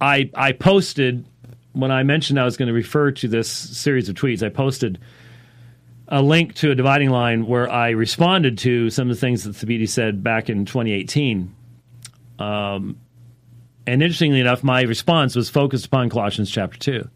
I 0.00 0.30
I 0.34 0.52
posted 0.52 1.26
when 1.74 1.90
I 1.90 2.02
mentioned 2.04 2.40
I 2.40 2.44
was 2.44 2.56
going 2.56 2.68
to 2.68 2.72
refer 2.72 3.10
to 3.10 3.28
this 3.28 3.50
series 3.50 4.08
of 4.08 4.14
tweets, 4.14 4.42
I 4.42 4.48
posted 4.48 4.98
a 6.08 6.22
link 6.22 6.54
to 6.54 6.70
a 6.70 6.74
dividing 6.74 7.10
line 7.10 7.46
where 7.46 7.70
I 7.70 7.90
responded 7.90 8.58
to 8.58 8.90
some 8.90 9.10
of 9.10 9.16
the 9.16 9.20
things 9.20 9.44
that 9.44 9.54
Thabiti 9.54 9.88
said 9.88 10.22
back 10.22 10.48
in 10.48 10.64
2018. 10.64 11.54
Um, 12.38 12.96
and 13.86 14.02
interestingly 14.02 14.40
enough, 14.40 14.62
my 14.62 14.82
response 14.82 15.36
was 15.36 15.50
focused 15.50 15.86
upon 15.86 16.08
Colossians 16.10 16.50
chapter 16.50 16.78
2. 16.78 17.08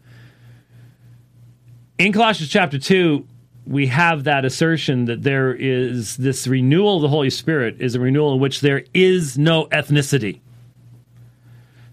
In 1.97 2.13
Colossians 2.13 2.49
chapter 2.49 2.77
2, 2.77 3.25
we 3.65 3.87
have 3.87 4.23
that 4.23 4.45
assertion 4.45 5.05
that 5.05 5.23
there 5.23 5.53
is 5.53 6.17
this 6.17 6.47
renewal 6.47 6.97
of 6.97 7.01
the 7.01 7.07
Holy 7.07 7.29
Spirit 7.29 7.77
is 7.79 7.95
a 7.95 7.99
renewal 7.99 8.33
in 8.33 8.39
which 8.39 8.61
there 8.61 8.83
is 8.93 9.37
no 9.37 9.65
ethnicity. 9.65 10.39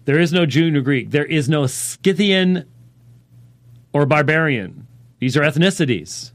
There 0.05 0.19
is 0.19 0.31
no 0.31 0.45
Jew 0.45 0.71
nor 0.71 0.81
Greek. 0.81 1.11
There 1.11 1.25
is 1.25 1.49
no 1.49 1.67
Scythian 1.67 2.65
or 3.93 4.05
barbarian. 4.05 4.87
These 5.19 5.35
are 5.35 5.41
ethnicities. 5.41 6.31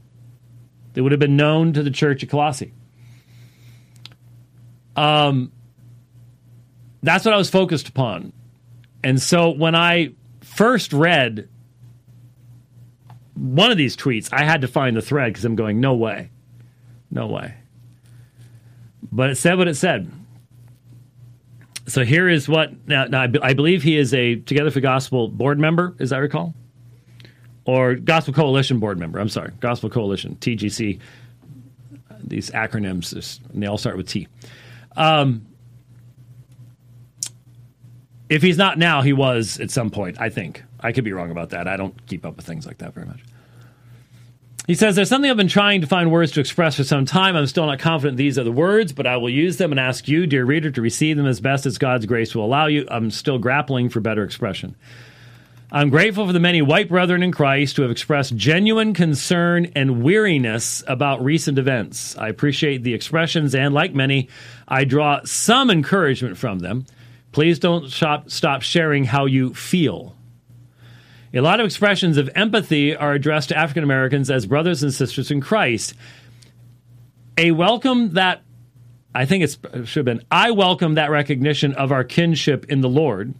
They 0.93 1.01
would 1.01 1.11
have 1.11 1.19
been 1.19 1.35
known 1.35 1.73
to 1.73 1.81
the 1.81 1.89
church 1.89 2.23
at 2.23 2.29
Colossae. 2.29 2.73
Um, 4.95 5.51
that's 7.03 7.25
what 7.25 7.33
I 7.33 7.37
was 7.37 7.49
focused 7.49 7.89
upon. 7.89 8.33
And 9.03 9.21
so 9.21 9.49
when 9.49 9.75
I 9.75 10.13
first 10.41 10.93
read 10.93 11.49
one 13.35 13.71
of 13.71 13.77
these 13.77 13.97
tweets, 13.97 14.29
I 14.31 14.43
had 14.43 14.61
to 14.61 14.67
find 14.67 14.95
the 14.95 15.01
thread 15.01 15.33
because 15.33 15.45
I'm 15.45 15.55
going, 15.55 15.79
no 15.79 15.93
way. 15.93 16.31
No 17.11 17.27
way. 17.27 17.53
But 19.11 19.29
it 19.29 19.35
said 19.35 19.57
what 19.57 19.67
it 19.67 19.75
said. 19.75 20.11
So 21.85 22.05
here 22.05 22.29
is 22.29 22.47
what 22.47 22.87
now, 22.87 23.05
now 23.05 23.23
I, 23.23 23.29
I, 23.41 23.53
believe 23.53 23.83
he 23.83 23.97
is 23.97 24.13
a 24.13 24.37
Together 24.37 24.71
for 24.71 24.79
Gospel 24.79 25.27
board 25.27 25.59
member, 25.59 25.93
as 25.99 26.13
I 26.13 26.19
recall, 26.19 26.55
or 27.65 27.95
Gospel 27.95 28.33
Coalition 28.33 28.79
board 28.79 28.97
member. 28.97 29.19
I'm 29.19 29.27
sorry, 29.27 29.51
Gospel 29.59 29.89
Coalition 29.89 30.37
(TGC). 30.39 30.99
These 32.23 32.51
acronyms, 32.51 33.39
they 33.53 33.67
all 33.67 33.77
start 33.77 33.97
with 33.97 34.07
T. 34.07 34.29
Um, 34.95 35.45
if 38.33 38.41
he's 38.41 38.57
not 38.57 38.79
now, 38.79 39.03
he 39.03 39.13
was 39.13 39.59
at 39.59 39.69
some 39.69 39.91
point. 39.91 40.19
I 40.19 40.29
think 40.29 40.63
I 40.79 40.91
could 40.91 41.03
be 41.03 41.13
wrong 41.13 41.29
about 41.29 41.51
that. 41.51 41.67
I 41.67 41.77
don't 41.77 41.93
keep 42.07 42.25
up 42.25 42.35
with 42.35 42.47
things 42.47 42.65
like 42.65 42.79
that 42.79 42.95
very 42.95 43.05
much. 43.05 43.23
He 44.65 44.73
says, 44.73 44.95
There's 44.95 45.09
something 45.09 45.29
I've 45.29 45.37
been 45.37 45.47
trying 45.47 45.81
to 45.81 45.87
find 45.87 46.11
words 46.11 46.31
to 46.31 46.39
express 46.39 46.77
for 46.77 46.83
some 46.83 47.05
time. 47.05 47.35
I'm 47.35 47.45
still 47.45 47.67
not 47.67 47.77
confident 47.77 48.17
these 48.17 48.39
are 48.39 48.43
the 48.43 48.51
words, 48.51 48.91
but 48.91 49.05
I 49.05 49.17
will 49.17 49.29
use 49.29 49.57
them 49.57 49.71
and 49.71 49.79
ask 49.79 50.07
you, 50.07 50.25
dear 50.25 50.45
reader, 50.45 50.71
to 50.71 50.81
receive 50.81 51.15
them 51.15 51.27
as 51.27 51.41
best 51.41 51.67
as 51.67 51.77
God's 51.77 52.07
grace 52.07 52.33
will 52.33 52.45
allow 52.45 52.65
you. 52.65 52.87
I'm 52.89 53.11
still 53.11 53.37
grappling 53.37 53.89
for 53.89 53.99
better 53.99 54.23
expression. 54.23 54.75
I'm 55.71 55.91
grateful 55.91 56.25
for 56.25 56.33
the 56.33 56.39
many 56.39 56.63
white 56.63 56.89
brethren 56.89 57.21
in 57.21 57.31
Christ 57.31 57.77
who 57.77 57.83
have 57.83 57.91
expressed 57.91 58.35
genuine 58.35 58.95
concern 58.95 59.71
and 59.75 60.01
weariness 60.01 60.83
about 60.87 61.23
recent 61.23 61.59
events. 61.59 62.17
I 62.17 62.29
appreciate 62.29 62.81
the 62.81 62.95
expressions, 62.95 63.53
and 63.53 63.75
like 63.75 63.93
many, 63.93 64.29
I 64.67 64.85
draw 64.85 65.21
some 65.23 65.69
encouragement 65.69 66.37
from 66.37 66.59
them. 66.59 66.85
Please 67.33 67.59
don't 67.59 67.89
stop, 67.91 68.29
stop 68.29 68.61
sharing 68.61 69.03
how 69.03 69.25
you 69.25 69.53
feel. 69.53 70.15
A 71.33 71.41
lot 71.41 71.59
of 71.59 71.65
expressions 71.65 72.17
of 72.17 72.29
empathy 72.35 72.95
are 72.95 73.13
addressed 73.13 73.49
to 73.49 73.57
African 73.57 73.83
Americans 73.83 74.29
as 74.29 74.45
brothers 74.45 74.83
and 74.83 74.93
sisters 74.93 75.31
in 75.31 75.41
Christ. 75.41 75.95
A 77.37 77.51
welcome 77.51 78.13
that 78.13 78.43
I 79.15 79.25
think 79.25 79.43
it 79.43 79.57
should 79.87 79.95
have 79.95 80.05
been 80.05 80.23
I 80.29 80.51
welcome 80.51 80.93
that 80.93 81.09
recognition 81.09 81.73
of 81.73 81.91
our 81.91 82.03
kinship 82.03 82.65
in 82.69 82.81
the 82.81 82.89
Lord, 82.89 83.33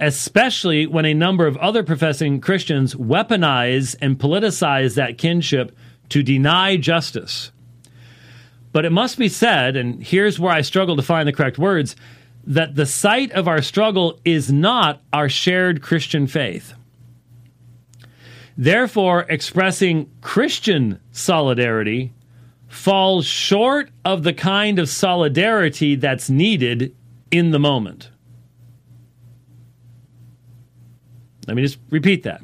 especially 0.00 0.86
when 0.86 1.04
a 1.04 1.12
number 1.12 1.46
of 1.46 1.58
other 1.58 1.82
professing 1.82 2.40
Christians 2.40 2.94
weaponize 2.94 3.94
and 4.00 4.18
politicize 4.18 4.94
that 4.94 5.18
kinship 5.18 5.76
to 6.08 6.22
deny 6.22 6.78
justice. 6.78 7.52
But 8.72 8.86
it 8.86 8.92
must 8.92 9.18
be 9.18 9.28
said, 9.28 9.76
and 9.76 10.02
here's 10.02 10.38
where 10.38 10.52
I 10.52 10.62
struggle 10.62 10.96
to 10.96 11.02
find 11.02 11.28
the 11.28 11.32
correct 11.32 11.58
words, 11.58 11.94
that 12.48 12.74
the 12.74 12.86
site 12.86 13.30
of 13.32 13.46
our 13.46 13.60
struggle 13.60 14.18
is 14.24 14.50
not 14.50 15.02
our 15.12 15.28
shared 15.28 15.82
Christian 15.82 16.26
faith. 16.26 16.72
Therefore, 18.56 19.26
expressing 19.28 20.10
Christian 20.22 20.98
solidarity 21.12 22.14
falls 22.66 23.26
short 23.26 23.90
of 24.04 24.22
the 24.22 24.32
kind 24.32 24.78
of 24.78 24.88
solidarity 24.88 25.94
that's 25.94 26.30
needed 26.30 26.96
in 27.30 27.50
the 27.50 27.58
moment. 27.58 28.10
Let 31.46 31.54
me 31.54 31.62
just 31.62 31.78
repeat 31.90 32.22
that. 32.22 32.42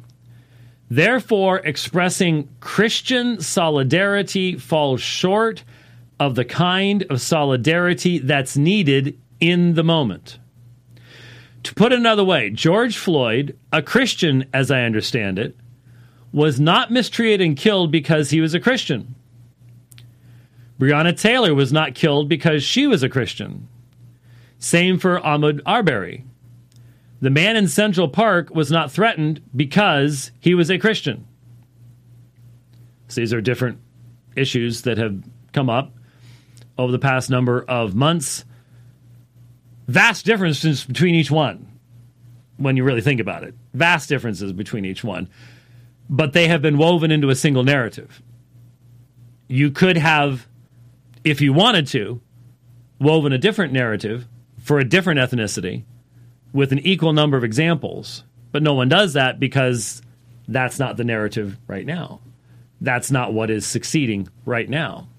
Therefore, 0.87 1.59
expressing 1.59 2.47
Christian 2.59 3.41
solidarity 3.41 4.55
falls 4.55 5.01
short 5.01 5.63
of 6.19 6.35
the 6.35 6.45
kind 6.45 7.03
of 7.09 7.21
solidarity 7.21 8.19
that's 8.19 8.55
needed 8.55 9.19
in 9.49 9.73
the 9.73 9.83
moment. 9.83 10.39
To 11.63 11.73
put 11.73 11.91
another 11.91 12.23
way, 12.23 12.49
George 12.51 12.97
Floyd, 12.97 13.57
a 13.71 13.81
Christian 13.81 14.47
as 14.53 14.69
I 14.69 14.81
understand 14.81 15.39
it, 15.39 15.57
was 16.31 16.59
not 16.59 16.91
mistreated 16.91 17.45
and 17.45 17.57
killed 17.57 17.91
because 17.91 18.29
he 18.29 18.41
was 18.41 18.53
a 18.53 18.59
Christian. 18.59 19.15
Breonna 20.79 21.19
Taylor 21.19 21.55
was 21.55 21.71
not 21.71 21.95
killed 21.95 22.27
because 22.27 22.63
she 22.63 22.85
was 22.85 23.01
a 23.01 23.09
Christian. 23.09 23.67
Same 24.59 24.99
for 24.99 25.19
Ahmaud 25.19 25.61
Arbery. 25.65 26.25
The 27.21 27.29
man 27.29 27.55
in 27.55 27.67
Central 27.67 28.09
Park 28.09 28.53
was 28.53 28.69
not 28.69 28.91
threatened 28.91 29.41
because 29.55 30.31
he 30.39 30.53
was 30.53 30.69
a 30.69 30.77
Christian. 30.77 31.25
So 33.07 33.21
these 33.21 33.33
are 33.33 33.41
different 33.41 33.79
issues 34.35 34.81
that 34.81 34.97
have 34.97 35.23
come 35.53 35.69
up 35.69 35.93
over 36.77 36.91
the 36.91 36.99
past 36.99 37.29
number 37.29 37.63
of 37.63 37.95
months. 37.95 38.43
Vast 39.87 40.25
differences 40.25 40.83
between 40.83 41.15
each 41.15 41.31
one 41.31 41.67
when 42.57 42.77
you 42.77 42.83
really 42.83 43.01
think 43.01 43.19
about 43.19 43.43
it. 43.43 43.53
Vast 43.73 44.09
differences 44.09 44.53
between 44.53 44.85
each 44.85 45.03
one. 45.03 45.29
But 46.09 46.33
they 46.33 46.47
have 46.47 46.61
been 46.61 46.77
woven 46.77 47.11
into 47.11 47.29
a 47.29 47.35
single 47.35 47.63
narrative. 47.63 48.21
You 49.47 49.71
could 49.71 49.97
have 49.97 50.47
if 51.25 51.41
you 51.41 51.51
wanted 51.51 51.87
to, 51.87 52.21
woven 52.99 53.33
a 53.33 53.37
different 53.37 53.73
narrative 53.73 54.27
for 54.59 54.79
a 54.79 54.85
different 54.85 55.19
ethnicity 55.19 55.83
with 56.53 56.71
an 56.71 56.79
equal 56.79 57.11
number 57.11 57.35
of 57.35 57.43
examples. 57.43 58.23
But 58.51 58.63
no 58.63 58.75
one 58.75 58.87
does 58.87 59.13
that 59.13 59.39
because 59.39 60.01
that's 60.47 60.79
not 60.79 60.95
the 60.95 61.03
narrative 61.03 61.57
right 61.67 61.85
now. 61.85 62.21
That's 62.79 63.09
not 63.09 63.33
what 63.33 63.49
is 63.49 63.65
succeeding 63.65 64.29
right 64.45 64.69
now. 64.69 65.09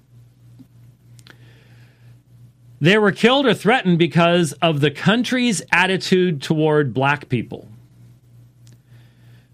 They 2.80 2.98
were 2.98 3.12
killed 3.12 3.46
or 3.46 3.54
threatened 3.54 3.98
because 3.98 4.52
of 4.54 4.80
the 4.80 4.90
country's 4.90 5.62
attitude 5.72 6.42
toward 6.42 6.92
black 6.92 7.28
people. 7.28 7.68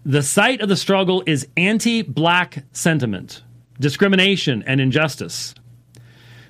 The 0.05 0.23
site 0.23 0.59
of 0.59 0.67
the 0.67 0.75
struggle 0.75 1.23
is 1.25 1.47
anti 1.55 2.01
black 2.01 2.63
sentiment, 2.73 3.41
discrimination, 3.79 4.63
and 4.67 4.81
injustice. 4.81 5.55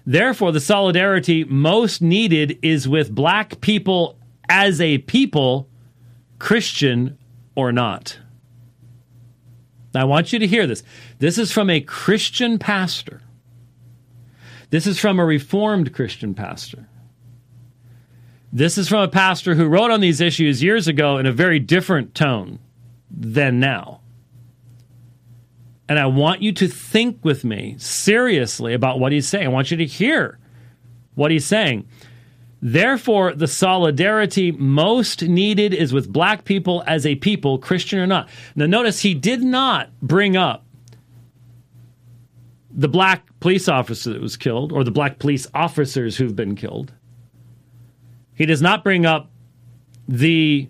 Therefore, 0.05 0.51
the 0.51 0.59
solidarity 0.59 1.43
most 1.43 2.01
needed 2.01 2.57
is 2.61 2.87
with 2.87 3.13
black 3.13 3.61
people 3.61 4.17
as 4.49 4.81
a 4.81 4.97
people, 4.99 5.69
Christian 6.39 7.17
or 7.55 7.71
not. 7.71 8.19
I 9.95 10.03
want 10.05 10.33
you 10.33 10.39
to 10.39 10.47
hear 10.47 10.65
this. 10.65 10.83
This 11.19 11.37
is 11.37 11.51
from 11.51 11.69
a 11.69 11.79
Christian 11.79 12.57
pastor. 12.57 13.21
This 14.73 14.87
is 14.87 14.97
from 14.97 15.19
a 15.19 15.25
Reformed 15.25 15.93
Christian 15.93 16.33
pastor. 16.33 16.87
This 18.51 18.75
is 18.75 18.89
from 18.89 19.03
a 19.03 19.07
pastor 19.07 19.53
who 19.53 19.67
wrote 19.67 19.91
on 19.91 20.01
these 20.01 20.19
issues 20.19 20.63
years 20.63 20.87
ago 20.87 21.19
in 21.19 21.27
a 21.27 21.31
very 21.31 21.59
different 21.59 22.15
tone 22.15 22.57
than 23.11 23.59
now. 23.59 24.01
And 25.87 25.99
I 25.99 26.07
want 26.07 26.41
you 26.41 26.51
to 26.53 26.67
think 26.67 27.23
with 27.23 27.43
me 27.43 27.75
seriously 27.77 28.73
about 28.73 28.99
what 28.99 29.11
he's 29.11 29.27
saying. 29.27 29.45
I 29.45 29.49
want 29.49 29.69
you 29.69 29.77
to 29.77 29.85
hear 29.85 30.39
what 31.13 31.29
he's 31.29 31.45
saying. 31.45 31.87
Therefore, 32.59 33.35
the 33.35 33.45
solidarity 33.45 34.51
most 34.53 35.21
needed 35.21 35.75
is 35.75 35.93
with 35.93 36.11
black 36.11 36.45
people 36.45 36.83
as 36.87 37.05
a 37.05 37.13
people, 37.13 37.59
Christian 37.59 37.99
or 37.99 38.07
not. 38.07 38.27
Now, 38.55 38.65
notice 38.65 39.01
he 39.01 39.13
did 39.13 39.43
not 39.43 39.91
bring 40.01 40.35
up 40.35 40.65
the 42.71 42.87
black 42.87 43.32
police 43.43 43.67
officer 43.67 44.13
that 44.13 44.21
was 44.21 44.37
killed 44.37 44.71
or 44.71 44.85
the 44.85 44.91
black 44.91 45.19
police 45.19 45.45
officers 45.53 46.15
who've 46.15 46.33
been 46.33 46.55
killed. 46.55 46.93
He 48.35 48.45
does 48.45 48.61
not 48.61 48.85
bring 48.85 49.05
up 49.05 49.29
the 50.07 50.69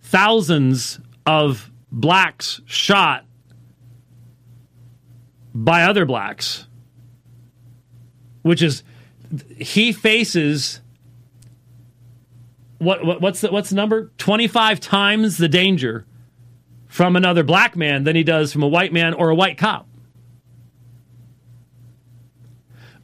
thousands 0.00 1.00
of 1.26 1.72
blacks 1.90 2.60
shot 2.66 3.24
by 5.52 5.82
other 5.82 6.06
blacks, 6.06 6.68
which 8.42 8.62
is 8.62 8.84
he 9.56 9.90
faces 9.90 10.80
what, 12.78 13.04
what 13.04 13.20
what's 13.20 13.40
the 13.40 13.50
what's 13.50 13.70
the 13.70 13.74
number? 13.74 14.12
Twenty 14.18 14.46
five 14.46 14.78
times 14.78 15.36
the 15.36 15.48
danger 15.48 16.06
from 16.86 17.16
another 17.16 17.42
black 17.42 17.74
man 17.74 18.04
than 18.04 18.14
he 18.14 18.22
does 18.22 18.52
from 18.52 18.62
a 18.62 18.68
white 18.68 18.92
man 18.92 19.14
or 19.14 19.30
a 19.30 19.34
white 19.34 19.58
cop. 19.58 19.87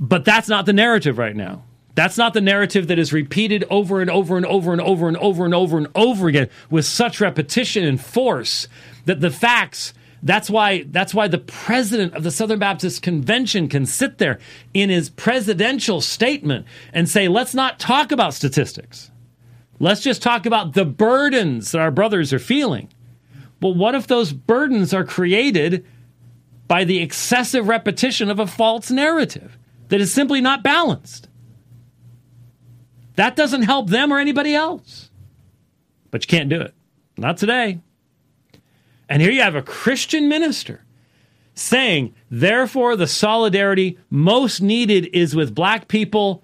But 0.08 0.26
that's 0.26 0.48
not 0.48 0.66
the 0.66 0.74
narrative 0.74 1.16
right 1.16 1.34
now. 1.34 1.62
That's 1.94 2.18
not 2.18 2.34
the 2.34 2.40
narrative 2.40 2.88
that 2.88 2.98
is 2.98 3.12
repeated 3.12 3.64
over 3.70 4.02
and 4.02 4.10
over 4.10 4.36
and 4.36 4.44
over 4.44 4.72
and 4.72 4.80
over 4.82 5.08
and 5.08 5.16
over 5.16 5.44
and 5.44 5.54
over 5.54 5.78
and 5.78 5.86
over 5.94 6.28
again 6.28 6.50
with 6.68 6.84
such 6.84 7.20
repetition 7.20 7.84
and 7.84 7.98
force 8.00 8.68
that 9.06 9.20
the 9.20 9.30
facts 9.30 9.94
that's 10.22 10.48
why 10.48 10.84
that's 10.88 11.14
why 11.14 11.28
the 11.28 11.38
president 11.38 12.14
of 12.14 12.22
the 12.22 12.30
Southern 12.30 12.58
Baptist 12.58 13.02
Convention 13.02 13.68
can 13.68 13.84
sit 13.84 14.16
there 14.16 14.38
in 14.72 14.88
his 14.88 15.10
presidential 15.10 16.00
statement 16.00 16.66
and 16.94 17.08
say, 17.08 17.28
"Let's 17.28 17.54
not 17.54 17.78
talk 17.78 18.10
about 18.10 18.32
statistics. 18.32 19.10
Let's 19.78 20.00
just 20.00 20.22
talk 20.22 20.46
about 20.46 20.72
the 20.72 20.86
burdens 20.86 21.72
that 21.72 21.80
our 21.80 21.90
brothers 21.90 22.32
are 22.32 22.38
feeling." 22.38 22.88
Well, 23.60 23.74
what 23.74 23.94
if 23.94 24.06
those 24.06 24.32
burdens 24.32 24.94
are 24.94 25.04
created 25.04 25.84
by 26.68 26.84
the 26.84 27.00
excessive 27.02 27.68
repetition 27.68 28.30
of 28.30 28.38
a 28.38 28.46
false 28.46 28.90
narrative 28.90 29.58
that 29.88 30.00
is 30.00 30.12
simply 30.12 30.40
not 30.40 30.62
balanced? 30.62 31.28
That 33.16 33.36
doesn't 33.36 33.62
help 33.62 33.90
them 33.90 34.12
or 34.12 34.18
anybody 34.18 34.54
else. 34.54 35.10
But 36.10 36.24
you 36.24 36.28
can't 36.28 36.48
do 36.48 36.60
it. 36.60 36.74
Not 37.16 37.36
today. 37.36 37.80
And 39.08 39.22
here 39.22 39.30
you 39.30 39.42
have 39.42 39.54
a 39.54 39.62
Christian 39.62 40.28
minister 40.28 40.84
saying, 41.54 42.14
therefore, 42.30 42.96
the 42.96 43.06
solidarity 43.06 43.98
most 44.10 44.60
needed 44.60 45.08
is 45.12 45.36
with 45.36 45.54
black 45.54 45.86
people 45.86 46.42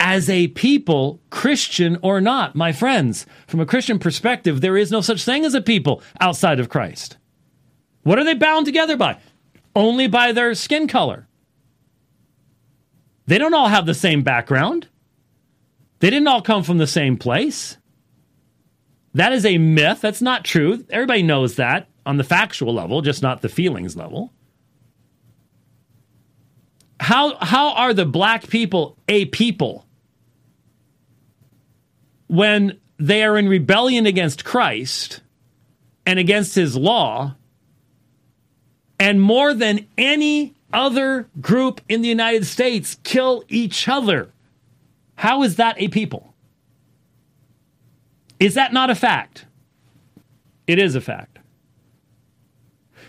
as 0.00 0.28
a 0.28 0.48
people, 0.48 1.20
Christian 1.30 1.98
or 2.02 2.20
not. 2.20 2.56
My 2.56 2.72
friends, 2.72 3.26
from 3.46 3.60
a 3.60 3.66
Christian 3.66 3.98
perspective, 3.98 4.60
there 4.60 4.76
is 4.76 4.90
no 4.90 5.00
such 5.00 5.24
thing 5.24 5.44
as 5.44 5.54
a 5.54 5.60
people 5.60 6.02
outside 6.20 6.58
of 6.58 6.68
Christ. 6.68 7.18
What 8.02 8.18
are 8.18 8.24
they 8.24 8.34
bound 8.34 8.66
together 8.66 8.96
by? 8.96 9.18
Only 9.76 10.08
by 10.08 10.32
their 10.32 10.54
skin 10.54 10.88
color. 10.88 11.28
They 13.26 13.38
don't 13.38 13.54
all 13.54 13.68
have 13.68 13.86
the 13.86 13.94
same 13.94 14.22
background. 14.22 14.88
They 16.00 16.10
didn't 16.10 16.28
all 16.28 16.42
come 16.42 16.62
from 16.62 16.78
the 16.78 16.86
same 16.86 17.16
place. 17.16 17.76
That 19.14 19.32
is 19.32 19.46
a 19.46 19.58
myth. 19.58 20.00
That's 20.00 20.22
not 20.22 20.44
true. 20.44 20.84
Everybody 20.90 21.22
knows 21.22 21.56
that 21.56 21.88
on 22.04 22.16
the 22.16 22.24
factual 22.24 22.74
level, 22.74 23.02
just 23.02 23.22
not 23.22 23.42
the 23.42 23.48
feelings 23.48 23.96
level. 23.96 24.32
How, 26.98 27.36
how 27.36 27.72
are 27.74 27.94
the 27.94 28.06
black 28.06 28.48
people 28.48 28.96
a 29.08 29.26
people 29.26 29.86
when 32.28 32.80
they 32.98 33.22
are 33.24 33.36
in 33.36 33.48
rebellion 33.48 34.06
against 34.06 34.44
Christ 34.44 35.20
and 36.06 36.18
against 36.18 36.54
his 36.54 36.76
law, 36.76 37.34
and 38.98 39.20
more 39.20 39.54
than 39.54 39.86
any 39.98 40.54
other 40.72 41.28
group 41.40 41.80
in 41.88 42.02
the 42.02 42.08
United 42.08 42.46
States 42.46 42.96
kill 43.04 43.44
each 43.48 43.88
other? 43.88 44.30
How 45.16 45.42
is 45.42 45.56
that 45.56 45.80
a 45.80 45.88
people? 45.88 46.34
Is 48.40 48.54
that 48.54 48.72
not 48.72 48.90
a 48.90 48.94
fact? 48.94 49.46
It 50.66 50.78
is 50.78 50.94
a 50.94 51.00
fact. 51.00 51.38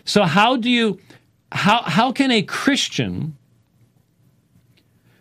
So 0.06 0.24
how 0.24 0.58
do 0.58 0.70
you 0.70 1.00
how 1.52 1.84
how 1.84 2.12
can 2.12 2.32
a 2.32 2.42
Christian 2.42 3.38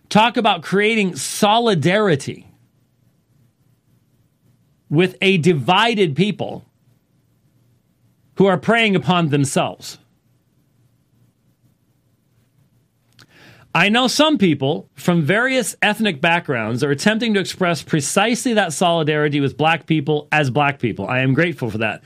talk 0.08 0.36
about 0.36 0.62
creating 0.62 1.16
solidarity 1.16 2.46
with 4.90 5.16
a 5.22 5.38
divided 5.38 6.14
people 6.14 6.66
who 8.36 8.44
are 8.44 8.58
preying 8.58 8.94
upon 8.94 9.30
themselves. 9.30 9.98
I 13.74 13.88
know 13.88 14.06
some 14.06 14.36
people 14.36 14.90
from 14.94 15.22
various 15.22 15.74
ethnic 15.80 16.20
backgrounds 16.20 16.84
are 16.84 16.90
attempting 16.90 17.32
to 17.34 17.40
express 17.40 17.82
precisely 17.82 18.52
that 18.54 18.74
solidarity 18.74 19.40
with 19.40 19.56
black 19.56 19.86
people 19.86 20.28
as 20.30 20.50
black 20.50 20.78
people. 20.78 21.08
I 21.08 21.20
am 21.20 21.32
grateful 21.32 21.70
for 21.70 21.78
that. 21.78 22.02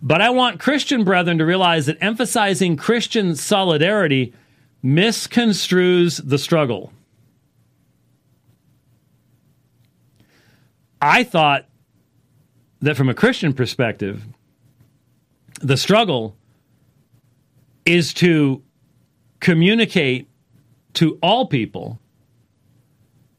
But 0.00 0.22
I 0.22 0.30
want 0.30 0.60
Christian 0.60 1.02
brethren 1.02 1.38
to 1.38 1.44
realize 1.44 1.86
that 1.86 1.98
emphasizing 2.00 2.76
Christian 2.76 3.34
solidarity 3.34 4.32
misconstrues 4.84 6.20
the 6.24 6.38
struggle. 6.38 6.92
I 11.02 11.24
thought 11.24 11.66
that 12.80 12.96
from 12.96 13.08
a 13.08 13.14
Christian 13.14 13.52
perspective, 13.52 14.24
the 15.60 15.76
struggle 15.76 16.36
is 17.84 18.14
to 18.14 18.62
communicate 19.40 20.27
to 20.94 21.18
all 21.22 21.46
people, 21.46 21.98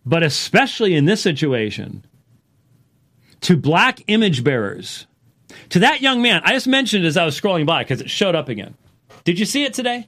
but 0.06 0.24
especially 0.24 0.96
in 0.96 1.06
this 1.06 1.22
situation, 1.22 2.06
to 3.42 3.58
black 3.58 4.02
image 4.08 4.44
bearers. 4.44 5.08
To 5.70 5.80
that 5.80 6.02
young 6.02 6.22
man, 6.22 6.42
I 6.44 6.54
just 6.54 6.68
mentioned 6.68 7.06
as 7.06 7.18
I 7.18 7.26
was 7.26 7.40
scrolling 7.40 7.66
by 7.66 7.84
because 7.84 8.02
it 8.02 8.10
showed 8.10 8.36
up 8.36 8.50
again. 8.50 8.76
Did 9.24 9.40
you 9.40 9.46
see 9.46 9.64
it 9.64 9.74
today? 9.74 10.08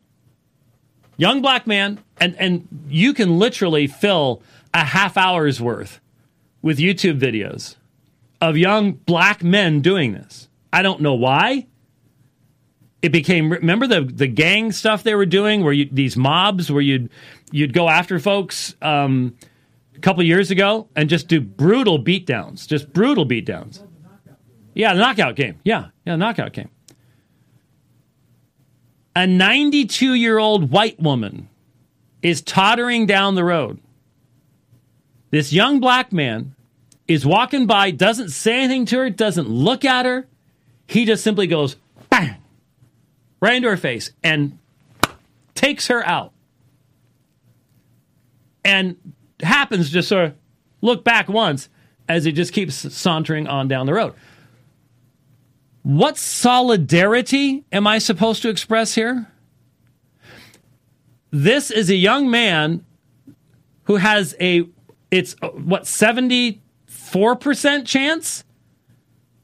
Young 1.18 1.42
black 1.42 1.68
man, 1.68 2.00
and, 2.20 2.36
and 2.39 2.68
you 2.89 3.14
can 3.14 3.38
literally 3.38 3.88
fill 3.88 4.42
a 4.74 4.84
half 4.84 5.18
hour's 5.18 5.62
worth 5.62 6.00
with 6.62 6.78
YouTube 6.80 7.20
videos 7.20 7.76
of 8.39 8.58
young 8.58 8.94
black 8.94 9.44
men 9.44 9.82
doing 9.82 10.14
this. 10.14 10.50
I 10.74 10.82
don't 10.82 11.02
know 11.02 11.14
why. 11.14 11.68
It 13.02 13.12
became 13.12 13.52
remember 13.52 13.88
the 13.88 14.02
the 14.02 14.28
gang 14.28 14.72
stuff 14.72 15.04
they 15.04 15.16
were 15.16 15.26
doing 15.26 15.64
where 15.64 15.74
you, 15.74 15.89
these 15.91 16.16
mobs 16.16 16.72
where 16.72 16.82
you'd 16.82 17.10
you'd 17.52 17.74
go 17.74 17.89
after 17.89 18.20
folks 18.20 18.76
um, 18.82 19.36
a 19.95 19.99
couple 19.99 20.22
years 20.24 20.52
ago 20.52 20.88
and 20.95 21.10
just 21.10 21.28
do 21.28 21.41
brutal 21.41 22.04
beatdowns, 22.04 22.68
just 22.68 22.93
brutal 22.93 23.26
beatdowns. 23.26 23.84
Yeah, 24.74 24.93
the 24.93 24.99
knockout 24.99 25.36
game. 25.36 25.60
Yeah, 25.64 25.88
yeah, 26.06 26.14
the 26.14 26.18
knockout 26.18 26.54
game. 26.54 26.70
A 29.16 29.28
92 29.28 30.14
year 30.14 30.38
old 30.38 30.72
white 30.72 30.99
woman 30.99 31.49
is 32.22 32.41
tottering 32.41 33.06
down 33.06 33.36
the 33.36 33.43
road. 33.43 33.80
This 35.32 35.52
young 35.52 35.80
black 35.80 36.14
man 36.14 36.56
is 37.08 37.26
walking 37.26 37.66
by, 37.66 37.91
doesn't 37.91 38.30
say 38.30 38.60
anything 38.60 38.86
to 38.86 38.99
her, 38.99 39.10
doesn't 39.10 39.49
look 39.49 39.84
at 39.84 40.06
her. 40.06 40.28
He 40.88 41.06
just 41.06 41.24
simply 41.24 41.47
goes 41.47 41.76
right 43.42 43.56
into 43.56 43.70
her 43.70 43.78
face 43.78 44.12
and 44.24 44.58
takes 45.56 45.88
her 45.88 46.06
out. 46.06 46.32
And 48.64 48.96
happens 49.42 49.88
to 49.88 49.94
just 49.94 50.08
sort 50.10 50.26
of 50.26 50.36
look 50.82 51.04
back 51.04 51.28
once 51.28 51.68
as 52.08 52.24
he 52.24 52.32
just 52.32 52.54
keeps 52.54 52.76
sauntering 52.94 53.48
on 53.48 53.68
down 53.68 53.86
the 53.88 53.94
road. 53.94 54.14
What 55.84 56.18
solidarity 56.18 57.66
am 57.72 57.88
I 57.88 57.98
supposed 57.98 58.44
to 58.44 58.50
express 58.50 58.94
here? 58.94 59.28
This 61.32 61.72
is 61.72 61.89
a 61.89 61.96
young 61.96 62.30
man 62.30 62.86
who 63.86 63.96
has 63.96 64.36
a, 64.39 64.68
it's 65.10 65.36
uh, 65.42 65.48
what, 65.50 65.84
74% 65.84 66.60
chance 67.86 68.44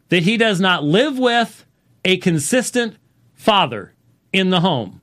that 0.09 0.23
he 0.23 0.37
does 0.37 0.61
not 0.61 0.83
live 0.83 1.17
with 1.17 1.65
a 2.05 2.17
consistent 2.17 2.97
father 3.37 3.93
in 4.33 4.49
the 4.49 4.59
home. 4.59 4.99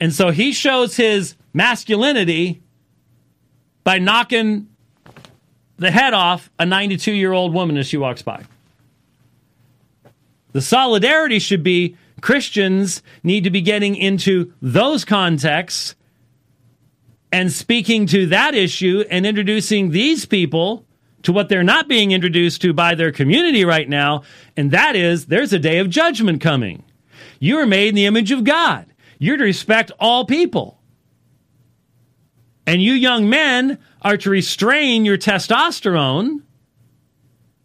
And 0.00 0.14
so 0.14 0.30
he 0.30 0.52
shows 0.52 0.96
his 0.96 1.34
masculinity 1.52 2.62
by 3.84 3.98
knocking 3.98 4.68
the 5.76 5.90
head 5.90 6.14
off 6.14 6.50
a 6.58 6.64
92 6.64 7.12
year 7.12 7.32
old 7.32 7.52
woman 7.52 7.76
as 7.76 7.86
she 7.86 7.96
walks 7.96 8.22
by. 8.22 8.44
The 10.52 10.62
solidarity 10.62 11.38
should 11.38 11.62
be 11.62 11.96
Christians 12.20 13.02
need 13.22 13.44
to 13.44 13.50
be 13.50 13.60
getting 13.60 13.94
into 13.94 14.52
those 14.62 15.04
contexts 15.04 15.94
and 17.30 17.52
speaking 17.52 18.06
to 18.06 18.26
that 18.26 18.54
issue 18.54 19.04
and 19.10 19.26
introducing 19.26 19.90
these 19.90 20.24
people 20.24 20.84
to 21.22 21.32
what 21.32 21.48
they're 21.48 21.62
not 21.62 21.88
being 21.88 22.12
introduced 22.12 22.62
to 22.62 22.72
by 22.72 22.94
their 22.94 23.12
community 23.12 23.64
right 23.64 23.88
now, 23.88 24.22
and 24.56 24.70
that 24.70 24.96
is 24.96 25.26
there's 25.26 25.52
a 25.52 25.58
day 25.58 25.78
of 25.78 25.90
judgment 25.90 26.40
coming. 26.40 26.84
You 27.40 27.58
are 27.58 27.66
made 27.66 27.88
in 27.88 27.94
the 27.94 28.06
image 28.06 28.30
of 28.32 28.44
God. 28.44 28.86
You're 29.18 29.36
to 29.36 29.44
respect 29.44 29.90
all 29.98 30.24
people. 30.24 30.80
And 32.66 32.82
you 32.82 32.92
young 32.92 33.28
men 33.28 33.78
are 34.02 34.16
to 34.18 34.30
restrain 34.30 35.04
your 35.04 35.18
testosterone, 35.18 36.42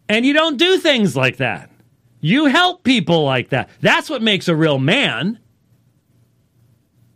and 0.08 0.26
you 0.26 0.32
don't 0.32 0.56
do 0.56 0.78
things 0.78 1.14
like 1.14 1.36
that. 1.36 1.70
You 2.20 2.46
help 2.46 2.84
people 2.84 3.24
like 3.24 3.50
that. 3.50 3.68
That's 3.80 4.08
what 4.08 4.22
makes 4.22 4.48
a 4.48 4.56
real 4.56 4.78
man. 4.78 5.38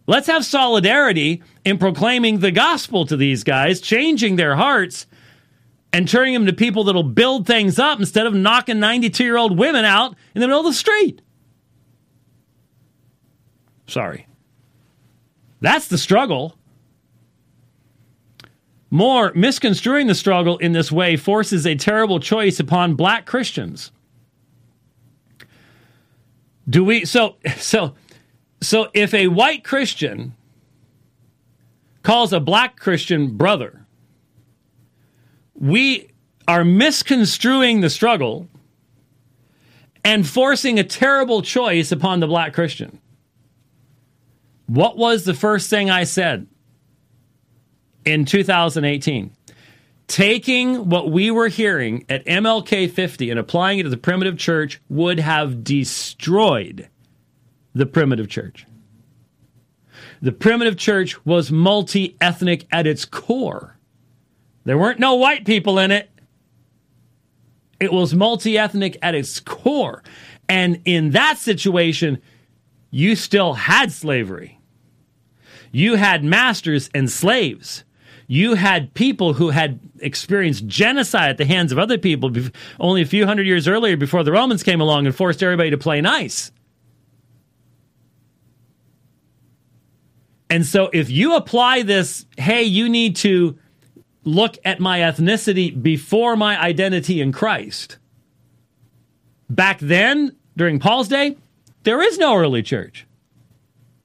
Let's 0.07 0.27
have 0.27 0.45
solidarity 0.45 1.43
in 1.65 1.79
proclaiming 1.79 2.41
the 2.41 2.51
gospel 2.51 3.07
to 3.07 3.17
these 3.17 3.45
guys, 3.45 3.81
changing 3.81 4.37
their 4.37 4.57
hearts, 4.57 5.07
and 5.93 6.09
turning 6.09 6.35
them 6.35 6.47
to 6.47 6.53
people 6.53 6.85
that'll 6.85 7.03
build 7.03 7.47
things 7.47 7.79
up 7.79 7.99
instead 7.99 8.27
of 8.27 8.35
knocking 8.35 8.79
92 8.79 9.25
year 9.25 9.37
old 9.37 9.59
women 9.59 9.85
out 9.85 10.15
in 10.35 10.41
the 10.41 10.47
middle 10.47 10.61
of 10.61 10.67
the 10.67 10.73
street. 10.73 11.23
Sorry. 13.87 14.27
That's 15.61 15.89
the 15.89 15.99
struggle. 15.99 16.57
More, 18.91 19.33
misconstruing 19.35 20.07
the 20.07 20.15
struggle 20.15 20.57
in 20.59 20.73
this 20.73 20.91
way 20.91 21.17
forces 21.17 21.67
a 21.67 21.75
terrible 21.75 22.21
choice 22.21 22.59
upon 22.59 22.95
black 22.95 23.27
Christians. 23.27 23.93
Do 26.69 26.85
we 26.85 27.05
so 27.05 27.37
so 27.57 27.95
so 28.61 28.91
if 28.95 29.15
a 29.15 29.29
white 29.29 29.65
Christian 29.65 30.35
calls 32.03 32.33
a 32.33 32.41
black 32.41 32.79
Christian 32.79 33.37
brother, 33.37 33.78
we 35.59 36.11
are 36.47 36.65
misconstruing 36.65 37.81
the 37.81 37.91
struggle 37.91 38.49
and 40.05 40.27
forcing 40.27 40.79
a 40.79 40.85
terrible 40.85 41.43
choice 41.43 41.93
upon 41.93 42.21
the 42.21 42.27
black 42.27 42.55
Christian. 42.55 43.01
What 44.67 44.97
was 44.97 45.25
the 45.25 45.35
first 45.35 45.69
thing 45.69 45.91
I 45.91 46.05
said 46.05 46.47
in 48.05 48.25
2018? 48.25 49.33
taking 50.09 50.89
what 50.89 51.11
we 51.11 51.31
were 51.31 51.49
hearing 51.49 52.05
at 52.09 52.25
MLK 52.25 52.91
50 52.91 53.31
and 53.31 53.39
applying 53.39 53.79
it 53.79 53.85
to 53.85 53.89
the 53.91 53.97
primitive 53.97 54.39
church 54.39 54.81
would 54.89 55.21
have 55.21 55.63
destroyed 55.63 56.89
the 57.75 57.87
primitive 57.87 58.29
church. 58.29 58.67
The 60.21 60.33
primitive 60.33 60.77
church 60.77 61.25
was 61.25 61.53
multi 61.53 62.17
ethnic 62.21 62.67
at 62.73 62.87
its 62.87 63.05
core. 63.05 63.78
There 64.69 64.77
weren't 64.77 64.99
no 64.99 65.15
white 65.15 65.47
people 65.47 65.79
in 65.79 65.91
it. 65.91 66.11
It 67.81 67.91
was 67.91 68.15
multi 68.15 68.59
ethnic 68.59 68.99
at 69.01 69.15
its 69.15 69.41
core. 69.41 70.03
And 70.47 70.83
in 70.85 71.13
that 71.13 71.39
situation, 71.39 72.21
you 72.91 73.17
still 73.17 73.55
had 73.55 73.93
slavery. 73.93 74.61
You 75.73 75.95
had 75.95 76.23
masters 76.23 76.91
and 76.95 77.11
slaves 77.11 77.85
you 78.31 78.55
had 78.55 78.93
people 78.93 79.33
who 79.33 79.49
had 79.49 79.81
experienced 80.01 80.67
genocide 80.67 81.31
at 81.31 81.39
the 81.39 81.47
hands 81.47 81.73
of 81.73 81.79
other 81.79 81.97
people 81.97 82.31
only 82.79 83.01
a 83.01 83.07
few 83.07 83.25
hundred 83.25 83.47
years 83.47 83.67
earlier 83.67 83.97
before 83.97 84.23
the 84.23 84.31
Romans 84.31 84.63
came 84.63 84.83
along 84.83 85.07
and 85.07 85.17
forced 85.17 85.43
everybody 85.43 85.71
to 85.71 85.79
play 85.79 86.03
nice. 86.03 86.53
And 90.51 90.67
so 90.67 90.91
if 90.93 91.09
you 91.09 91.37
apply 91.37 91.83
this, 91.83 92.27
hey, 92.37 92.65
you 92.65 92.91
need 92.91 93.17
to 93.17 93.59
look 94.29 94.59
at 94.65 94.81
my 94.81 95.01
ethnicity 95.01 95.83
before 95.83 96.37
my 96.37 96.61
identity 96.61 97.21
in 97.21 97.33
Christ. 97.33 97.99
Back 99.51 99.79
then, 99.81 100.37
during 100.57 100.79
Paul's 100.79 101.09
day, 101.09 101.37
there 101.85 102.03
is 102.03 102.19
no 102.19 102.37
early 102.37 102.63
church. 102.63 103.07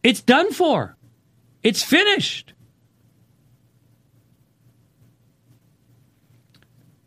It's 0.01 0.21
done 0.21 0.51
for. 0.51 0.95
It's 1.61 1.83
finished. 1.83 2.53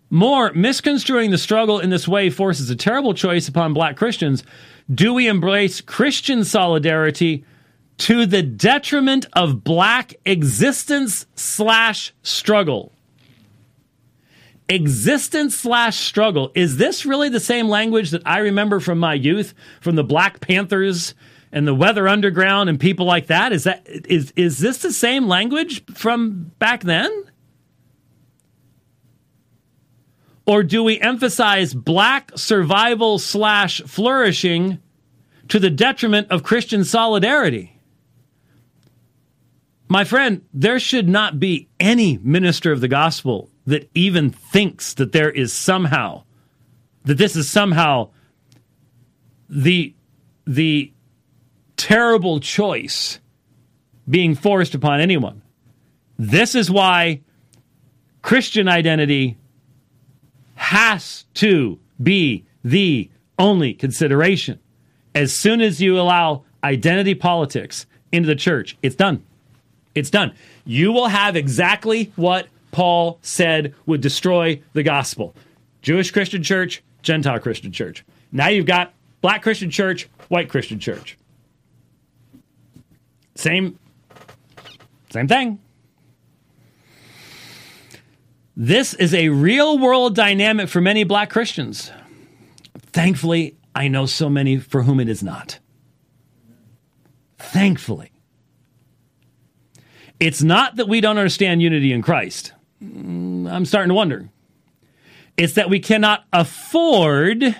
More, 0.08 0.52
misconstruing 0.52 1.30
the 1.30 1.38
struggle 1.38 1.80
in 1.80 1.90
this 1.90 2.06
way 2.06 2.30
forces 2.30 2.70
a 2.70 2.76
terrible 2.76 3.12
choice 3.12 3.48
upon 3.48 3.74
black 3.74 3.96
Christians. 3.96 4.44
Do 4.92 5.12
we 5.12 5.26
embrace 5.26 5.80
Christian 5.80 6.44
solidarity 6.44 7.44
to 7.98 8.26
the 8.26 8.42
detriment 8.42 9.26
of 9.32 9.64
black 9.64 10.14
existence 10.24 11.26
slash 11.34 12.12
struggle. 12.22 12.92
Existence 14.68 15.54
slash 15.54 15.96
struggle. 15.96 16.50
Is 16.54 16.76
this 16.76 17.06
really 17.06 17.28
the 17.28 17.38
same 17.38 17.68
language 17.68 18.10
that 18.10 18.22
I 18.26 18.38
remember 18.38 18.80
from 18.80 18.98
my 18.98 19.14
youth, 19.14 19.54
from 19.80 19.94
the 19.94 20.02
Black 20.02 20.40
Panthers 20.40 21.14
and 21.52 21.66
the 21.66 21.74
Weather 21.74 22.08
Underground 22.08 22.68
and 22.68 22.80
people 22.80 23.06
like 23.06 23.28
that? 23.28 23.52
Is 23.52 23.64
that 23.64 23.86
is 23.86 24.32
is 24.34 24.58
this 24.58 24.78
the 24.78 24.92
same 24.92 25.28
language 25.28 25.84
from 25.94 26.50
back 26.58 26.82
then? 26.82 27.30
Or 30.46 30.62
do 30.62 30.82
we 30.82 31.00
emphasize 31.00 31.72
black 31.74 32.32
survival 32.36 33.18
slash 33.18 33.80
flourishing 33.82 34.78
to 35.48 35.58
the 35.58 35.70
detriment 35.70 36.28
of 36.30 36.42
Christian 36.42 36.84
solidarity? 36.84 37.80
My 39.88 40.02
friend, 40.02 40.44
there 40.52 40.80
should 40.80 41.08
not 41.08 41.38
be 41.38 41.68
any 41.78 42.18
minister 42.18 42.72
of 42.72 42.80
the 42.80 42.88
gospel 42.88 43.50
that 43.66 43.90
even 43.94 44.30
thinks 44.30 44.94
that 44.94 45.12
there 45.12 45.30
is 45.30 45.52
somehow, 45.52 46.22
that 47.04 47.18
this 47.18 47.36
is 47.36 47.48
somehow 47.48 48.10
the, 49.48 49.94
the 50.46 50.92
terrible 51.76 52.40
choice 52.40 53.18
being 54.08 54.34
forced 54.34 54.74
upon 54.74 55.00
anyone. 55.00 55.42
This 56.18 56.54
is 56.54 56.70
why 56.70 57.20
Christian 58.22 58.68
identity 58.68 59.36
has 60.54 61.24
to 61.34 61.78
be 62.02 62.44
the 62.64 63.10
only 63.38 63.74
consideration. 63.74 64.58
As 65.14 65.32
soon 65.32 65.60
as 65.60 65.80
you 65.80 66.00
allow 66.00 66.44
identity 66.62 67.14
politics 67.14 67.86
into 68.12 68.26
the 68.26 68.34
church, 68.34 68.76
it's 68.82 68.96
done. 68.96 69.24
It's 69.94 70.10
done. 70.10 70.34
You 70.64 70.92
will 70.92 71.08
have 71.08 71.36
exactly 71.36 72.12
what 72.16 72.48
Paul 72.76 73.18
said 73.22 73.74
would 73.86 74.02
destroy 74.02 74.60
the 74.74 74.82
gospel 74.82 75.34
Jewish 75.80 76.10
Christian 76.10 76.42
church, 76.42 76.82
Gentile 77.00 77.38
Christian 77.38 77.72
church. 77.72 78.04
Now 78.32 78.48
you've 78.48 78.66
got 78.66 78.92
black 79.22 79.42
Christian 79.42 79.70
church, 79.70 80.10
white 80.28 80.50
Christian 80.50 80.78
church. 80.78 81.16
Same, 83.34 83.78
same 85.08 85.26
thing. 85.26 85.58
This 88.54 88.92
is 88.92 89.14
a 89.14 89.30
real 89.30 89.78
world 89.78 90.14
dynamic 90.14 90.68
for 90.68 90.82
many 90.82 91.02
black 91.02 91.30
Christians. 91.30 91.90
Thankfully, 92.92 93.56
I 93.74 93.88
know 93.88 94.04
so 94.04 94.28
many 94.28 94.58
for 94.58 94.82
whom 94.82 95.00
it 95.00 95.08
is 95.08 95.22
not. 95.22 95.60
Thankfully. 97.38 98.12
It's 100.20 100.42
not 100.42 100.76
that 100.76 100.88
we 100.88 101.00
don't 101.00 101.16
understand 101.16 101.62
unity 101.62 101.90
in 101.90 102.02
Christ. 102.02 102.52
Mm, 102.82 103.50
I'm 103.50 103.64
starting 103.64 103.88
to 103.88 103.94
wonder. 103.94 104.28
It's 105.36 105.54
that 105.54 105.70
we 105.70 105.80
cannot 105.80 106.24
afford 106.32 107.56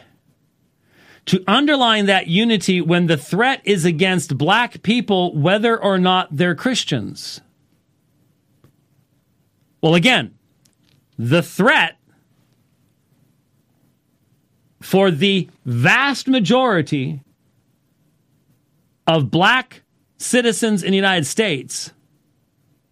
to 1.27 1.45
underline 1.47 2.07
that 2.07 2.29
unity 2.29 2.81
when 2.81 3.07
the 3.07 3.17
threat 3.17 3.61
is 3.65 3.85
against 3.85 4.39
black 4.39 4.83
people, 4.83 5.35
whether 5.35 5.81
or 5.81 5.99
not 5.99 6.29
they're 6.31 6.55
Christians. 6.55 7.41
Well, 9.83 9.95
again, 9.95 10.35
the 11.19 11.43
threat 11.43 11.97
for 14.81 15.11
the 15.11 15.49
vast 15.65 16.29
majority 16.29 17.21
of 19.07 19.31
black 19.31 19.83
citizens 20.19 20.83
in 20.83 20.91
the 20.91 20.97
United 20.97 21.27
States 21.27 21.93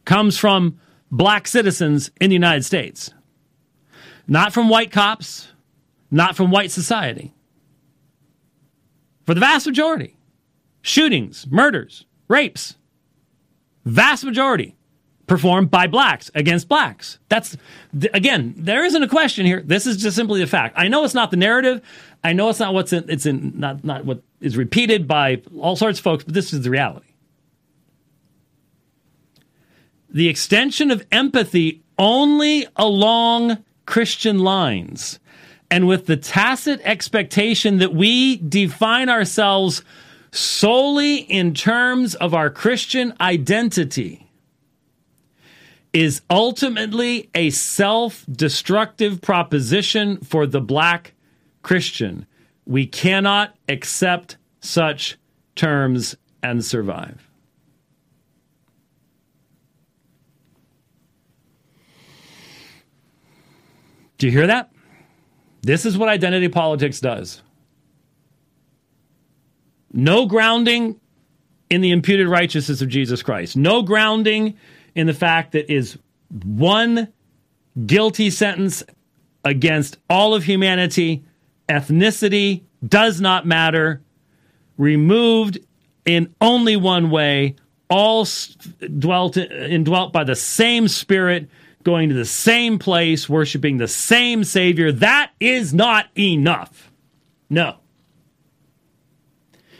comes 0.05 0.39
from 0.39 0.79
black 1.15 1.47
citizens 1.47 2.11
in 2.21 2.31
the 2.31 2.35
United 2.35 2.65
States. 2.65 3.11
Not 4.27 4.53
from 4.53 4.69
white 4.69 4.91
cops, 4.91 5.49
not 6.11 6.35
from 6.35 6.51
white 6.51 6.71
society. 6.71 7.33
For 9.25 9.35
the 9.35 9.41
vast 9.41 9.67
majority, 9.67 10.17
shootings, 10.83 11.47
murders, 11.47 12.05
rapes, 12.29 12.77
vast 13.85 14.25
majority 14.25 14.77
performed 15.27 15.71
by 15.71 15.87
blacks 15.87 16.31
against 16.35 16.69
blacks. 16.69 17.19
That's 17.29 17.57
again, 18.12 18.55
there 18.57 18.85
isn't 18.85 19.03
a 19.03 19.09
question 19.09 19.47
here. 19.47 19.62
This 19.62 19.87
is 19.87 19.97
just 19.99 20.17
simply 20.17 20.43
a 20.43 20.47
fact. 20.47 20.75
I 20.77 20.89
know 20.89 21.05
it's 21.05 21.15
not 21.15 21.31
the 21.31 21.37
narrative. 21.37 21.81
I 22.23 22.33
know 22.33 22.49
it's 22.49 22.59
not 22.61 22.75
what's 22.75 22.93
in 22.93 23.05
it's 23.09 23.25
in 23.25 23.53
not 23.59 23.85
not 23.85 24.05
what 24.05 24.23
is 24.41 24.57
repeated 24.57 25.07
by 25.07 25.43
all 25.59 25.77
sorts 25.77 25.99
of 25.99 26.03
folks, 26.03 26.25
but 26.25 26.35
this 26.35 26.53
is 26.53 26.62
the 26.62 26.71
reality. 26.71 27.14
The 30.15 30.29
extension 30.29 30.93
of 30.93 31.05
empathy 31.11 31.83
only 31.99 32.69
along 32.77 33.65
Christian 33.85 34.39
lines 34.39 35.19
and 35.73 35.89
with 35.89 36.07
the 36.07 36.17
tacit 36.17 36.81
expectation 36.85 37.79
that 37.79 37.93
we 37.93 38.37
define 38.37 39.09
ourselves 39.09 39.83
solely 40.31 41.17
in 41.17 41.53
terms 41.53 42.15
of 42.15 42.33
our 42.33 42.49
Christian 42.49 43.12
identity 43.21 44.31
is 45.93 46.23
ultimately 46.31 47.29
a 47.35 47.51
self 47.51 48.25
destructive 48.31 49.21
proposition 49.21 50.19
for 50.19 50.47
the 50.47 50.61
black 50.61 51.12
Christian. 51.62 52.25
We 52.67 52.87
cannot 52.87 53.57
accept 53.69 54.37
such 54.61 55.19
terms 55.57 56.15
and 56.41 56.65
survive. 56.65 57.29
Do 64.19 64.27
you 64.27 64.33
hear 64.33 64.47
that? 64.47 64.71
This 65.62 65.87
is 65.87 65.97
what 65.97 66.09
identity 66.09 66.49
politics 66.49 67.01
does. 67.01 67.43
No 69.93 70.27
grounding 70.27 71.01
in 71.71 71.81
the 71.81 71.91
imputed 71.91 72.29
righteousness 72.29 72.83
of 72.83 72.89
Jesus 72.89 73.23
Christ. 73.23 73.57
No 73.57 73.83
grounding 73.83 74.57
in 74.95 75.07
the 75.07 75.15
fact 75.15 75.53
that 75.53 75.73
is 75.73 75.99
one 76.45 77.12
guilty 77.87 78.31
sentence 78.31 78.83
against 79.45 79.99
all 80.09 80.35
of 80.35 80.45
humanity, 80.45 81.25
ethnicity 81.69 82.65
does 82.87 83.21
not 83.21 83.47
matter, 83.47 84.03
removed 84.77 85.59
in 86.05 86.35
only 86.41 86.77
one 86.77 87.11
way, 87.11 87.57
all 87.89 88.27
dwelt 88.99 89.37
indwelt 89.37 90.12
by 90.12 90.25
the 90.25 90.37
same 90.37 90.89
spirit, 90.89 91.49
going 91.85 92.09
to 92.09 92.14
the 92.14 92.24
same 92.24 92.78
place, 92.78 93.28
worshiping 93.28 93.76
the 93.76 93.89
same 93.89 94.43
Savior. 94.43 94.91
That 94.91 95.32
is 95.39 95.72
not 95.72 96.07
enough. 96.18 96.91
No. 97.49 97.76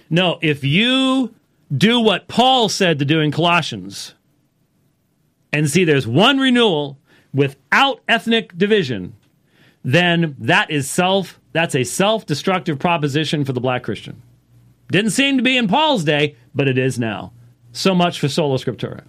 No, 0.09 0.39
if 0.43 0.63
you 0.63 1.35
do 1.77 1.99
what 1.99 2.29
Paul 2.29 2.69
said 2.69 2.99
to 2.99 3.05
do 3.05 3.21
in 3.21 3.33
Colossians, 3.33 4.15
and 5.53 5.71
see 5.71 5.85
there's 5.85 6.07
one 6.07 6.39
renewal 6.39 6.99
without 7.33 8.01
ethnic 8.09 8.57
division, 8.59 9.15
then 9.85 10.35
that 10.39 10.71
is 10.71 10.91
self 10.91 11.41
that's 11.53 11.77
a 11.77 11.85
self-destructive 11.85 12.81
proposition 12.81 13.45
for 13.45 13.53
the 13.53 13.61
black 13.61 13.85
Christian. 13.85 14.21
Didn't 14.89 15.13
seem 15.13 15.37
to 15.37 15.43
be 15.43 15.57
in 15.57 15.69
Paul's 15.69 16.03
day, 16.03 16.37
but 16.53 16.67
it 16.67 16.77
is 16.77 16.99
now. 16.99 17.33
So 17.73 17.95
much 17.95 18.19
for 18.19 18.29
sola 18.29 18.59
scriptura. 18.59 19.05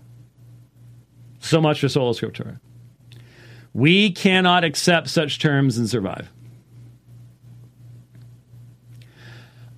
So 1.40 1.60
much 1.60 1.82
for 1.82 1.90
sola 1.90 2.14
scriptura. 2.14 2.60
We 3.76 4.12
cannot 4.12 4.64
accept 4.64 5.10
such 5.10 5.38
terms 5.38 5.78
and 5.78 5.90
survive. 5.90 6.32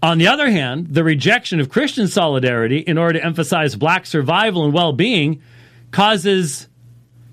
On 0.04 0.20
the 0.20 0.28
other 0.28 0.52
hand, 0.52 0.90
the 0.94 1.04
rejection 1.04 1.60
of 1.60 1.70
Christian 1.70 2.08
solidarity 2.08 2.78
in 2.78 3.00
order 3.00 3.18
to 3.18 3.26
emphasize 3.26 3.76
black 3.76 4.06
survival 4.06 4.66
and 4.66 4.72
well 4.72 4.94
being 4.94 5.42
causes 5.90 6.68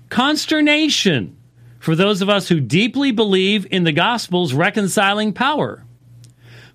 consternation 0.09 1.37
for 1.77 1.95
those 1.95 2.23
of 2.23 2.29
us 2.29 2.49
who 2.49 2.59
deeply 2.59 3.11
believe 3.11 3.67
in 3.69 3.83
the 3.83 3.91
gospel's 3.91 4.55
reconciling 4.55 5.33
power. 5.33 5.85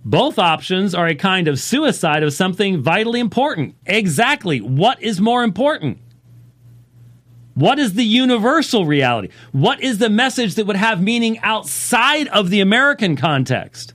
Both 0.05 0.39
options 0.39 0.95
are 0.95 1.09
a 1.09 1.17
kind 1.17 1.49
of 1.49 1.59
suicide 1.59 2.23
of 2.23 2.33
something 2.33 2.81
vitally 2.81 3.19
important. 3.19 3.75
Exactly. 3.87 4.61
What 4.61 5.03
is 5.03 5.21
more 5.21 5.43
important? 5.43 5.99
What 7.61 7.79
is 7.79 7.93
the 7.93 8.05
universal 8.05 8.87
reality? 8.87 9.29
What 9.53 9.83
is 9.83 9.99
the 9.99 10.09
message 10.09 10.55
that 10.55 10.67
would 10.67 10.77
have 10.77 11.03
meaning 11.03 11.39
outside 11.41 12.27
of 12.29 12.49
the 12.49 12.61
American 12.61 13.17
context? 13.17 13.95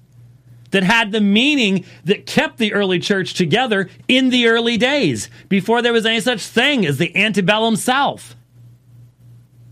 that 0.71 0.83
had 0.83 1.13
the 1.13 1.21
meaning 1.21 1.85
that 2.03 2.25
kept 2.25 2.57
the 2.57 2.73
early 2.73 2.99
church 2.99 3.33
together 3.33 3.89
in 4.09 4.29
the 4.29 4.47
early 4.47 4.75
days, 4.75 5.29
before 5.47 5.81
there 5.81 5.93
was 5.93 6.05
any 6.05 6.19
such 6.19 6.41
thing 6.41 6.85
as 6.85 6.97
the 6.97 7.15
antebellum 7.15 7.77
South. 7.77 8.35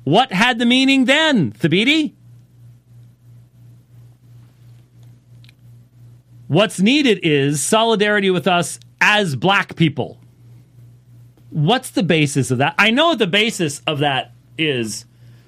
What 0.06 0.32
had 0.32 0.60
the 0.60 0.66
meaning 0.66 1.04
then, 1.04 1.52
Thabiti? 1.52 2.14
What's 6.48 6.80
needed 6.80 7.20
is 7.22 7.62
solidarity 7.62 8.30
with 8.30 8.48
us 8.48 8.80
as 9.02 9.36
black 9.36 9.76
people. 9.76 10.23
What's 11.54 11.92
the 11.92 12.02
basis 12.02 12.50
of 12.50 12.58
that? 12.58 12.74
I 12.80 12.90
know 12.90 13.10
what 13.10 13.20
the 13.20 13.28
basis 13.28 13.80
of 13.86 14.00
that 14.00 14.32
is 14.58 15.06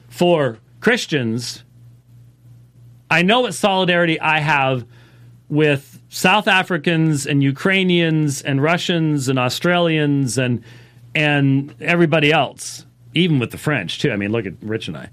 for 0.08 0.60
Christians. 0.80 1.64
I 3.10 3.24
know 3.24 3.42
what 3.42 3.56
solidarity 3.56 4.20
I 4.20 4.40
have 4.40 4.86
with 5.50 6.00
South 6.10 6.48
Africans 6.48 7.26
and 7.26 7.42
Ukrainians 7.42 8.44
and 8.44 8.62
Russians 8.62 9.30
and 9.30 9.40
Australians 9.40 10.38
and 10.38 10.64
and 11.16 11.74
everybody 11.82 12.32
else, 12.32 12.86
even 13.16 13.40
with 13.40 13.50
the 13.50 13.58
French 13.58 13.98
too. 13.98 14.12
I 14.12 14.16
mean, 14.16 14.32
look 14.32 14.46
at 14.46 14.54
Rich 14.62 14.88
and 14.88 14.98
I. 14.98 15.10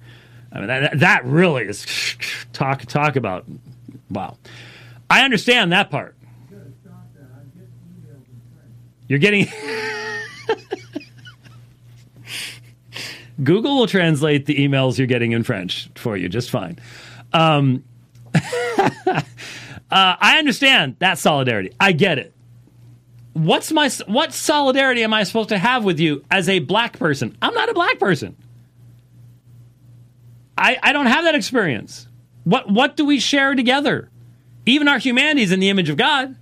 I 0.52 0.58
mean, 0.58 0.68
that, 0.68 0.98
that 0.98 1.24
really 1.24 1.64
is 1.64 1.86
talk 2.52 2.82
talk 2.82 3.16
about 3.16 3.46
wow. 4.10 4.36
I 5.08 5.24
understand 5.24 5.72
that 5.72 5.90
part. 5.90 6.16
You're 9.08 9.18
getting 9.18 9.46
Google 13.42 13.78
will 13.78 13.86
translate 13.86 14.46
the 14.46 14.56
emails 14.56 14.98
you're 14.98 15.06
getting 15.06 15.32
in 15.32 15.42
French 15.42 15.88
for 15.94 16.16
you 16.16 16.28
just 16.28 16.50
fine. 16.50 16.78
Um, 17.32 17.84
uh, 18.34 19.22
I 19.90 20.38
understand 20.38 20.96
that 20.98 21.18
solidarity. 21.18 21.72
I 21.80 21.92
get 21.92 22.18
it. 22.18 22.32
What's 23.32 23.72
my 23.72 23.88
what 24.06 24.34
solidarity 24.34 25.02
am 25.02 25.14
I 25.14 25.22
supposed 25.22 25.48
to 25.50 25.58
have 25.58 25.84
with 25.84 25.98
you 25.98 26.24
as 26.30 26.48
a 26.48 26.58
black 26.58 26.98
person? 26.98 27.36
I'm 27.40 27.54
not 27.54 27.70
a 27.70 27.74
black 27.74 27.98
person. 27.98 28.36
I, 30.56 30.78
I 30.82 30.92
don't 30.92 31.06
have 31.06 31.24
that 31.24 31.34
experience. 31.34 32.06
What 32.44 32.70
what 32.70 32.96
do 32.96 33.04
we 33.06 33.18
share 33.18 33.54
together? 33.54 34.10
Even 34.66 34.86
our 34.86 34.98
humanity 34.98 35.42
is 35.42 35.52
in 35.52 35.60
the 35.60 35.70
image 35.70 35.88
of 35.88 35.96
God. 35.96 36.36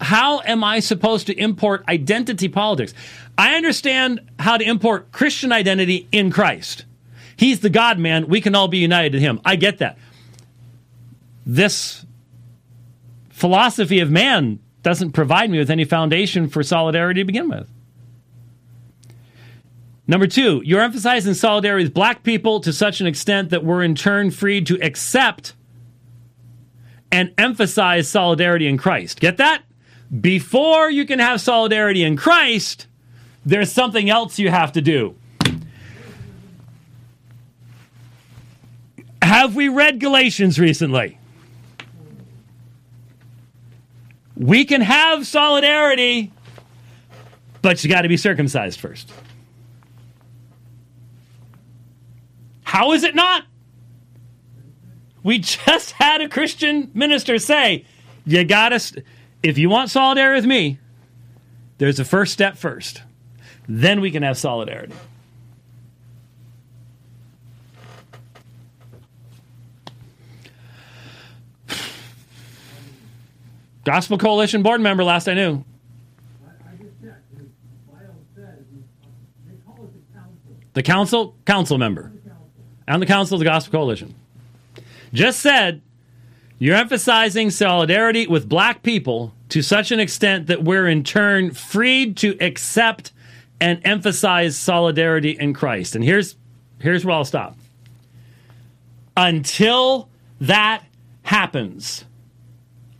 How 0.00 0.40
am 0.40 0.62
I 0.62 0.80
supposed 0.80 1.26
to 1.28 1.34
import 1.34 1.84
identity 1.88 2.48
politics? 2.48 2.92
I 3.38 3.54
understand 3.54 4.20
how 4.38 4.56
to 4.56 4.64
import 4.64 5.12
Christian 5.12 5.52
identity 5.52 6.06
in 6.12 6.30
Christ. 6.30 6.84
He's 7.36 7.60
the 7.60 7.70
God 7.70 7.98
man. 7.98 8.28
We 8.28 8.40
can 8.40 8.54
all 8.54 8.68
be 8.68 8.78
united 8.78 9.14
in 9.14 9.20
him. 9.20 9.40
I 9.44 9.56
get 9.56 9.78
that. 9.78 9.98
This 11.44 12.04
philosophy 13.30 14.00
of 14.00 14.10
man 14.10 14.58
doesn't 14.82 15.12
provide 15.12 15.50
me 15.50 15.58
with 15.58 15.70
any 15.70 15.84
foundation 15.84 16.48
for 16.48 16.62
solidarity 16.62 17.20
to 17.20 17.24
begin 17.24 17.48
with. 17.48 17.68
Number 20.08 20.26
two, 20.26 20.62
you're 20.64 20.80
emphasizing 20.80 21.34
solidarity 21.34 21.84
with 21.84 21.94
black 21.94 22.22
people 22.22 22.60
to 22.60 22.72
such 22.72 23.00
an 23.00 23.06
extent 23.06 23.50
that 23.50 23.64
we're 23.64 23.82
in 23.82 23.94
turn 23.94 24.30
free 24.30 24.62
to 24.62 24.80
accept 24.80 25.54
and 27.10 27.34
emphasize 27.36 28.08
solidarity 28.08 28.68
in 28.68 28.78
Christ. 28.78 29.20
Get 29.20 29.36
that? 29.38 29.62
Before 30.20 30.90
you 30.90 31.04
can 31.04 31.18
have 31.18 31.40
solidarity 31.40 32.04
in 32.04 32.16
Christ, 32.16 32.86
there's 33.44 33.72
something 33.72 34.08
else 34.08 34.38
you 34.38 34.50
have 34.50 34.72
to 34.72 34.80
do. 34.80 35.16
Have 39.22 39.56
we 39.56 39.68
read 39.68 39.98
Galatians 39.98 40.58
recently? 40.58 41.18
We 44.36 44.64
can 44.64 44.82
have 44.82 45.26
solidarity, 45.26 46.32
but 47.62 47.82
you 47.82 47.90
got 47.90 48.02
to 48.02 48.08
be 48.08 48.16
circumcised 48.16 48.78
first. 48.78 49.10
How 52.62 52.92
is 52.92 53.02
it 53.02 53.14
not? 53.14 53.44
We 55.22 55.38
just 55.38 55.92
had 55.92 56.20
a 56.20 56.28
Christian 56.28 56.90
minister 56.94 57.38
say, 57.38 57.84
you 58.26 58.44
got 58.44 58.68
to, 58.68 58.78
st- 58.78 59.04
if 59.46 59.58
you 59.58 59.70
want 59.70 59.90
solidarity 59.90 60.38
with 60.38 60.46
me, 60.46 60.78
there's 61.78 62.00
a 62.00 62.04
first 62.04 62.32
step 62.32 62.56
first. 62.56 63.02
Then 63.68 64.00
we 64.00 64.10
can 64.10 64.24
have 64.24 64.36
solidarity. 64.36 64.92
Gospel 73.84 74.18
Coalition 74.18 74.64
board 74.64 74.80
member, 74.80 75.04
last 75.04 75.28
I 75.28 75.34
knew. 75.34 75.64
The 80.72 80.82
council, 80.82 81.36
council 81.46 81.78
member. 81.78 82.12
On 82.88 82.98
the 82.98 83.06
council 83.06 83.36
of 83.36 83.38
the 83.38 83.44
Gospel 83.44 83.78
Coalition. 83.78 84.12
Just 85.12 85.38
said, 85.38 85.82
you're 86.58 86.74
emphasizing 86.74 87.50
solidarity 87.50 88.26
with 88.26 88.48
black 88.48 88.82
people 88.82 89.32
to 89.48 89.62
such 89.62 89.92
an 89.92 90.00
extent 90.00 90.48
that 90.48 90.62
we're 90.64 90.88
in 90.88 91.04
turn 91.04 91.52
freed 91.52 92.16
to 92.18 92.36
accept 92.40 93.12
and 93.60 93.80
emphasize 93.84 94.56
solidarity 94.56 95.30
in 95.30 95.54
Christ. 95.54 95.94
And 95.94 96.04
here's 96.04 96.36
here's 96.78 97.04
where 97.04 97.16
I'll 97.16 97.24
stop. 97.24 97.56
Until 99.16 100.08
that 100.40 100.84
happens, 101.22 102.04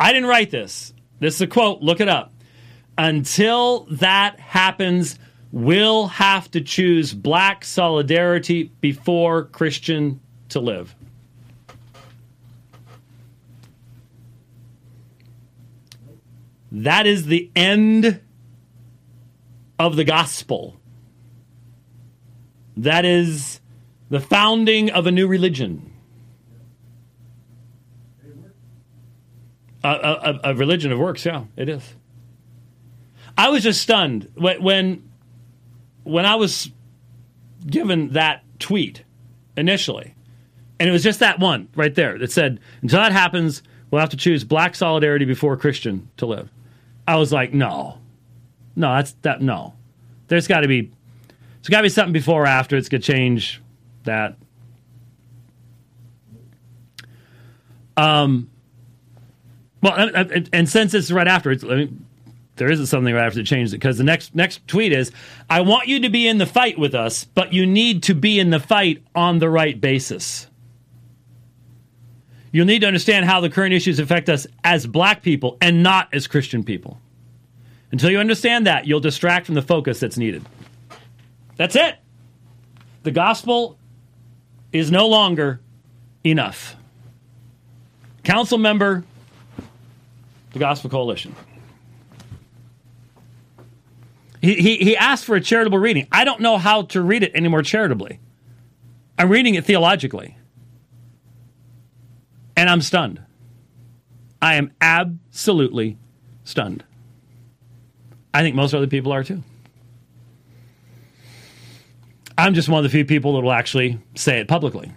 I 0.01 0.12
didn't 0.12 0.28
write 0.28 0.51
this. 0.51 0.94
This 1.20 1.34
is 1.34 1.40
a 1.42 1.47
quote, 1.47 1.82
look 1.82 2.01
it 2.01 2.09
up. 2.09 2.32
Until 2.99 3.86
that 3.90 4.40
happens, 4.40 5.18
we'll 5.53 6.09
have 6.09 6.51
to 6.53 6.62
choose 6.62 7.12
black 7.12 7.64
solidarity 7.64 8.72
before 8.80 9.44
Christian 9.44 10.20
to 10.49 10.61
live. 10.61 10.95
That 16.72 17.07
is 17.07 17.26
the 17.26 17.51
end 17.55 18.21
of 19.79 19.97
the 19.97 20.05
gospel. 20.05 20.76
That 22.76 23.05
is 23.05 23.61
the 24.11 24.21
founding 24.21 24.91
of 24.91 25.07
a 25.07 25.11
new 25.11 25.26
religion. 25.26 25.93
A, 29.84 29.88
a, 29.88 30.41
a, 30.51 30.55
religion 30.55 30.91
of 30.91 30.99
works, 30.99 31.25
yeah, 31.25 31.45
it 31.57 31.68
is. 31.68 31.95
I 33.38 33.51
was 33.51 33.63
just 33.63 33.80
stunned 33.80 34.29
when 34.37 35.09
when 36.03 36.26
I 36.26 36.34
was 36.34 36.71
given 37.64 38.13
that 38.14 38.43
tweet 38.59 39.05
initially, 39.57 40.14
and 40.80 40.88
it 40.88 40.93
was 40.93 41.05
just 41.05 41.21
that 41.21 41.38
one 41.38 41.68
right 41.76 41.95
there 41.95 42.18
that 42.18 42.33
said, 42.33 42.59
"Until 42.83 42.99
that 42.99 43.13
happens, 43.13 43.63
we'll 43.91 44.01
have 44.01 44.11
to 44.11 44.17
choose 44.17 44.43
black 44.43 44.75
solidarity 44.75 45.25
before 45.25 45.57
Christian 45.57 46.11
to 46.17 46.26
live." 46.26 46.51
I 47.07 47.16
was 47.16 47.33
like, 47.33 47.53
"No, 47.53 47.99
no, 48.74 48.95
that's 48.96 49.12
that. 49.22 49.41
No, 49.41 49.74
there's 50.28 50.46
got 50.46 50.61
to 50.61 50.68
be 50.68 50.91
there's 51.61 51.68
got 51.68 51.78
to 51.78 51.84
be 51.84 51.88
something 51.88 52.12
before 52.12 52.45
or 52.45 52.46
after. 52.46 52.76
It's 52.76 52.88
gonna 52.88 53.03
change 53.03 53.62
that." 54.04 54.37
Um, 57.96 58.50
well, 59.80 59.95
and, 60.14 60.49
and 60.53 60.68
since 60.68 60.92
it's 60.95 61.11
right 61.11 61.28
after, 61.28 61.50
it's, 61.50 61.64
I 61.64 61.68
mean, 61.68 62.04
there 62.57 62.70
isn't 62.70 62.87
something 62.87 63.14
right 63.14 63.24
after 63.24 63.41
to 63.41 63.45
change 63.45 63.70
it 63.70 63.72
because 63.72 63.99
the 63.99 64.04
next 64.04 64.34
next 64.34 64.66
tweet 64.66 64.92
is, 64.92 65.12
"I 65.49 65.61
want 65.61 65.88
you 65.88 66.00
to 66.00 66.08
be 66.08 66.26
in 66.26 66.38
the 66.38 66.46
fight 66.46 66.78
with 66.78 66.95
us, 66.95 67.24
but 67.24 67.53
you 67.53 67.66
need 67.66 68.03
to 68.04 68.14
be 68.14 68.41
in 68.41 68.50
the 68.50 68.61
fight 68.61 69.03
on 69.14 69.38
the 69.38 69.49
right 69.49 69.80
basis." 69.80 70.49
You'll 72.53 72.67
need 72.67 72.81
to 72.81 72.87
understand 72.87 73.27
how 73.27 73.41
the 73.41 73.51
current 73.51 73.75
issues 73.75 73.99
affect 73.99 74.29
us 74.29 74.47
as 74.64 74.87
black 74.87 75.23
people 75.23 75.59
and 75.61 75.83
not 75.83 76.09
as 76.13 76.27
Christian 76.27 76.64
people. 76.64 77.01
Until 77.93 78.11
you 78.11 78.18
understand 78.18 78.67
that, 78.67 78.87
you'll 78.87 79.01
distract 79.01 79.47
from 79.47 79.55
the 79.55 79.63
focus 79.63 80.01
that's 80.01 80.17
needed. 80.17 80.45
That's 81.57 81.77
it. 81.77 81.97
The 83.03 83.11
gospel 83.11 83.79
is 84.73 84.91
no 84.91 85.07
longer 85.07 85.61
enough. 86.25 86.77
Council 88.25 88.59
member 88.59 89.05
the 90.57 90.61
Gospel 90.61 90.89
Coalition. 90.89 91.35
He, 94.41 94.55
he, 94.55 94.77
he 94.79 94.97
asked 94.97 95.27
for 95.27 95.37
a 95.37 95.41
charitable 95.41 95.79
reading. 95.79 96.09
I 96.11 96.25
don't 96.25 96.41
know 96.41 96.57
how 96.57 96.83
to 96.83 97.03
read 97.03 97.23
it 97.23 97.33
any 97.35 97.49
more 97.49 97.63
charitably. 97.63 98.21
I'm 99.18 99.29
reading 99.29 99.55
it 99.55 99.67
theologically. 99.67 100.39
And 102.57 102.70
I'm 102.70 102.80
stunned. 102.80 103.20
I 104.41 104.54
am 104.54 104.72
absolutely 104.80 105.99
stunned. 106.45 106.84
I 108.33 108.42
think 108.42 108.54
most 108.54 108.74
other 108.74 108.87
people 108.87 109.12
are 109.12 109.24
too. 109.24 109.42
I'm 112.38 112.54
just 112.54 112.68
one 112.68 112.78
of 112.78 112.83
the 112.84 112.91
few 112.91 113.04
people 113.04 113.34
that 113.34 113.42
will 113.42 113.53
actually 113.53 113.99
say 114.14 114.41
it 114.41 114.49
publicly. 114.49 114.92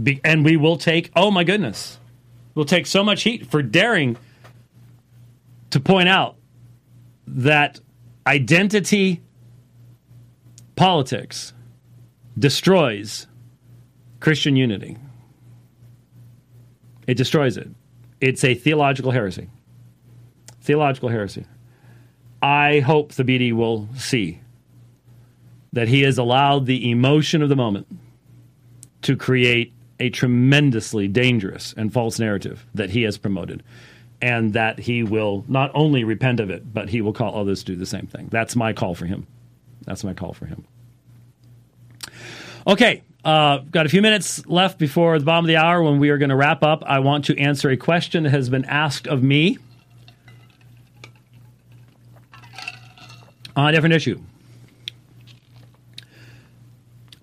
Be, 0.00 0.20
and 0.24 0.44
we 0.44 0.56
will 0.56 0.76
take, 0.76 1.10
oh 1.14 1.30
my 1.30 1.44
goodness, 1.44 1.98
we'll 2.54 2.64
take 2.64 2.86
so 2.86 3.04
much 3.04 3.22
heat 3.22 3.46
for 3.46 3.62
daring 3.62 4.16
to 5.70 5.78
point 5.78 6.08
out 6.08 6.36
that 7.26 7.80
identity 8.26 9.22
politics 10.76 11.52
destroys 12.38 13.28
Christian 14.18 14.56
unity. 14.56 14.96
It 17.06 17.16
destroys 17.16 17.56
it. 17.56 17.68
It's 18.20 18.44
a 18.44 18.54
theological 18.54 19.10
heresy. 19.10 19.48
Theological 20.60 21.08
heresy. 21.08 21.44
I 22.42 22.80
hope 22.80 23.12
the 23.12 23.24
Thabiti 23.24 23.52
will 23.52 23.88
see 23.96 24.40
that 25.72 25.88
he 25.88 26.02
has 26.02 26.18
allowed 26.18 26.66
the 26.66 26.90
emotion 26.90 27.42
of 27.42 27.48
the 27.48 27.56
moment 27.56 27.86
to 29.02 29.16
create 29.16 29.72
a 30.00 30.10
tremendously 30.10 31.08
dangerous 31.08 31.74
and 31.76 31.92
false 31.92 32.18
narrative 32.18 32.66
that 32.74 32.90
he 32.90 33.02
has 33.02 33.18
promoted. 33.18 33.62
And 34.22 34.54
that 34.54 34.78
he 34.78 35.02
will 35.02 35.44
not 35.48 35.70
only 35.74 36.02
repent 36.04 36.40
of 36.40 36.48
it, 36.48 36.72
but 36.72 36.88
he 36.88 37.02
will 37.02 37.12
call 37.12 37.38
others 37.38 37.62
to 37.64 37.72
do 37.72 37.76
the 37.76 37.84
same 37.84 38.06
thing. 38.06 38.28
That's 38.30 38.56
my 38.56 38.72
call 38.72 38.94
for 38.94 39.04
him. 39.04 39.26
That's 39.84 40.02
my 40.02 40.14
call 40.14 40.32
for 40.32 40.46
him. 40.46 40.64
Okay, 42.66 43.02
uh, 43.26 43.58
got 43.58 43.84
a 43.84 43.90
few 43.90 44.00
minutes 44.00 44.46
left 44.46 44.78
before 44.78 45.18
the 45.18 45.24
bottom 45.24 45.44
of 45.44 45.48
the 45.48 45.56
hour 45.56 45.82
when 45.82 45.98
we 45.98 46.08
are 46.08 46.16
going 46.16 46.30
to 46.30 46.36
wrap 46.36 46.62
up. 46.62 46.82
I 46.86 47.00
want 47.00 47.26
to 47.26 47.38
answer 47.38 47.68
a 47.68 47.76
question 47.76 48.22
that 48.22 48.30
has 48.30 48.48
been 48.48 48.64
asked 48.64 49.06
of 49.06 49.22
me 49.22 49.58
on 53.54 53.68
a 53.68 53.72
different 53.72 53.94
issue. 53.94 54.18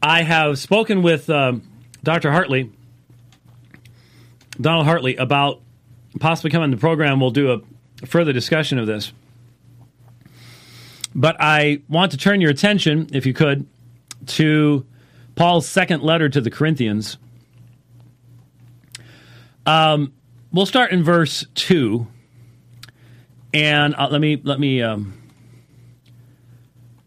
I 0.03 0.21
have 0.21 0.59
spoken 0.59 1.01
with 1.01 1.27
um, 1.31 1.63
Dr. 2.03 2.31
Hartley, 2.31 2.71
Donald 4.59 4.85
Hartley, 4.85 5.15
about 5.15 5.59
possibly 6.19 6.51
coming 6.51 6.69
to 6.69 6.77
the 6.77 6.81
program. 6.81 7.19
We'll 7.19 7.31
do 7.31 7.63
a 8.03 8.05
further 8.05 8.31
discussion 8.31 8.77
of 8.77 8.85
this. 8.85 9.11
But 11.15 11.37
I 11.39 11.81
want 11.89 12.11
to 12.11 12.17
turn 12.17 12.41
your 12.41 12.51
attention, 12.51 13.09
if 13.11 13.25
you 13.25 13.33
could, 13.33 13.65
to 14.27 14.85
Paul's 15.35 15.67
second 15.67 16.03
letter 16.03 16.29
to 16.29 16.41
the 16.41 16.51
Corinthians. 16.51 17.17
Um, 19.65 20.13
we'll 20.51 20.65
start 20.65 20.91
in 20.91 21.03
verse 21.03 21.45
two, 21.55 22.07
and 23.53 23.95
uh, 23.95 24.09
let 24.09 24.21
me 24.21 24.41
let 24.43 24.59
me 24.59 24.81
um, 24.81 25.13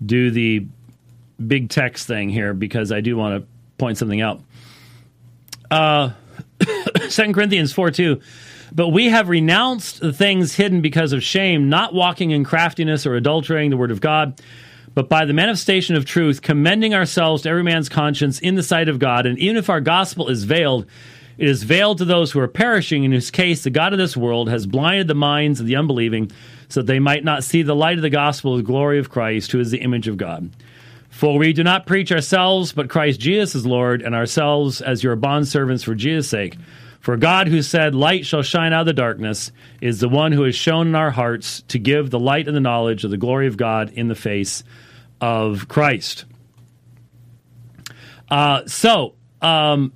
do 0.05 0.31
the 0.31 0.67
big 1.45 1.69
text 1.69 2.07
thing 2.07 2.29
here 2.29 2.55
because 2.55 2.93
I 2.93 3.01
do 3.01 3.17
want 3.17 3.43
to 3.43 3.49
point 3.77 3.99
something 3.99 4.21
out. 4.21 4.41
Uh, 5.71 6.11
Second 7.09 7.35
Corinthians 7.35 7.73
four 7.73 7.91
two. 7.91 8.21
But 8.73 8.89
we 8.89 9.09
have 9.09 9.29
renounced 9.29 10.01
the 10.01 10.13
things 10.13 10.55
hidden 10.55 10.81
because 10.81 11.13
of 11.13 11.23
shame, 11.23 11.69
not 11.69 11.95
walking 11.95 12.33
in 12.33 12.43
craftiness 12.43 13.07
or 13.07 13.15
adulterating 13.15 13.71
the 13.71 13.77
word 13.77 13.93
of 13.93 14.01
God 14.01 14.41
but 14.95 15.09
by 15.09 15.25
the 15.25 15.33
manifestation 15.33 15.97
of 15.97 16.05
truth, 16.05 16.41
commending 16.41 16.95
ourselves 16.95 17.43
to 17.43 17.49
every 17.49 17.63
man's 17.63 17.89
conscience 17.89 18.39
in 18.39 18.55
the 18.55 18.63
sight 18.63 18.89
of 18.89 18.99
God. 18.99 19.27
And 19.27 19.39
even 19.39 19.57
if 19.57 19.69
our 19.69 19.81
gospel 19.81 20.29
is 20.29 20.45
veiled, 20.45 20.87
it 21.37 21.49
is 21.49 21.65
veiled 21.65 21.99
to 21.99 22.05
those 22.05 22.31
who 22.31 22.41
are 22.41 22.49
perishing, 22.49 23.03
in 23.03 23.13
whose 23.13 23.31
case 23.31 23.65
the 23.65 23.71
God 23.71 23.93
of 23.93 23.99
this 23.99 24.17
world 24.17 24.49
has 24.49 24.67
blinded 24.67 25.09
the 25.09 25.15
minds 25.15 25.59
of 25.59 25.67
the 25.67 25.77
unbelieving, 25.77 26.31
so 26.69 26.81
that 26.81 26.87
they 26.87 27.01
might 27.01 27.25
not 27.25 27.43
see 27.43 27.63
the 27.63 27.75
light 27.75 27.97
of 27.97 28.03
the 28.03 28.11
gospel 28.11 28.53
of 28.53 28.59
the 28.59 28.65
glory 28.65 28.99
of 28.99 29.11
Christ, 29.11 29.51
who 29.51 29.61
is 29.61 29.71
the 29.71 29.83
image 29.83 30.07
of 30.07 30.17
God. 30.17 30.51
For 31.11 31.39
we 31.39 31.53
do 31.53 31.63
not 31.63 31.87
preach 31.87 32.11
ourselves, 32.11 32.73
but 32.73 32.89
Christ 32.89 33.21
Jesus 33.21 33.55
is 33.55 33.67
Lord, 33.67 34.03
and 34.03 34.15
ourselves 34.15 34.81
as 34.81 35.03
your 35.03 35.17
bondservants 35.17 35.85
for 35.85 35.95
Jesus' 35.95 36.29
sake. 36.29 36.57
For 37.05 37.19
God, 37.19 37.49
who 37.49 37.61
said, 37.61 37.95
Light 37.95 38.25
shall 38.25 38.41
shine 38.41 38.73
out 38.73 38.81
of 38.81 38.87
the 38.87 38.95
darkness, 38.95 39.53
is 39.83 40.01
the 40.01 40.09
one 40.09 40.33
who 40.33 40.45
has 40.45 40.55
shown 40.55 40.87
in 40.87 40.95
our 40.95 41.11
hearts 41.11 41.61
to 41.69 41.79
give 41.79 42.09
the 42.09 42.19
light 42.19 42.47
and 42.49 42.57
the 42.57 42.63
knowledge 42.63 43.05
of 43.05 43.11
the 43.11 43.19
glory 43.19 43.47
of 43.47 43.59
God 43.59 43.91
in 43.93 44.09
the 44.09 44.15
face 44.15 44.65
of 45.21 45.69
Christ. 45.69 46.25
Uh, 48.31 48.63
so, 48.65 49.17
um, 49.43 49.93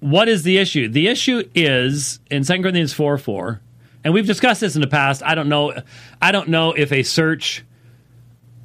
what 0.00 0.28
is 0.28 0.42
the 0.42 0.58
issue? 0.58 0.90
The 0.90 1.08
issue 1.08 1.42
is 1.54 2.20
in 2.30 2.44
2 2.44 2.60
Corinthians 2.60 2.92
4 2.92 3.16
4, 3.16 3.62
and 4.04 4.12
we've 4.12 4.26
discussed 4.26 4.60
this 4.60 4.74
in 4.74 4.82
the 4.82 4.88
past. 4.88 5.22
I 5.22 5.34
don't 5.34 5.48
know. 5.48 5.72
I 6.20 6.32
don't 6.32 6.50
know 6.50 6.72
if 6.72 6.92
a 6.92 7.02
search 7.02 7.64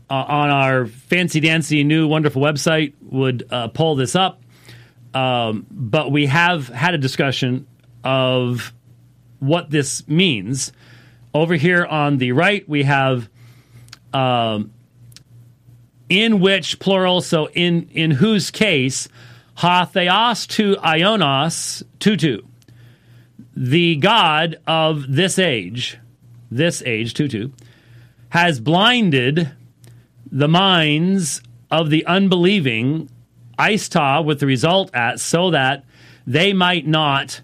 uh, 0.09 0.13
on 0.13 0.49
our 0.49 0.87
fancy 0.87 1.39
dancy 1.39 1.85
new 1.85 2.05
wonderful 2.05 2.41
website 2.41 2.95
would 3.01 3.47
uh, 3.49 3.69
pull 3.69 3.95
this 3.95 4.13
up. 4.13 4.41
Um, 5.13 5.65
but 5.71 6.11
we 6.11 6.27
have 6.27 6.67
had 6.67 6.93
a 6.93 6.97
discussion 6.97 7.67
of 8.03 8.73
what 9.39 9.69
this 9.69 10.07
means. 10.07 10.71
Over 11.33 11.55
here 11.55 11.85
on 11.85 12.17
the 12.17 12.31
right, 12.31 12.67
we 12.67 12.83
have 12.83 13.29
um, 14.13 14.71
in 16.09 16.39
which 16.39 16.79
plural, 16.79 17.21
so 17.21 17.49
in 17.49 17.89
in 17.91 18.11
whose 18.11 18.49
case, 18.51 19.07
ha 19.55 19.85
theos 19.85 20.47
to 20.47 20.75
ionos 20.77 21.83
tutu, 21.99 22.41
the 23.55 23.95
god 23.97 24.57
of 24.65 25.05
this 25.07 25.37
age, 25.37 25.97
this 26.49 26.81
age 26.85 27.13
tutu, 27.13 27.49
has 28.29 28.59
blinded 28.59 29.51
the 30.31 30.47
minds 30.47 31.41
of 31.69 31.89
the 31.89 32.05
unbelieving, 32.05 33.09
aista, 33.57 34.23
with 34.23 34.39
the 34.39 34.45
result 34.45 34.93
at, 34.93 35.19
so 35.19 35.51
that 35.51 35.85
they 36.25 36.53
might 36.53 36.87
not 36.87 37.41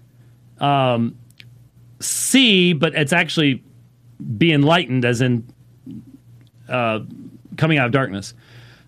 um, 0.58 1.16
see, 2.00 2.72
but 2.72 2.94
it's 2.94 3.12
actually 3.12 3.62
be 4.38 4.52
enlightened, 4.52 5.04
as 5.04 5.20
in 5.20 5.46
uh, 6.68 7.00
coming 7.56 7.78
out 7.78 7.86
of 7.86 7.92
darkness 7.92 8.34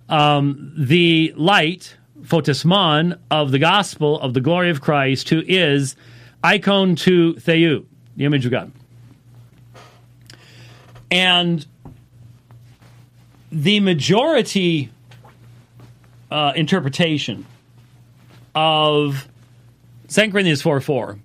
um, 0.09 0.73
the 0.77 1.33
light, 1.37 1.97
photismon, 2.23 3.19
of 3.31 3.51
the 3.51 3.59
gospel 3.59 4.21
of 4.21 4.35
the 4.35 4.41
glory 4.41 4.71
of 4.71 4.81
Christ, 4.81 5.29
who 5.29 5.43
is 5.47 5.97
icon 6.43 6.97
to 6.97 7.35
Theou, 7.35 7.85
the 8.17 8.25
image 8.25 8.45
of 8.45 8.53
God. 8.53 8.73
And 11.11 11.67
the 13.51 13.81
majority 13.81 14.91
uh, 16.37 16.53
interpretation 16.55 17.47
of 18.55 19.27
2 20.09 20.31
Corinthians 20.31 20.61
4 20.61 20.83
4 20.83 21.19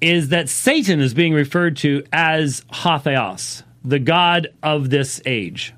is 0.00 0.30
that 0.30 0.48
Satan 0.48 1.00
is 1.00 1.14
being 1.14 1.32
referred 1.32 1.76
to 1.78 2.04
as 2.12 2.62
Hatheos, 2.72 3.62
the 3.84 4.00
God 4.00 4.48
of 4.60 4.90
this 4.90 5.22
age. 5.24 5.72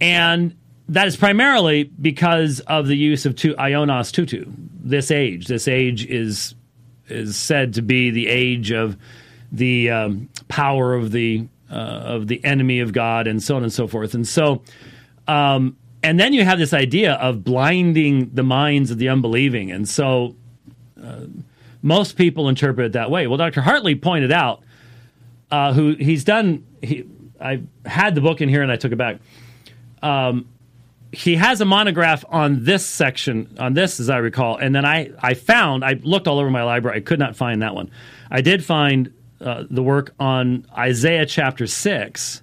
And 0.00 0.56
that 0.88 1.06
is 1.06 1.16
primarily 1.16 1.84
because 1.84 2.58
of 2.58 2.88
the 2.88 2.96
use 2.96 3.24
of 3.24 3.36
two 3.36 3.54
ionos 3.54 4.10
tutu. 4.10 4.44
This 4.82 5.12
age, 5.12 5.46
this 5.46 5.68
age 5.68 6.04
is 6.06 6.56
is 7.06 7.36
said 7.36 7.74
to 7.74 7.82
be 7.82 8.10
the 8.10 8.26
age 8.26 8.72
of 8.72 8.96
the 9.52 9.90
um, 9.90 10.28
power 10.48 10.94
of 10.94 11.12
the 11.12 11.46
uh, 11.70 11.74
of 11.74 12.26
the 12.26 12.44
enemy 12.44 12.80
of 12.80 12.92
God, 12.92 13.28
and 13.28 13.40
so 13.40 13.54
on 13.54 13.62
and 13.62 13.72
so 13.72 13.86
forth. 13.86 14.14
And 14.14 14.26
so, 14.26 14.62
um, 15.28 15.76
and 16.04 16.20
then 16.20 16.32
you 16.32 16.44
have 16.44 16.58
this 16.58 16.72
idea 16.72 17.14
of 17.14 17.42
blinding 17.42 18.30
the 18.34 18.42
minds 18.44 18.90
of 18.90 18.98
the 18.98 19.08
unbelieving, 19.08 19.72
and 19.72 19.88
so 19.88 20.36
uh, 21.02 21.22
most 21.82 22.16
people 22.16 22.48
interpret 22.48 22.86
it 22.86 22.92
that 22.92 23.10
way. 23.10 23.26
Well, 23.26 23.38
Dr. 23.38 23.60
Hartley 23.60 23.94
pointed 23.94 24.30
out, 24.30 24.62
uh, 25.50 25.72
who 25.72 25.94
he's 25.94 26.24
done. 26.24 26.66
He, 26.82 27.04
I 27.40 27.62
had 27.84 28.14
the 28.14 28.20
book 28.20 28.40
in 28.40 28.48
here, 28.48 28.62
and 28.62 28.70
I 28.70 28.76
took 28.76 28.92
it 28.92 28.96
back 28.96 29.18
um, 30.04 30.46
he 31.12 31.36
has 31.36 31.60
a 31.60 31.64
monograph 31.64 32.24
on 32.28 32.64
this 32.64 32.84
section, 32.84 33.56
on 33.58 33.72
this, 33.74 33.98
as 33.98 34.10
I 34.10 34.18
recall. 34.18 34.56
And 34.56 34.74
then 34.74 34.84
I, 34.84 35.10
I 35.18 35.34
found, 35.34 35.84
I 35.84 35.94
looked 36.02 36.28
all 36.28 36.38
over 36.38 36.50
my 36.50 36.62
library, 36.62 36.98
I 36.98 37.00
could 37.00 37.18
not 37.18 37.36
find 37.36 37.62
that 37.62 37.74
one. 37.74 37.90
I 38.30 38.40
did 38.40 38.64
find 38.64 39.12
uh, 39.40 39.64
the 39.70 39.82
work 39.82 40.14
on 40.20 40.66
Isaiah 40.76 41.24
chapter 41.24 41.66
6 41.66 42.42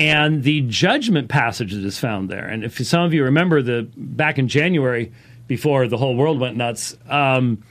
and 0.00 0.44
the 0.44 0.62
judgment 0.62 1.28
passage 1.28 1.74
that 1.74 1.84
is 1.84 1.98
found 1.98 2.30
there. 2.30 2.46
And 2.46 2.64
if 2.64 2.78
some 2.86 3.02
of 3.02 3.12
you 3.12 3.24
remember 3.24 3.60
the 3.60 3.86
back 3.96 4.38
in 4.38 4.48
January, 4.48 5.12
before 5.46 5.88
the 5.88 5.98
whole 5.98 6.16
world 6.16 6.40
went 6.40 6.56
nuts, 6.56 6.96
um, 7.10 7.62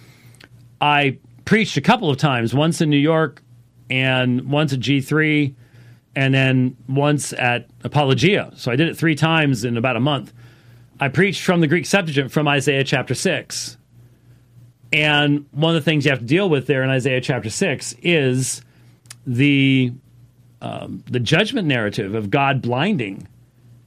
I 0.80 1.18
preached 1.46 1.76
a 1.76 1.82
couple 1.82 2.08
of 2.12 2.18
times, 2.18 2.54
once 2.54 2.82
in 2.82 2.90
New 2.92 2.98
York 2.98 3.42
and 3.90 4.52
once 4.52 4.74
at 4.74 4.80
G3 4.80 5.56
and 6.16 6.32
then 6.32 6.78
once 6.88 7.34
at 7.34 7.68
Apologia. 7.84 8.52
So 8.56 8.72
I 8.72 8.76
did 8.76 8.90
it 8.90 8.96
three 8.96 9.16
times 9.16 9.64
in 9.64 9.76
about 9.76 9.96
a 9.96 10.00
month. 10.00 10.32
I 11.00 11.08
preached 11.08 11.42
from 11.44 11.62
the 11.62 11.68
Greek 11.68 11.88
Septuagint 11.88 12.32
from 12.32 12.48
Isaiah 12.48 12.84
chapter 12.84 13.16
6. 13.16 13.76
And 14.94 15.48
one 15.50 15.76
of 15.76 15.82
the 15.82 15.86
things 15.86 16.06
you 16.06 16.12
have 16.12 16.20
to 16.20 16.26
deal 16.26 16.48
with 16.48 16.68
there 16.68 16.84
in 16.84 16.92
Isaiah 16.92 17.22
chapter 17.22 17.50
6 17.50 17.96
is 18.04 18.62
the, 19.26 19.94
um, 20.62 21.04
the 21.10 21.20
judgment 21.20 21.68
narrative 21.68 22.16
of 22.16 22.30
God 22.30 22.62
blinding 22.62 23.28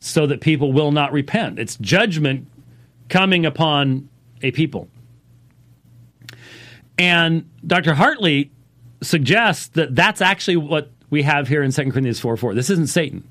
so 0.00 0.26
that 0.26 0.40
people 0.40 0.72
will 0.72 0.90
not 0.90 1.12
repent. 1.12 1.58
It's 1.58 1.76
judgment 1.76 2.48
coming 3.08 3.46
upon 3.46 4.08
a 4.42 4.50
people. 4.50 4.88
And 6.98 7.48
Dr. 7.66 7.94
Hartley 7.94 8.50
suggests 9.02 9.68
that 9.68 9.94
that's 9.94 10.20
actually 10.20 10.56
what 10.56 10.90
we 11.10 11.22
have 11.22 11.48
here 11.48 11.62
in 11.62 11.70
2 11.70 11.90
Corinthians 11.90 12.20
4 12.20 12.36
4. 12.36 12.54
This 12.54 12.70
isn't 12.70 12.88
Satan. 12.88 13.28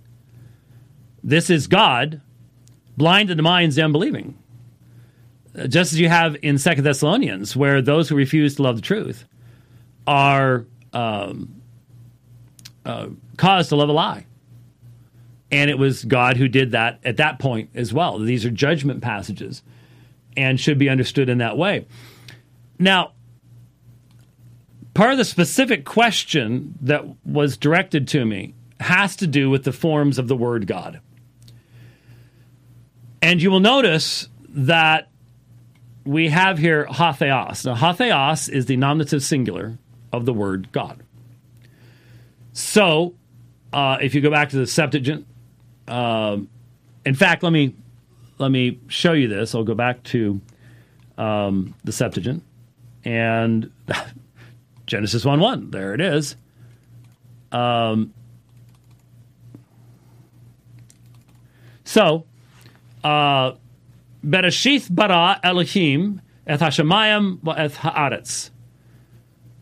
This 1.24 1.50
is 1.50 1.68
God 1.68 2.22
blind 2.98 3.30
to 3.30 3.36
the 3.36 3.42
minds 3.42 3.76
of 3.76 3.82
the 3.82 3.86
unbelieving. 3.86 4.38
Uh, 5.58 5.68
just 5.68 5.92
as 5.92 6.00
you 6.00 6.08
have 6.08 6.36
in 6.42 6.58
Second 6.58 6.84
Thessalonians, 6.84 7.56
where 7.56 7.82
those 7.82 8.08
who 8.08 8.16
refuse 8.16 8.56
to 8.56 8.64
love 8.64 8.76
the 8.76 8.82
truth 8.82 9.26
are 10.08 10.66
um, 10.94 11.62
uh, 12.86 13.08
cause 13.42 13.70
to 13.70 13.76
love 13.76 13.90
a 13.90 13.92
lie. 13.92 14.28
And 15.50 15.72
it 15.72 15.80
was 15.80 16.06
God 16.06 16.38
who 16.38 16.48
did 16.48 16.72
that 16.72 17.00
at 17.04 17.18
that 17.18 17.40
point 17.40 17.72
as 17.74 17.92
well. 17.92 18.20
These 18.20 18.46
are 18.46 18.52
judgment 18.52 19.02
passages 19.02 19.64
and 20.38 20.60
should 20.60 20.78
be 20.78 20.90
understood 20.90 21.28
in 21.28 21.40
that 21.40 21.58
way. 21.58 21.88
Now, 22.78 23.14
part 24.94 25.12
of 25.12 25.18
the 25.18 25.26
specific 25.26 25.86
question 25.86 26.76
that 26.82 27.04
was 27.26 27.58
directed 27.58 28.08
to 28.10 28.26
me 28.26 28.54
has 28.80 29.16
to 29.18 29.28
do 29.28 29.50
with 29.50 29.64
the 29.64 29.72
forms 29.72 30.20
of 30.20 30.28
the 30.28 30.36
word 30.36 30.68
God. 30.68 31.02
And 33.24 33.42
you 33.42 33.50
will 33.50 33.60
notice 33.60 34.30
that 34.50 35.10
we 36.06 36.30
have 36.30 36.60
here 36.60 36.86
hatheos. 36.86 37.66
Now, 37.66 37.76
hatheos 37.76 38.50
is 38.50 38.68
the 38.68 38.78
nominative 38.78 39.24
singular 39.24 39.80
of 40.14 40.26
the 40.26 40.34
word 40.34 40.72
God. 40.72 41.04
So, 42.54 43.16
uh, 43.74 43.98
if 44.02 44.14
you 44.14 44.22
go 44.22 44.30
back 44.30 44.50
to 44.50 44.58
the 44.58 44.68
Septuagint, 44.68 45.26
um, 45.88 46.50
in 47.06 47.16
fact, 47.16 47.44
let 47.44 47.54
me 47.54 47.76
let 48.38 48.52
me 48.52 48.80
show 48.88 49.14
you 49.14 49.28
this. 49.28 49.54
I'll 49.56 49.64
go 49.64 49.76
back 49.76 50.04
to 50.04 50.42
um, 51.18 51.74
the 51.84 51.92
Septuagint 51.92 52.44
and 53.06 53.72
Genesis 54.86 55.26
one 55.26 55.40
one. 55.40 55.72
There 55.72 55.94
it 55.94 56.02
is. 56.02 56.36
Um, 57.52 58.14
so, 61.84 62.26
uh, 63.04 63.54
Bereshith 64.26 64.94
bara 64.94 65.40
Elohim 65.44 66.22
et 66.48 66.60
hashemayim 66.60 67.40
et 67.58 67.72
haaretz. 67.74 68.50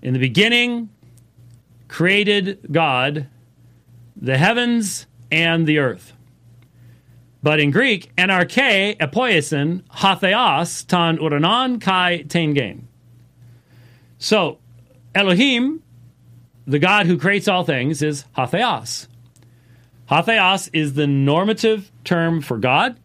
In 0.02 0.14
the 0.14 0.20
beginning, 0.20 0.90
created 1.88 2.60
God 2.72 3.28
the 4.20 4.38
heavens 4.38 5.08
and 5.32 5.66
the 5.66 5.80
earth. 5.80 6.14
But 7.42 7.60
in 7.60 7.72
Greek, 7.72 8.14
NRK 8.18 8.98
epoiesin 8.98 9.84
hatheos 9.84 10.86
tan 10.86 11.18
uranon 11.18 11.80
kai 11.80 12.24
tengen. 12.28 12.84
So, 14.18 14.60
Elohim, 15.16 15.82
the 16.68 16.80
God 16.80 17.06
who 17.06 17.18
creates 17.18 17.48
all 17.48 17.64
things, 17.64 18.02
is 18.02 18.26
hatheos. 18.38 19.08
Hatheos 20.10 20.70
is 20.74 20.96
the 20.96 21.08
normative 21.08 21.92
term 22.04 22.42
for 22.42 22.58
God. 22.58 23.00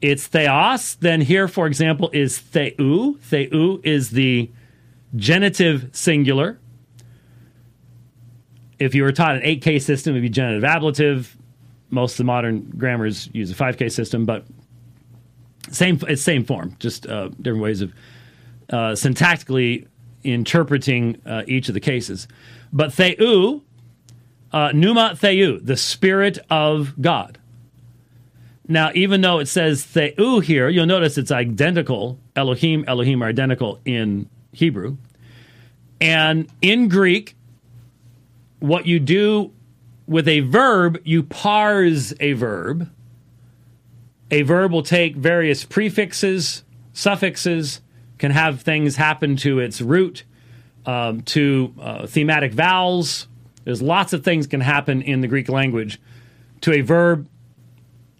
It's 0.00 0.28
theos. 0.28 0.96
Then 0.96 1.22
here, 1.22 1.48
for 1.48 1.66
example, 1.66 2.10
is 2.12 2.38
theou. 2.38 3.18
Theou 3.18 3.80
is 3.82 4.10
the 4.10 4.50
genitive 5.16 5.88
singular. 5.92 6.60
If 8.78 8.94
you 8.94 9.02
were 9.02 9.12
taught 9.12 9.36
an 9.36 9.42
8K 9.42 9.80
system, 9.80 10.12
it 10.12 10.16
would 10.16 10.22
be 10.22 10.28
genitive 10.28 10.64
ablative. 10.64 11.36
Most 11.90 12.12
of 12.12 12.18
the 12.18 12.24
modern 12.24 12.72
grammars 12.76 13.28
use 13.32 13.50
a 13.50 13.54
5K 13.54 13.90
system, 13.92 14.24
but 14.24 14.44
same 15.70 15.98
it's 16.08 16.22
same 16.22 16.44
form, 16.44 16.76
just 16.78 17.06
uh, 17.06 17.28
different 17.40 17.62
ways 17.62 17.80
of 17.80 17.92
uh, 18.70 18.92
syntactically 18.92 19.86
interpreting 20.24 21.20
uh, 21.26 21.42
each 21.46 21.68
of 21.68 21.74
the 21.74 21.80
cases. 21.80 22.26
But 22.72 22.90
theou, 22.92 23.62
uh, 24.52 24.72
pneuma 24.72 25.16
theou, 25.16 25.60
the 25.64 25.76
spirit 25.76 26.38
of 26.50 26.94
God. 27.00 27.38
Now, 28.66 28.90
even 28.94 29.20
though 29.20 29.38
it 29.38 29.46
says 29.46 29.84
theou 29.84 30.42
here, 30.42 30.68
you'll 30.68 30.86
notice 30.86 31.18
it's 31.18 31.30
identical. 31.30 32.18
Elohim, 32.34 32.84
Elohim 32.88 33.22
are 33.22 33.28
identical 33.28 33.80
in 33.84 34.28
Hebrew. 34.52 34.96
And 36.00 36.48
in 36.62 36.88
Greek, 36.88 37.36
what 38.64 38.86
you 38.86 38.98
do 38.98 39.52
with 40.06 40.26
a 40.26 40.40
verb, 40.40 40.98
you 41.04 41.22
parse 41.22 42.14
a 42.18 42.32
verb. 42.32 42.90
A 44.30 44.40
verb 44.40 44.72
will 44.72 44.82
take 44.82 45.16
various 45.16 45.64
prefixes, 45.64 46.64
suffixes, 46.94 47.82
can 48.16 48.30
have 48.30 48.62
things 48.62 48.96
happen 48.96 49.36
to 49.36 49.58
its 49.58 49.82
root, 49.82 50.24
um, 50.86 51.20
to 51.22 51.74
uh, 51.78 52.06
thematic 52.06 52.54
vowels. 52.54 53.28
There's 53.64 53.82
lots 53.82 54.14
of 54.14 54.24
things 54.24 54.46
can 54.46 54.62
happen 54.62 55.02
in 55.02 55.20
the 55.20 55.28
Greek 55.28 55.50
language 55.50 56.00
to 56.62 56.72
a 56.72 56.80
verb 56.80 57.28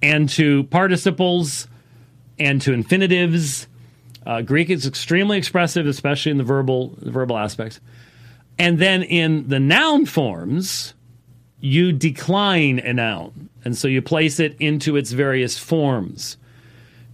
and 0.03 0.29
to 0.29 0.65
participles 0.65 1.69
and 2.39 2.61
to 2.61 2.75
infinitives. 2.75 3.66
Uh, 4.27 4.43
Greek 4.43 4.69
is 4.69 4.87
extremely 4.87 5.39
expressive, 5.39 5.87
especially 5.87 6.33
in 6.33 6.39
the 6.39 6.45
verbal 6.45 6.91
the 6.99 7.11
verbal 7.11 7.39
aspects. 7.39 7.81
And 8.59 8.78
then 8.78 9.02
in 9.02 9.48
the 9.48 9.60
noun 9.60 10.06
forms, 10.06 10.94
you 11.60 11.93
decline 11.93 12.78
a 12.78 12.93
noun. 12.93 13.48
And 13.64 13.76
so 13.76 13.89
you 13.89 14.02
place 14.02 14.39
it 14.39 14.56
into 14.60 14.97
its 14.97 15.12
various 15.12 15.59
forms. 15.59 16.36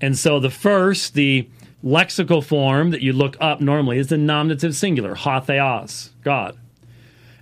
And 0.00 0.18
so 0.18 0.40
the 0.40 0.50
first, 0.50 1.14
the 1.14 1.48
lexical 1.84 2.44
form 2.44 2.90
that 2.90 3.00
you 3.00 3.12
look 3.12 3.36
up 3.40 3.60
normally 3.60 3.98
is 3.98 4.08
the 4.08 4.18
nominative 4.18 4.74
singular, 4.74 5.14
ha 5.14 5.40
theos, 5.40 6.10
God. 6.22 6.58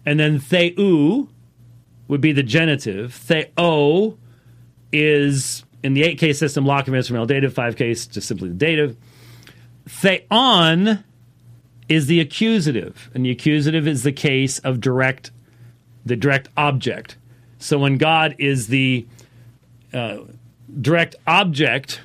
And 0.05 0.21
then 0.21 0.39
theou 0.39 1.29
would 2.09 2.21
be 2.21 2.33
the 2.33 2.43
genitive. 2.43 3.13
Theo 3.15 4.19
is, 4.93 5.65
in 5.83 5.95
the 5.95 6.03
8K 6.03 6.35
system, 6.35 6.65
locative 6.65 6.95
instrumental 6.95 7.27
dative, 7.27 7.55
5K 7.55 8.11
just 8.11 8.29
simply 8.29 8.49
the 8.49 8.55
dative. 8.55 8.97
Theon 9.87 11.05
is 11.89 12.07
the 12.07 12.21
accusative, 12.21 13.11
and 13.15 13.25
the 13.25 13.31
accusative 13.31 13.87
is 13.89 14.03
the 14.03 14.13
case 14.13 14.59
of 14.61 14.81
direct, 14.81 15.31
the 16.05 16.17
direct 16.17 16.49
object. 16.57 17.17
So 17.59 17.79
when 17.79 17.97
God 17.97 18.35
is 18.39 18.69
the 18.69 19.07
uh, 19.93 20.19
direct 20.81 21.17
object 21.27 22.01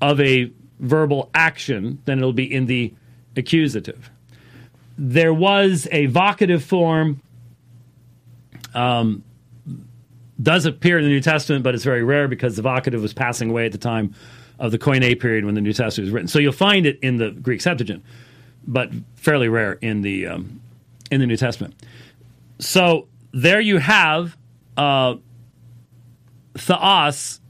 of 0.00 0.20
a 0.20 0.50
verbal 0.78 1.30
action, 1.34 2.00
then 2.04 2.18
it'll 2.18 2.32
be 2.32 2.52
in 2.52 2.66
the 2.66 2.94
accusative. 3.36 4.10
There 4.96 5.34
was 5.34 5.88
a 5.90 6.06
vocative 6.06 6.62
form, 6.62 7.20
um, 8.74 9.24
does 10.40 10.66
appear 10.66 10.98
in 10.98 11.04
the 11.04 11.10
New 11.10 11.20
Testament, 11.20 11.64
but 11.64 11.74
it's 11.74 11.84
very 11.84 12.04
rare 12.04 12.28
because 12.28 12.56
the 12.56 12.62
vocative 12.62 13.02
was 13.02 13.12
passing 13.12 13.50
away 13.50 13.66
at 13.66 13.72
the 13.72 13.78
time 13.78 14.14
of 14.58 14.70
the 14.70 14.78
Koine 14.78 15.20
period 15.20 15.44
when 15.44 15.54
the 15.54 15.60
New 15.60 15.72
Testament 15.72 16.06
was 16.06 16.12
written. 16.12 16.28
So 16.28 16.38
you'll 16.38 16.52
find 16.52 16.86
it 16.86 16.98
in 17.00 17.16
the 17.16 17.30
Greek 17.32 17.60
Septuagint 17.60 18.04
but 18.66 18.90
fairly 19.16 19.48
rare 19.48 19.72
in 19.74 20.02
the 20.02 20.26
um, 20.26 20.60
in 21.10 21.20
the 21.20 21.26
New 21.26 21.36
Testament. 21.36 21.74
So 22.58 23.08
there 23.32 23.60
you 23.60 23.78
have 23.78 24.36
uh, 24.76 25.16
theos 26.56 27.40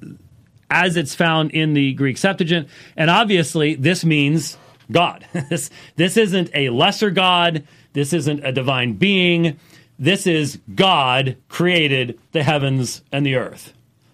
as 0.71 0.97
it's 0.97 1.15
found 1.15 1.51
in 1.53 1.75
the 1.75 1.93
Greek 1.95 2.19
Septuagint, 2.19 2.69
and 2.97 3.11
obviously 3.11 3.75
this 3.75 4.05
means 4.05 4.57
God. 4.91 5.27
this 5.51 5.71
this 5.97 6.17
isn't 6.17 6.51
a 6.55 6.71
lesser 6.71 7.11
God. 7.11 7.67
This 7.93 8.13
isn't 8.13 8.45
a 8.45 8.53
divine 8.53 8.95
being. 8.95 9.59
This 9.99 10.27
is 10.27 10.59
God 10.75 11.37
created 11.49 12.19
the 12.33 12.43
heavens 12.43 13.03
and 13.13 13.25
the 13.25 13.37
earth. 13.37 13.73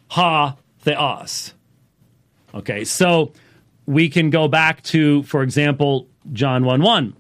Ha 0.09 0.56
theos. 0.81 1.55
Okay, 2.55 2.85
so 2.85 3.32
we 3.86 4.09
can 4.09 4.31
go 4.31 4.48
back 4.48 4.82
to, 4.82 5.22
for 5.22 5.43
example, 5.43 6.09
John 6.32 6.64
1 6.64 6.82
1. 6.82 7.16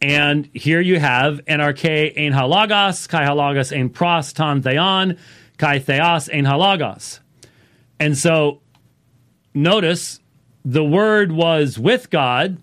And 0.00 0.50
here 0.52 0.80
you 0.80 1.00
have 1.00 1.40
NRK 1.46 2.18
ein 2.18 2.32
halagos, 2.32 3.08
kai 3.08 3.24
halagos 3.24 3.74
ein 3.74 3.88
pros 3.88 4.32
ton 4.32 4.60
theon, 4.60 5.16
kai 5.56 5.78
theos 5.78 6.28
ein 6.28 6.44
halagos. 6.44 7.20
And 7.98 8.16
so 8.16 8.60
notice 9.54 10.20
the 10.64 10.84
word 10.84 11.32
was 11.32 11.78
with 11.78 12.10
God. 12.10 12.58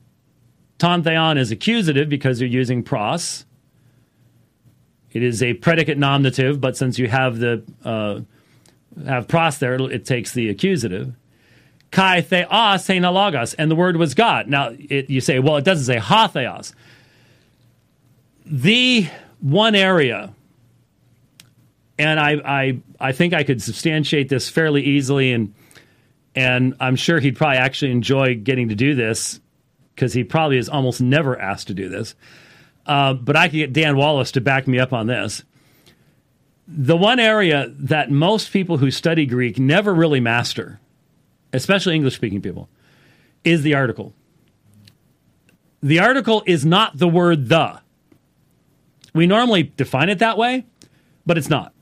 Ton 0.77 1.03
theon 1.03 1.37
is 1.37 1.51
accusative 1.51 2.09
because 2.09 2.39
you're 2.39 2.49
using 2.49 2.83
pros. 2.83 3.45
It 5.11 5.23
is 5.23 5.41
a 5.41 5.53
predicate 5.55 5.97
nominative, 5.97 6.61
but 6.61 6.77
since 6.77 6.97
you 6.99 7.07
have 7.07 7.39
the 7.39 7.63
uh, 7.83 8.21
have 9.05 9.27
pros 9.27 9.57
there, 9.57 9.75
it 9.75 10.05
takes 10.05 10.33
the 10.33 10.49
accusative 10.49 11.15
kai 11.91 12.21
theos 12.21 12.89
logos, 12.89 13.53
and 13.53 13.69
the 13.69 13.75
word 13.75 13.97
was 13.97 14.13
God. 14.13 14.47
Now, 14.47 14.73
it, 14.77 15.09
you 15.09 15.21
say, 15.21 15.39
well, 15.39 15.57
it 15.57 15.65
doesn't 15.65 15.85
say 15.85 15.97
ha 15.97 16.27
theos. 16.27 16.73
The 18.45 19.07
one 19.39 19.75
area, 19.75 20.33
and 21.99 22.19
I, 22.19 22.31
I, 22.43 22.79
I 22.99 23.11
think 23.11 23.33
I 23.33 23.43
could 23.43 23.61
substantiate 23.61 24.29
this 24.29 24.49
fairly 24.49 24.83
easily, 24.83 25.33
and 25.33 25.53
and 26.33 26.75
I'm 26.79 26.95
sure 26.95 27.19
he'd 27.19 27.35
probably 27.35 27.57
actually 27.57 27.91
enjoy 27.91 28.35
getting 28.35 28.69
to 28.69 28.75
do 28.75 28.95
this 28.95 29.41
because 29.93 30.13
he 30.13 30.23
probably 30.23 30.57
is 30.57 30.69
almost 30.69 31.01
never 31.01 31.39
asked 31.39 31.67
to 31.67 31.73
do 31.73 31.89
this. 31.89 32.15
Uh, 32.85 33.13
but 33.13 33.35
I 33.35 33.49
could 33.49 33.57
get 33.57 33.73
Dan 33.73 33.97
Wallace 33.97 34.31
to 34.31 34.41
back 34.41 34.65
me 34.65 34.79
up 34.79 34.93
on 34.93 35.07
this. 35.07 35.43
The 36.67 36.95
one 36.95 37.19
area 37.19 37.67
that 37.79 38.09
most 38.09 38.53
people 38.53 38.77
who 38.77 38.91
study 38.91 39.25
Greek 39.25 39.59
never 39.59 39.93
really 39.93 40.21
master 40.21 40.79
especially 41.53 41.95
English 41.95 42.15
speaking 42.15 42.41
people, 42.41 42.69
is 43.43 43.63
the 43.63 43.73
article. 43.73 44.13
The 45.81 45.99
article 45.99 46.43
is 46.45 46.65
not 46.65 46.97
the 46.97 47.07
word 47.07 47.49
the. 47.49 47.81
We 49.13 49.27
normally 49.27 49.63
define 49.63 50.09
it 50.09 50.19
that 50.19 50.37
way, 50.37 50.65
but 51.25 51.37
it's 51.37 51.49
not. 51.49 51.73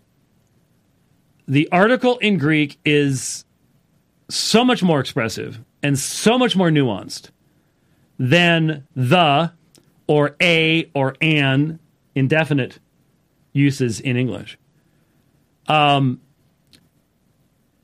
The 1.47 1.67
article 1.71 2.17
in 2.19 2.37
Greek 2.37 2.79
is 2.85 3.45
so 4.29 4.63
much 4.63 4.83
more 4.83 4.99
expressive 4.99 5.59
and 5.81 5.97
so 5.97 6.37
much 6.37 6.55
more 6.55 6.69
nuanced 6.69 7.29
than 8.17 8.87
the 8.95 9.51
or 10.07 10.35
a 10.41 10.89
or 10.93 11.15
an 11.21 11.79
indefinite 12.15 12.79
uses 13.53 13.99
in 13.99 14.17
English. 14.17 14.57
Um, 15.67 16.21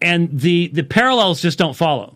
and 0.06 0.40
the 0.40 0.68
the 0.68 0.84
parallels 0.84 1.42
just 1.42 1.58
don't 1.58 1.76
follow. 1.76 2.16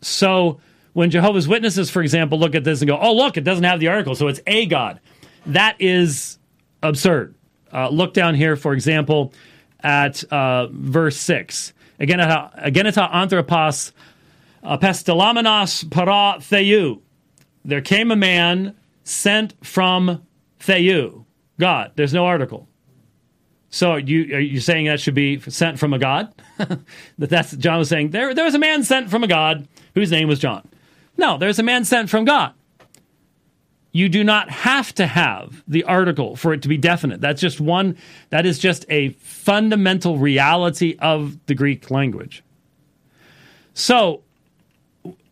So 0.00 0.60
when 0.92 1.10
Jehovah's 1.10 1.48
Witnesses, 1.48 1.90
for 1.90 2.00
example, 2.00 2.38
look 2.38 2.54
at 2.54 2.62
this 2.62 2.80
and 2.80 2.88
go, 2.88 2.96
"Oh, 2.96 3.14
look, 3.14 3.36
it 3.36 3.42
doesn't 3.42 3.64
have 3.64 3.80
the 3.80 3.88
article, 3.88 4.14
so 4.14 4.28
it's 4.28 4.40
a 4.46 4.66
god," 4.66 5.00
that 5.46 5.74
is 5.80 6.38
absurd. 6.82 7.34
Uh, 7.72 7.88
look 7.88 8.14
down 8.14 8.36
here, 8.36 8.54
for 8.54 8.72
example, 8.72 9.32
at 9.80 10.22
uh, 10.32 10.68
verse 10.70 11.16
six. 11.16 11.72
Again, 11.98 12.20
agenita 12.20 13.12
anthropos 13.12 13.92
apostolamenos 14.62 15.90
para 15.90 16.38
theou. 16.40 17.00
There 17.64 17.80
came 17.80 18.12
a 18.12 18.16
man 18.16 18.76
sent 19.02 19.54
from 19.66 20.22
theou, 20.60 21.24
God. 21.58 21.92
There's 21.96 22.14
no 22.14 22.26
article. 22.26 22.68
So 23.74 23.96
you 23.96 24.36
are 24.36 24.40
you 24.40 24.60
saying 24.60 24.86
that 24.86 25.00
should 25.00 25.14
be 25.14 25.40
sent 25.40 25.80
from 25.80 25.92
a 25.92 25.98
God? 25.98 26.32
that 26.58 26.78
that's 27.18 27.56
John 27.56 27.76
was 27.76 27.88
saying 27.88 28.10
there 28.10 28.32
there 28.32 28.44
was 28.44 28.54
a 28.54 28.58
man 28.60 28.84
sent 28.84 29.10
from 29.10 29.24
a 29.24 29.26
God 29.26 29.66
whose 29.96 30.12
name 30.12 30.28
was 30.28 30.38
John. 30.38 30.68
No, 31.16 31.38
there's 31.38 31.58
a 31.58 31.64
man 31.64 31.84
sent 31.84 32.08
from 32.08 32.24
God. 32.24 32.52
You 33.90 34.08
do 34.08 34.22
not 34.22 34.48
have 34.48 34.94
to 34.94 35.08
have 35.08 35.64
the 35.66 35.82
article 35.82 36.36
for 36.36 36.52
it 36.54 36.62
to 36.62 36.68
be 36.68 36.76
definite. 36.76 37.20
That's 37.20 37.40
just 37.40 37.60
one 37.60 37.96
that 38.30 38.46
is 38.46 38.60
just 38.60 38.86
a 38.88 39.08
fundamental 39.14 40.18
reality 40.18 40.94
of 41.00 41.44
the 41.46 41.54
Greek 41.56 41.90
language. 41.90 42.44
So 43.72 44.22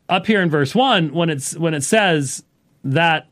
up 0.09 0.27
here 0.27 0.43
in 0.43 0.51
verse 0.51 0.75
1 0.75 1.15
when 1.15 1.31
it's 1.31 1.57
when 1.57 1.75
it 1.75 1.85
says 1.85 2.43
that 2.83 3.29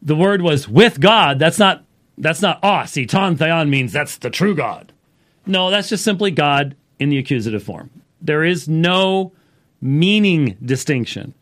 the 0.00 0.14
word 0.14 0.42
was 0.42 0.68
with 0.68 1.00
God, 1.00 1.40
that's 1.40 1.58
not 1.58 1.82
that's 2.18 2.42
not 2.42 2.58
ah, 2.62 2.84
see, 2.84 3.06
ton 3.06 3.36
theon 3.36 3.70
means 3.70 3.92
that's 3.92 4.18
the 4.18 4.30
true 4.30 4.54
God. 4.54 4.92
No, 5.46 5.70
that's 5.70 5.88
just 5.88 6.04
simply 6.04 6.30
God 6.30 6.76
in 6.98 7.08
the 7.08 7.18
accusative 7.18 7.62
form. 7.62 7.90
There 8.20 8.44
is 8.44 8.68
no 8.68 9.32
meaning 9.80 10.56
distinction. 10.64 11.34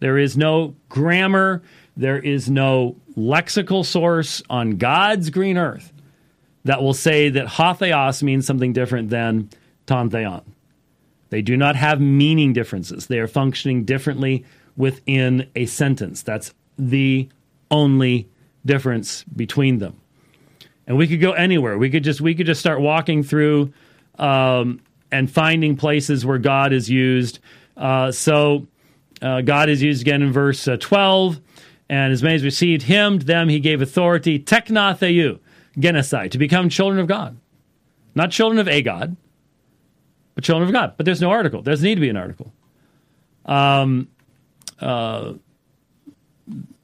There 0.00 0.18
is 0.18 0.36
no 0.36 0.74
grammar. 0.88 1.62
There 1.96 2.18
is 2.18 2.50
no 2.50 2.96
lexical 3.16 3.84
source 3.84 4.42
on 4.48 4.72
God's 4.72 5.30
green 5.30 5.58
earth 5.58 5.92
that 6.64 6.82
will 6.82 6.94
say 6.94 7.28
that 7.28 7.46
hatheos 7.46 8.22
means 8.22 8.46
something 8.46 8.72
different 8.72 9.10
than 9.10 9.50
ton 9.86 10.10
theon. 10.10 10.42
They 11.30 11.42
do 11.42 11.56
not 11.56 11.76
have 11.76 12.00
meaning 12.00 12.52
differences. 12.52 13.06
They 13.06 13.18
are 13.18 13.28
functioning 13.28 13.84
differently 13.84 14.44
within 14.76 15.48
a 15.54 15.66
sentence. 15.66 16.22
That's 16.22 16.52
the 16.78 17.28
only 17.70 18.28
difference 18.64 19.24
between 19.24 19.78
them 19.78 20.01
and 20.86 20.96
we 20.96 21.06
could 21.06 21.20
go 21.20 21.32
anywhere. 21.32 21.78
We 21.78 21.90
could 21.90 22.04
just 22.04 22.20
we 22.20 22.34
could 22.34 22.46
just 22.46 22.60
start 22.60 22.80
walking 22.80 23.22
through 23.22 23.72
um, 24.18 24.80
and 25.10 25.30
finding 25.30 25.76
places 25.76 26.26
where 26.26 26.38
God 26.38 26.72
is 26.72 26.90
used. 26.90 27.38
Uh, 27.76 28.12
so 28.12 28.66
uh, 29.20 29.40
God 29.42 29.68
is 29.68 29.82
used 29.82 30.02
again 30.02 30.22
in 30.22 30.32
verse 30.32 30.66
uh, 30.66 30.76
twelve, 30.78 31.40
and 31.88 32.12
as 32.12 32.22
many 32.22 32.34
as 32.34 32.44
received 32.44 32.82
Him, 32.82 33.18
to 33.18 33.24
them 33.24 33.48
He 33.48 33.60
gave 33.60 33.80
authority, 33.80 34.38
tekna 34.38 34.96
theou, 34.98 35.38
genesthai, 35.78 36.30
to 36.30 36.38
become 36.38 36.68
children 36.68 37.00
of 37.00 37.06
God, 37.06 37.36
not 38.14 38.30
children 38.30 38.58
of 38.58 38.68
a 38.68 38.82
God, 38.82 39.16
but 40.34 40.44
children 40.44 40.68
of 40.68 40.72
God. 40.72 40.94
But 40.96 41.06
there's 41.06 41.20
no 41.20 41.30
article. 41.30 41.62
There 41.62 41.72
doesn't 41.72 41.84
need 41.84 41.94
to 41.96 42.00
be 42.00 42.10
an 42.10 42.16
article. 42.16 42.52
Um, 43.44 44.08
uh, 44.80 45.34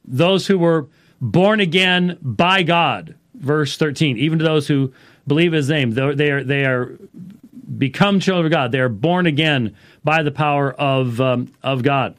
those 0.05 0.47
who 0.47 0.57
were 0.57 0.87
born 1.21 1.59
again 1.59 2.17
by 2.21 2.63
God 2.63 3.15
verse 3.39 3.77
13 3.77 4.17
even 4.17 4.39
to 4.39 4.43
those 4.45 4.67
who 4.67 4.93
believe 5.27 5.53
his 5.53 5.69
name 5.69 5.91
they 5.91 6.31
are 6.31 6.43
they 6.43 6.65
are 6.65 6.97
become 7.77 8.19
children 8.19 8.45
of 8.45 8.51
god 8.51 8.71
they 8.71 8.79
are 8.79 8.89
born 8.89 9.25
again 9.25 9.75
by 10.03 10.23
the 10.23 10.31
power 10.31 10.73
of 10.73 11.19
um, 11.21 11.51
of 11.63 11.83
god. 11.83 12.15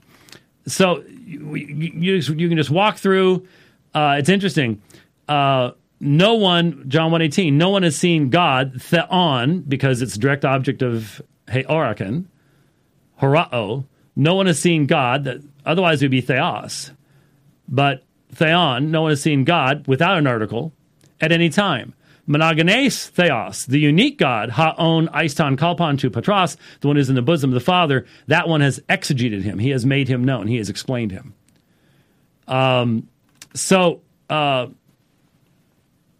So 0.66 1.02
you, 1.24 1.54
you, 1.56 2.14
you, 2.14 2.48
can 2.48 2.56
just 2.56 2.70
walk 2.70 2.98
through 2.98 3.46
uh, 3.94 4.16
it's 4.18 4.28
interesting. 4.28 4.80
Uh, 5.28 5.72
no 6.02 6.34
one 6.34 6.88
john 6.88 7.10
118 7.10 7.58
no 7.58 7.68
one 7.68 7.82
has 7.82 7.94
seen 7.94 8.30
god 8.30 8.80
theon 8.80 9.60
because 9.60 10.00
it's 10.00 10.16
direct 10.16 10.46
object 10.46 10.80
of 10.80 11.20
heorakan 11.48 12.24
horao 13.20 13.84
no 14.16 14.34
one 14.34 14.46
has 14.46 14.58
seen 14.58 14.86
god 14.86 15.24
that 15.24 15.40
otherwise 15.64 16.02
it 16.02 16.06
would 16.06 16.10
be 16.10 16.20
theos. 16.20 16.92
But 17.68 18.02
theon 18.32 18.90
no 18.90 19.02
one 19.02 19.10
has 19.10 19.22
seen 19.22 19.44
god 19.44 19.86
without 19.86 20.18
an 20.18 20.26
article 20.26 20.72
at 21.20 21.32
any 21.32 21.48
time. 21.48 21.94
Monogenes 22.28 23.08
Theos, 23.08 23.66
the 23.66 23.80
unique 23.80 24.18
God, 24.18 24.50
Haon 24.50 25.08
Aiston 25.08 25.56
Kalpan 25.56 25.98
to 25.98 26.10
Patros, 26.10 26.56
the 26.80 26.86
one 26.86 26.96
who's 26.96 27.08
in 27.08 27.16
the 27.16 27.22
bosom 27.22 27.50
of 27.50 27.54
the 27.54 27.60
Father, 27.60 28.06
that 28.28 28.48
one 28.48 28.60
has 28.60 28.78
exegeted 28.88 29.42
him. 29.42 29.58
He 29.58 29.70
has 29.70 29.84
made 29.84 30.06
him 30.06 30.24
known. 30.24 30.46
He 30.46 30.56
has 30.58 30.68
explained 30.68 31.10
him. 31.10 31.34
Um, 32.46 33.08
so, 33.54 34.02
uh, 34.28 34.68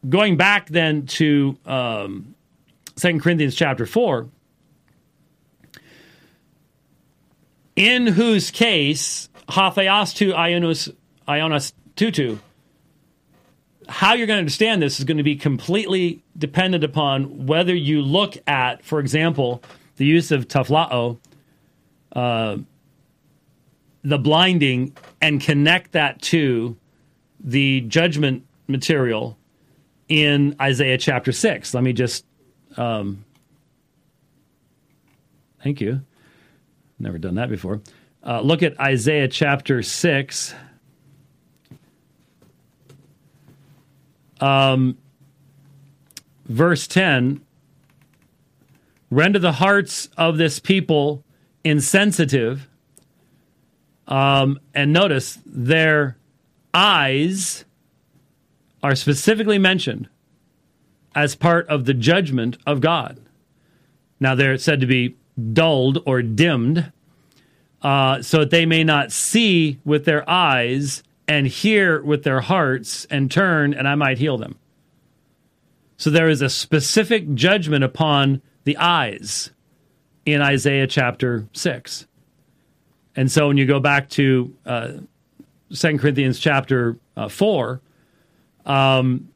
going 0.09 0.37
back 0.37 0.69
then 0.69 1.07
to 1.07 1.57
um, 1.65 2.35
2 2.97 3.21
Corinthians 3.21 3.55
chapter 3.55 3.87
4, 3.87 4.29
in 7.77 8.07
whose 8.07 8.51
case, 8.51 9.29
Hatheos 9.49 10.15
to 10.17 10.33
Ionos, 10.33 10.95
Ionos 11.29 11.73
tutu, 11.95 12.39
how 13.91 14.15
you're 14.15 14.29
going 14.29 14.37
to 14.37 14.41
understand 14.41 14.81
this 14.81 15.01
is 15.01 15.05
going 15.05 15.17
to 15.17 15.25
be 15.25 15.35
completely 15.35 16.23
dependent 16.39 16.85
upon 16.85 17.47
whether 17.47 17.75
you 17.75 18.03
look 18.03 18.37
at, 18.47 18.85
for 18.85 19.01
example, 19.01 19.63
the 19.97 20.07
use 20.07 20.31
of 20.31 20.47
taflao, 20.47 21.19
uh, 22.13 22.57
the 24.03 24.19
blinding, 24.19 24.97
and 25.21 25.41
connect 25.41 25.93
that 25.93 26.23
to 26.23 26.77
the 27.41 27.81
judgment 27.83 28.47
material 28.69 29.37
in 30.09 30.55
Isaiah 30.61 30.97
chapter 30.97 31.33
6. 31.33 31.75
Let 31.75 31.83
me 31.83 31.93
just. 31.93 32.25
Um, 32.77 33.25
thank 35.63 35.81
you. 35.81 36.03
Never 37.01 37.19
done 37.19 37.35
that 37.35 37.49
before. 37.49 37.81
Uh, 38.25 38.41
look 38.41 38.63
at 38.63 38.79
Isaiah 38.79 39.27
chapter 39.27 39.83
6. 39.83 40.55
Um, 44.41 44.97
verse 46.47 46.87
10 46.87 47.41
render 49.11 49.39
the 49.39 49.53
hearts 49.53 50.09
of 50.17 50.39
this 50.39 50.59
people 50.59 51.25
insensitive. 51.65 52.69
Um, 54.07 54.59
and 54.75 54.93
notice 54.93 55.39
their 55.45 56.17
eyes 56.73 57.65
are 58.83 58.95
specifically 58.95 59.59
mentioned 59.59 60.09
as 61.15 61.35
part 61.35 61.69
of 61.69 61.85
the 61.85 61.95
judgment 61.95 62.57
of 62.67 62.81
God. 62.81 63.21
Now, 64.19 64.35
they're 64.35 64.59
said 64.59 64.81
to 64.81 64.87
be 64.87 65.17
dulled 65.53 66.03
or 66.07 66.23
dimmed 66.23 66.93
uh, 67.83 68.23
so 68.23 68.41
that 68.41 68.51
they 68.51 68.67
may 68.67 68.85
not 68.85 69.13
see 69.13 69.79
with 69.85 70.05
their 70.05 70.29
eyes 70.29 71.03
and 71.31 71.47
hear 71.47 72.03
with 72.03 72.25
their 72.25 72.41
hearts 72.41 73.05
and 73.05 73.31
turn, 73.31 73.73
and 73.73 73.87
I 73.87 73.95
might 73.95 74.19
heal 74.19 74.37
them. 74.37 74.59
So 75.97 76.11
there 76.11 76.29
is 76.29 76.43
a 76.43 76.49
specific 76.51 77.35
judgment 77.35 77.85
upon 77.85 78.43
the 78.65 78.77
eyes 78.79 79.53
in 80.27 80.43
Isaiah 80.43 80.89
chapter 80.89 81.47
6. 81.53 82.09
And 83.15 83.31
so 83.31 83.47
when 83.47 83.57
you 83.57 83.65
go 83.65 83.79
back 83.79 84.09
to 84.11 84.53
uh, 84.67 84.93
2 85.73 85.99
Corinthians 85.99 86.41
chapter 86.41 86.99
uh, 87.17 87.29
4, 87.29 87.81
um, 88.67 89.29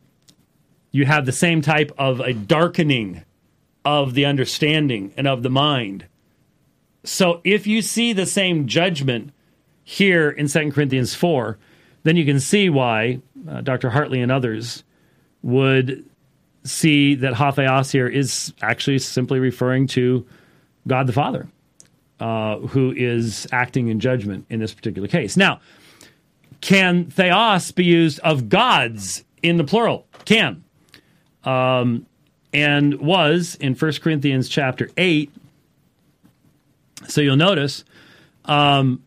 you 0.90 1.06
have 1.06 1.26
the 1.26 1.32
same 1.32 1.62
type 1.62 1.92
of 1.96 2.18
a 2.18 2.32
darkening 2.32 3.22
of 3.84 4.14
the 4.14 4.24
understanding 4.24 5.14
and 5.16 5.28
of 5.28 5.44
the 5.44 5.50
mind. 5.50 6.06
So 7.04 7.40
if 7.44 7.68
you 7.68 7.82
see 7.82 8.12
the 8.12 8.26
same 8.26 8.66
judgment 8.66 9.32
here 9.84 10.28
in 10.28 10.48
2 10.48 10.72
Corinthians 10.72 11.14
4, 11.14 11.56
then 12.04 12.16
you 12.16 12.24
can 12.24 12.38
see 12.38 12.70
why 12.70 13.20
uh, 13.48 13.60
Dr. 13.60 13.90
Hartley 13.90 14.20
and 14.20 14.30
others 14.30 14.84
would 15.42 16.04
see 16.64 17.14
that 17.16 17.34
Hatheos 17.34 17.90
here 17.90 18.06
is 18.06 18.54
actually 18.62 18.98
simply 18.98 19.38
referring 19.38 19.86
to 19.88 20.26
God 20.86 21.06
the 21.06 21.12
Father, 21.12 21.48
uh, 22.20 22.58
who 22.58 22.92
is 22.96 23.46
acting 23.52 23.88
in 23.88 24.00
judgment 24.00 24.46
in 24.48 24.60
this 24.60 24.72
particular 24.72 25.08
case. 25.08 25.36
Now, 25.36 25.60
can 26.60 27.10
theos 27.10 27.72
be 27.72 27.84
used 27.84 28.20
of 28.20 28.48
gods 28.48 29.24
in 29.42 29.58
the 29.58 29.64
plural? 29.64 30.06
Can. 30.24 30.64
Um, 31.44 32.06
and 32.54 33.00
was 33.00 33.56
in 33.56 33.74
1 33.74 33.92
Corinthians 34.00 34.48
chapter 34.48 34.88
8. 34.96 35.30
So 37.08 37.20
you'll 37.20 37.36
notice 37.36 37.84
um, 38.46 39.02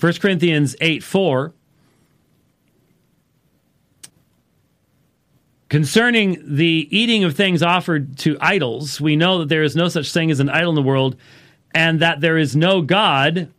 1 0.00 0.14
Corinthians 0.14 0.74
8 0.80 1.04
4. 1.04 1.52
Concerning 5.76 6.42
the 6.42 6.88
eating 6.90 7.22
of 7.22 7.36
things 7.36 7.62
offered 7.62 8.16
to 8.16 8.38
idols, 8.40 8.98
we 8.98 9.14
know 9.14 9.40
that 9.40 9.50
there 9.50 9.62
is 9.62 9.76
no 9.76 9.88
such 9.88 10.10
thing 10.10 10.30
as 10.30 10.40
an 10.40 10.48
idol 10.48 10.70
in 10.70 10.74
the 10.74 10.80
world, 10.80 11.16
and 11.74 12.00
that 12.00 12.22
there 12.22 12.38
is 12.38 12.56
no 12.56 12.80
God, 12.80 13.52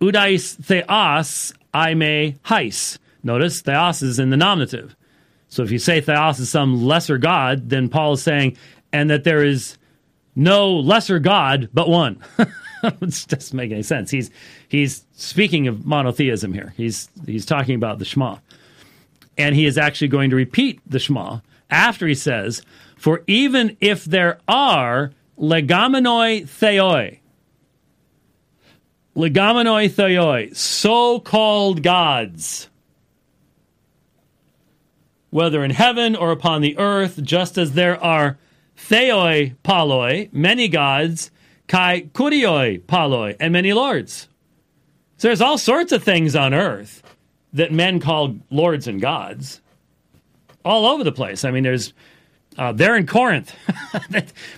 udais 0.00 0.56
theos, 0.56 1.54
I 1.72 1.94
may 1.94 2.34
heis. 2.44 2.98
Notice 3.22 3.60
theos 3.60 4.02
is 4.02 4.18
in 4.18 4.30
the 4.30 4.36
nominative. 4.36 4.96
So 5.46 5.62
if 5.62 5.70
you 5.70 5.78
say 5.78 6.00
theos 6.00 6.40
is 6.40 6.50
some 6.50 6.84
lesser 6.84 7.18
God, 7.18 7.70
then 7.70 7.88
Paul 7.88 8.14
is 8.14 8.22
saying, 8.24 8.56
and 8.92 9.08
that 9.08 9.22
there 9.22 9.44
is 9.44 9.78
no 10.34 10.72
lesser 10.74 11.20
God 11.20 11.68
but 11.72 11.88
one. 11.88 12.20
it 12.82 13.24
doesn't 13.28 13.54
make 13.54 13.70
any 13.70 13.84
sense. 13.84 14.10
He's 14.10 14.32
he's 14.66 15.06
speaking 15.12 15.68
of 15.68 15.86
monotheism 15.86 16.52
here. 16.52 16.74
He's 16.76 17.08
he's 17.26 17.46
talking 17.46 17.76
about 17.76 18.00
the 18.00 18.04
Shema. 18.04 18.38
And 19.38 19.54
he 19.54 19.66
is 19.66 19.78
actually 19.78 20.08
going 20.08 20.30
to 20.30 20.36
repeat 20.36 20.80
the 20.84 20.98
Shema 20.98 21.38
after 21.70 22.06
he 22.06 22.14
says, 22.14 22.62
For 22.96 23.22
even 23.26 23.76
if 23.80 24.04
there 24.04 24.38
are 24.48 25.12
legomenoi 25.38 26.48
theoi, 26.48 27.20
legomenoi 29.16 29.90
theoi, 29.90 30.54
so 30.54 31.20
called 31.20 31.82
gods, 31.82 32.68
whether 35.30 35.64
in 35.64 35.70
heaven 35.70 36.16
or 36.16 36.32
upon 36.32 36.60
the 36.60 36.76
earth, 36.78 37.22
just 37.22 37.56
as 37.56 37.72
there 37.72 38.02
are 38.02 38.38
theoi 38.76 39.54
polloi, 39.62 40.28
many 40.32 40.68
gods, 40.68 41.30
kai 41.68 42.02
kurioi 42.12 42.80
polloi, 42.82 43.36
and 43.38 43.52
many 43.52 43.72
lords. 43.72 44.28
So 45.16 45.28
there's 45.28 45.40
all 45.40 45.58
sorts 45.58 45.92
of 45.92 46.02
things 46.02 46.34
on 46.34 46.54
earth 46.54 47.02
that 47.52 47.72
men 47.72 48.00
call 48.00 48.36
lords 48.50 48.86
and 48.86 49.00
gods 49.00 49.60
all 50.64 50.86
over 50.86 51.04
the 51.04 51.12
place. 51.12 51.44
I 51.44 51.50
mean, 51.50 51.62
there's 51.62 51.92
uh, 52.58 52.72
they're 52.72 52.96
in 52.96 53.06
Corinth. 53.06 53.54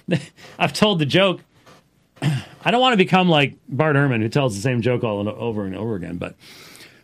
I've 0.59 0.73
told 0.73 0.99
the 0.99 1.07
joke. 1.07 1.41
I 2.23 2.71
don't 2.71 2.81
want 2.81 2.93
to 2.93 2.97
become 2.97 3.29
like 3.29 3.57
Bart 3.69 3.97
Ehrman, 3.97 4.21
who 4.21 4.29
tells 4.29 4.55
the 4.55 4.63
same 4.63 4.83
joke 4.83 5.05
all 5.05 5.29
over 5.29 5.67
and 5.67 5.77
over 5.77 5.95
again. 5.95 6.17
But 6.17 6.37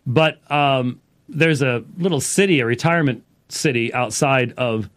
but 0.06 0.50
um, 0.50 1.00
there's 1.28 1.62
a 1.62 1.84
little 1.98 2.20
city, 2.20 2.60
a 2.60 2.66
retirement 2.66 3.24
city 3.48 3.92
outside 3.92 4.54
of 4.56 4.88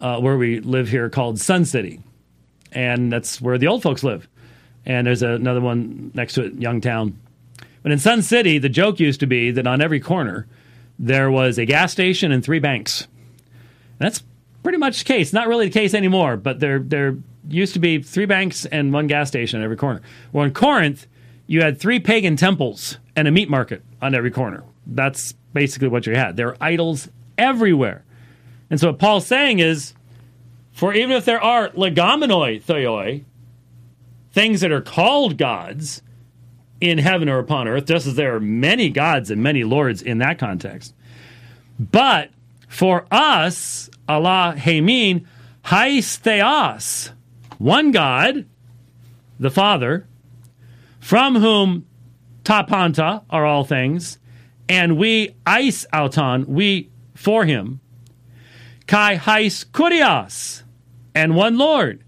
uh, 0.00 0.18
where 0.20 0.36
we 0.36 0.60
live 0.60 0.88
here 0.88 1.10
called 1.10 1.38
Sun 1.38 1.66
City, 1.66 2.00
and 2.72 3.12
that's 3.12 3.40
where 3.40 3.58
the 3.58 3.68
old 3.68 3.82
folks 3.82 4.02
live. 4.02 4.28
And 4.86 5.06
there's 5.06 5.22
another 5.22 5.60
one 5.60 6.10
next 6.14 6.34
to 6.34 6.44
it, 6.44 6.58
Youngtown. 6.58 7.14
But 7.82 7.92
in 7.92 7.98
Sun 7.98 8.22
City, 8.22 8.58
the 8.58 8.68
joke 8.68 8.98
used 8.98 9.20
to 9.20 9.26
be 9.26 9.50
that 9.52 9.66
on 9.66 9.80
every 9.80 10.00
corner 10.00 10.46
there 10.98 11.30
was 11.30 11.58
a 11.58 11.64
gas 11.64 11.92
station 11.92 12.32
and 12.32 12.44
three 12.44 12.58
banks. 12.58 13.06
That's 14.00 14.24
pretty 14.62 14.78
much 14.78 15.00
the 15.00 15.04
case. 15.04 15.32
Not 15.32 15.46
really 15.46 15.66
the 15.66 15.78
case 15.78 15.94
anymore, 15.94 16.36
but 16.36 16.58
there 16.58 16.80
there 16.80 17.18
used 17.48 17.74
to 17.74 17.78
be 17.78 18.02
three 18.02 18.26
banks 18.26 18.64
and 18.66 18.92
one 18.92 19.06
gas 19.06 19.28
station 19.28 19.60
on 19.60 19.64
every 19.64 19.76
corner. 19.76 20.00
Well, 20.32 20.44
in 20.44 20.52
Corinth, 20.52 21.06
you 21.46 21.62
had 21.62 21.78
three 21.78 22.00
pagan 22.00 22.36
temples 22.36 22.98
and 23.14 23.28
a 23.28 23.30
meat 23.30 23.50
market 23.50 23.82
on 24.00 24.14
every 24.14 24.30
corner. 24.30 24.64
That's 24.86 25.34
basically 25.52 25.88
what 25.88 26.06
you 26.06 26.14
had. 26.16 26.36
There 26.36 26.48
are 26.48 26.56
idols 26.60 27.08
everywhere. 27.38 28.04
And 28.70 28.80
so 28.80 28.88
what 28.88 28.98
Paul's 28.98 29.26
saying 29.26 29.58
is, 29.58 29.94
for 30.72 30.94
even 30.94 31.12
if 31.12 31.24
there 31.24 31.42
are 31.42 31.68
legomenoi 31.70 32.62
theoi, 32.62 33.24
things 34.32 34.60
that 34.60 34.72
are 34.72 34.80
called 34.80 35.36
gods 35.36 36.02
in 36.80 36.98
heaven 36.98 37.28
or 37.28 37.38
upon 37.38 37.68
earth, 37.68 37.86
just 37.86 38.06
as 38.06 38.14
there 38.14 38.34
are 38.34 38.40
many 38.40 38.88
gods 38.88 39.30
and 39.30 39.42
many 39.42 39.64
lords 39.64 40.00
in 40.00 40.18
that 40.18 40.38
context. 40.38 40.94
But 41.78 42.30
for 42.70 43.04
us, 43.10 43.90
Allah 44.08 44.54
Hamin, 44.56 45.26
Theos, 45.64 47.10
one 47.58 47.90
God, 47.90 48.46
the 49.40 49.50
Father, 49.50 50.06
from 51.00 51.34
whom 51.34 51.84
Tapanta 52.44 53.24
are 53.28 53.44
all 53.44 53.64
things, 53.64 54.18
and 54.68 54.96
we 54.96 55.34
Ais 55.46 55.84
Auton, 55.92 56.46
we 56.46 56.90
for 57.16 57.44
him. 57.44 57.80
Kai 58.86 59.16
Hais 59.16 59.64
Kurios, 59.64 60.62
and 61.12 61.34
one 61.34 61.58
Lord, 61.58 62.04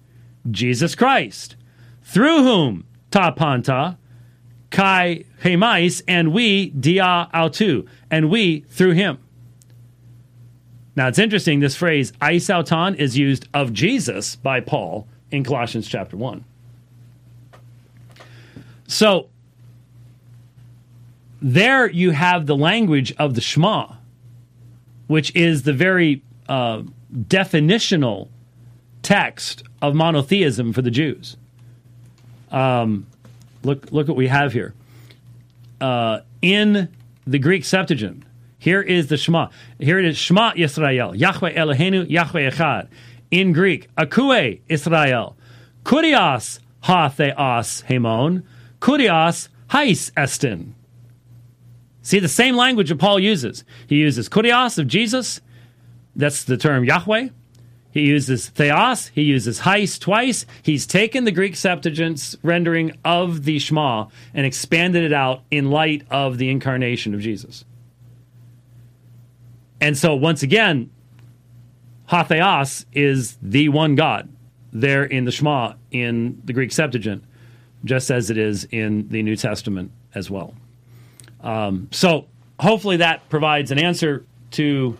Jesus 0.48 0.94
Christ, 0.94 1.56
through 2.04 2.44
whom 2.44 2.84
Tapanta, 3.10 3.98
Kai 4.70 5.24
Hemais, 5.42 6.02
and 6.06 6.32
we 6.32 6.70
Dia 6.70 7.28
Autu, 7.34 7.88
and 8.12 8.30
we 8.30 8.60
through 8.60 8.92
him. 8.92 9.18
Now 10.94 11.08
it's 11.08 11.18
interesting, 11.18 11.60
this 11.60 11.76
phrase 11.76 12.12
Isauton 12.20 12.94
is 12.96 13.16
used 13.16 13.48
of 13.54 13.72
Jesus 13.72 14.36
by 14.36 14.60
Paul 14.60 15.06
in 15.30 15.44
Colossians 15.44 15.88
chapter 15.88 16.16
1. 16.16 16.44
So 18.86 19.28
there 21.40 21.90
you 21.90 22.10
have 22.10 22.46
the 22.46 22.56
language 22.56 23.14
of 23.18 23.34
the 23.34 23.40
Shema 23.40 23.94
which 25.12 25.34
is 25.36 25.64
the 25.64 25.74
very 25.74 26.22
uh, 26.48 26.82
definitional 27.12 28.28
text 29.02 29.62
of 29.82 29.94
monotheism 29.94 30.72
for 30.72 30.80
the 30.80 30.90
Jews. 30.90 31.36
Um, 32.50 33.06
look, 33.62 33.92
look 33.92 34.08
what 34.08 34.16
we 34.16 34.28
have 34.28 34.54
here. 34.54 34.72
Uh, 35.82 36.20
in 36.40 36.88
the 37.26 37.38
Greek 37.38 37.66
Septuagint, 37.66 38.22
here 38.62 38.80
is 38.80 39.08
the 39.08 39.16
Shema. 39.16 39.48
Here 39.80 39.98
it 39.98 40.04
is 40.04 40.16
Shema 40.16 40.52
Yisrael, 40.52 41.18
Yahweh 41.18 41.52
Eloheinu, 41.52 42.08
Yahweh 42.08 42.48
Echad. 42.48 42.86
In 43.28 43.52
Greek, 43.52 43.92
Akue 43.96 44.60
Israel, 44.68 45.36
Kurios 45.82 46.60
ha 46.82 47.08
theos 47.08 47.82
hemon, 47.88 48.44
Kurios 48.78 49.48
hais 49.66 50.12
estin. 50.16 50.74
See 52.02 52.20
the 52.20 52.28
same 52.28 52.54
language 52.54 52.90
that 52.90 53.00
Paul 53.00 53.18
uses. 53.18 53.64
He 53.88 53.96
uses 53.96 54.28
kurios 54.28 54.78
of 54.78 54.86
Jesus. 54.86 55.40
That's 56.14 56.44
the 56.44 56.56
term 56.56 56.84
Yahweh. 56.84 57.30
He 57.90 58.02
uses 58.02 58.48
theos. 58.48 59.08
He 59.08 59.22
uses 59.22 59.58
heis 59.62 59.98
twice. 59.98 60.46
He's 60.62 60.86
taken 60.86 61.24
the 61.24 61.32
Greek 61.32 61.56
Septuagint's 61.56 62.36
rendering 62.44 62.96
of 63.04 63.42
the 63.42 63.58
Shema 63.58 64.06
and 64.32 64.46
expanded 64.46 65.02
it 65.02 65.12
out 65.12 65.42
in 65.50 65.72
light 65.72 66.06
of 66.12 66.38
the 66.38 66.48
incarnation 66.48 67.12
of 67.12 67.20
Jesus. 67.20 67.64
And 69.82 69.98
so, 69.98 70.14
once 70.14 70.44
again, 70.44 70.90
Hatheos 72.08 72.86
is 72.92 73.36
the 73.42 73.68
one 73.68 73.96
God 73.96 74.28
there 74.72 75.02
in 75.02 75.24
the 75.24 75.32
Shema 75.32 75.74
in 75.90 76.40
the 76.44 76.52
Greek 76.52 76.70
Septuagint, 76.70 77.24
just 77.84 78.08
as 78.08 78.30
it 78.30 78.38
is 78.38 78.64
in 78.70 79.08
the 79.08 79.24
New 79.24 79.34
Testament 79.34 79.90
as 80.14 80.30
well. 80.30 80.54
Um, 81.40 81.88
so 81.90 82.26
hopefully 82.60 82.98
that 82.98 83.28
provides 83.28 83.72
an 83.72 83.80
answer 83.80 84.24
to 84.52 84.96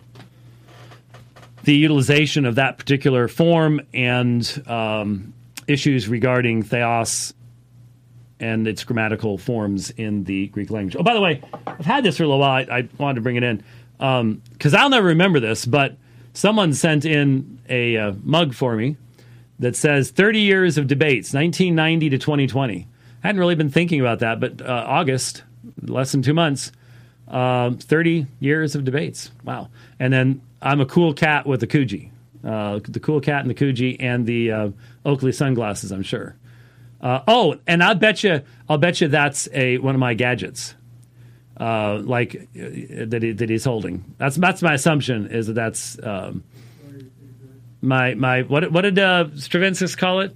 the 1.63 1.75
utilization 1.75 2.45
of 2.45 2.55
that 2.55 2.77
particular 2.77 3.29
form 3.29 3.79
and 3.93 4.63
um, 4.67 5.33
issues 5.65 6.09
regarding 6.09 6.61
theos 6.61 7.33
and 8.41 8.67
its 8.67 8.83
grammatical 8.83 9.37
forms 9.37 9.91
in 9.91 10.25
the 10.25 10.47
Greek 10.47 10.69
language. 10.69 10.97
Oh, 10.99 11.03
by 11.03 11.13
the 11.13 11.21
way, 11.21 11.41
I've 11.65 11.85
had 11.85 12.03
this 12.03 12.17
for 12.17 12.23
a 12.23 12.27
little 12.27 12.41
while. 12.41 12.65
I, 12.69 12.79
I 12.79 12.89
wanted 12.97 13.15
to 13.15 13.21
bring 13.21 13.37
it 13.37 13.43
in 13.43 13.63
because 14.03 14.73
um, 14.73 14.79
I'll 14.79 14.89
never 14.89 15.07
remember 15.07 15.39
this, 15.39 15.65
but 15.65 15.95
someone 16.33 16.73
sent 16.73 17.05
in 17.05 17.61
a 17.69 17.95
uh, 17.95 18.13
mug 18.21 18.53
for 18.53 18.75
me 18.75 18.97
that 19.59 19.77
says 19.77 20.11
30 20.11 20.41
years 20.41 20.77
of 20.77 20.87
debates, 20.87 21.33
1990 21.33 22.09
to 22.09 22.17
2020. 22.17 22.87
I 23.23 23.27
hadn't 23.27 23.39
really 23.39 23.55
been 23.55 23.69
thinking 23.69 24.01
about 24.01 24.19
that, 24.19 24.41
but 24.41 24.61
uh, 24.61 24.83
August 24.85 25.43
less 25.81 26.11
than 26.11 26.21
two 26.21 26.33
months, 26.33 26.73
uh, 27.29 27.71
30 27.71 28.27
years 28.41 28.75
of 28.75 28.83
debates. 28.83 29.31
Wow. 29.45 29.69
And 29.99 30.11
then 30.11 30.41
I'm 30.61 30.81
a 30.81 30.85
cool 30.85 31.13
cat 31.13 31.45
with 31.45 31.63
a 31.63 31.67
Coogi. 31.67 32.09
Uh, 32.43 32.81
the 32.83 32.99
cool 32.99 33.21
cat 33.21 33.39
and 33.39 33.49
the 33.49 33.55
Coogi 33.55 33.95
and 34.01 34.25
the 34.25 34.51
uh, 34.51 34.69
Oakley 35.05 35.31
sunglasses, 35.31 35.93
I'm 35.93 36.03
sure. 36.03 36.35
Uh, 36.99 37.21
oh, 37.25 37.55
and 37.67 37.81
I 37.81 37.93
bet 37.93 38.21
you, 38.21 38.41
I'll 38.67 38.77
bet 38.77 38.99
you 38.99 39.07
that's 39.07 39.47
a 39.53 39.77
one 39.77 39.95
of 39.95 39.99
my 39.99 40.13
gadgets, 40.13 40.75
uh, 41.59 41.99
like 42.03 42.35
uh, 42.35 43.05
that, 43.05 43.19
he, 43.21 43.31
that 43.31 43.49
he's 43.49 43.65
holding. 43.65 44.15
That's 44.17 44.35
that's 44.35 44.61
my 44.61 44.73
assumption 44.73 45.27
is 45.27 45.47
that 45.47 45.53
that's 45.53 45.97
um, 46.03 46.43
my 47.81 48.15
my 48.15 48.41
what 48.43 48.71
what 48.71 48.81
did 48.81 48.99
uh, 48.99 49.29
Stravinsky 49.35 49.87
call 49.95 50.21
it? 50.21 50.35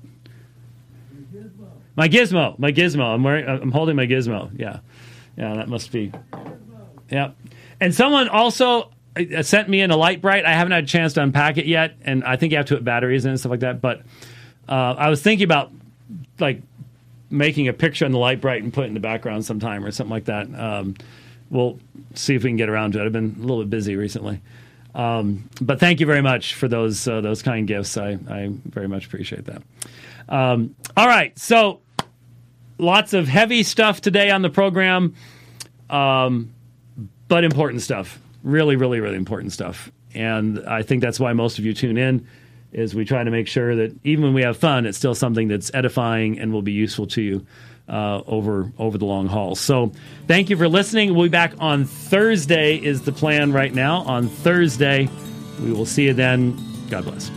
My 1.95 2.07
gizmo, 2.07 2.57
my 2.59 2.71
gizmo. 2.71 3.13
I'm 3.13 3.23
wearing. 3.23 3.47
I'm 3.47 3.71
holding 3.71 3.95
my 3.95 4.05
gizmo. 4.05 4.51
Yeah. 4.55 4.79
Yeah, 5.37 5.55
that 5.55 5.67
must 5.69 5.91
be. 5.91 6.11
Yeah. 7.09 7.31
And 7.79 7.93
someone 7.93 8.27
also 8.27 8.91
uh, 9.15 9.43
sent 9.43 9.69
me 9.69 9.81
in 9.81 9.91
a 9.91 9.97
Lite-Brite. 9.97 10.45
I 10.45 10.53
haven't 10.53 10.71
had 10.73 10.83
a 10.83 10.87
chance 10.87 11.13
to 11.13 11.21
unpack 11.21 11.57
it 11.57 11.67
yet, 11.67 11.95
and 12.01 12.23
I 12.23 12.37
think 12.37 12.51
you 12.51 12.57
have 12.57 12.65
to 12.67 12.75
put 12.75 12.83
batteries 12.83 13.25
in 13.25 13.31
and 13.31 13.39
stuff 13.39 13.51
like 13.51 13.59
that. 13.59 13.79
But 13.79 14.01
uh, 14.67 14.95
I 14.97 15.09
was 15.09 15.21
thinking 15.21 15.45
about 15.45 15.71
like 16.39 16.61
making 17.29 17.67
a 17.67 17.73
picture 17.73 18.05
on 18.05 18.11
the 18.11 18.17
Lite-Brite 18.17 18.63
and 18.63 18.73
put 18.73 18.85
it 18.85 18.87
in 18.87 18.93
the 18.93 18.99
background 18.99 19.45
sometime 19.45 19.83
or 19.83 19.91
something 19.91 20.11
like 20.11 20.25
that. 20.25 20.47
Um, 20.53 20.95
we'll 21.49 21.79
see 22.15 22.35
if 22.35 22.43
we 22.43 22.49
can 22.49 22.57
get 22.57 22.69
around 22.69 22.93
to 22.93 23.01
it. 23.01 23.05
I've 23.05 23.11
been 23.11 23.35
a 23.37 23.41
little 23.41 23.63
bit 23.63 23.69
busy 23.69 23.95
recently. 23.95 24.41
Um, 24.95 25.49
but 25.61 25.79
thank 25.79 25.99
you 25.99 26.05
very 26.05 26.21
much 26.21 26.55
for 26.55 26.67
those 26.67 27.07
uh, 27.07 27.21
those 27.21 27.43
kind 27.43 27.67
gifts. 27.67 27.97
I, 27.97 28.17
I 28.29 28.49
very 28.65 28.87
much 28.87 29.05
appreciate 29.05 29.45
that. 29.45 29.61
Um, 30.27 30.75
all 30.95 31.07
right, 31.07 31.37
so 31.37 31.81
lots 32.79 33.13
of 33.13 33.27
heavy 33.27 33.63
stuff 33.63 34.01
today 34.01 34.31
on 34.31 34.41
the 34.41 34.49
program, 34.49 35.13
um, 35.89 36.51
but 37.27 37.43
important 37.43 37.81
stuff. 37.81 38.19
Really, 38.43 38.75
really, 38.75 38.99
really 38.99 39.17
important 39.17 39.51
stuff. 39.51 39.91
And 40.15 40.65
I 40.67 40.81
think 40.81 41.03
that's 41.03 41.19
why 41.19 41.33
most 41.33 41.59
of 41.59 41.65
you 41.65 41.73
tune 41.73 41.97
in. 41.97 42.27
Is 42.71 42.93
we 42.93 43.05
try 43.05 43.23
to 43.23 43.31
make 43.31 43.47
sure 43.47 43.75
that 43.77 43.97
even 44.03 44.25
when 44.25 44.33
we 44.33 44.41
have 44.43 44.57
fun, 44.57 44.85
it's 44.85 44.97
still 44.97 45.15
something 45.15 45.47
that's 45.47 45.71
edifying 45.73 46.39
and 46.39 46.51
will 46.51 46.61
be 46.61 46.73
useful 46.73 47.07
to 47.07 47.21
you 47.21 47.45
uh, 47.87 48.21
over 48.27 48.71
over 48.77 48.97
the 48.97 49.05
long 49.05 49.27
haul. 49.27 49.55
So, 49.55 49.93
thank 50.27 50.49
you 50.49 50.57
for 50.57 50.67
listening. 50.67 51.13
We'll 51.13 51.25
be 51.25 51.29
back 51.29 51.53
on 51.59 51.85
Thursday. 51.85 52.75
Is 52.75 53.03
the 53.03 53.13
plan 53.13 53.53
right 53.53 53.73
now? 53.73 54.01
On 54.01 54.27
Thursday, 54.27 55.09
we 55.61 55.71
will 55.71 55.85
see 55.85 56.05
you 56.05 56.13
then. 56.13 56.57
God 56.89 57.05
bless. 57.05 57.31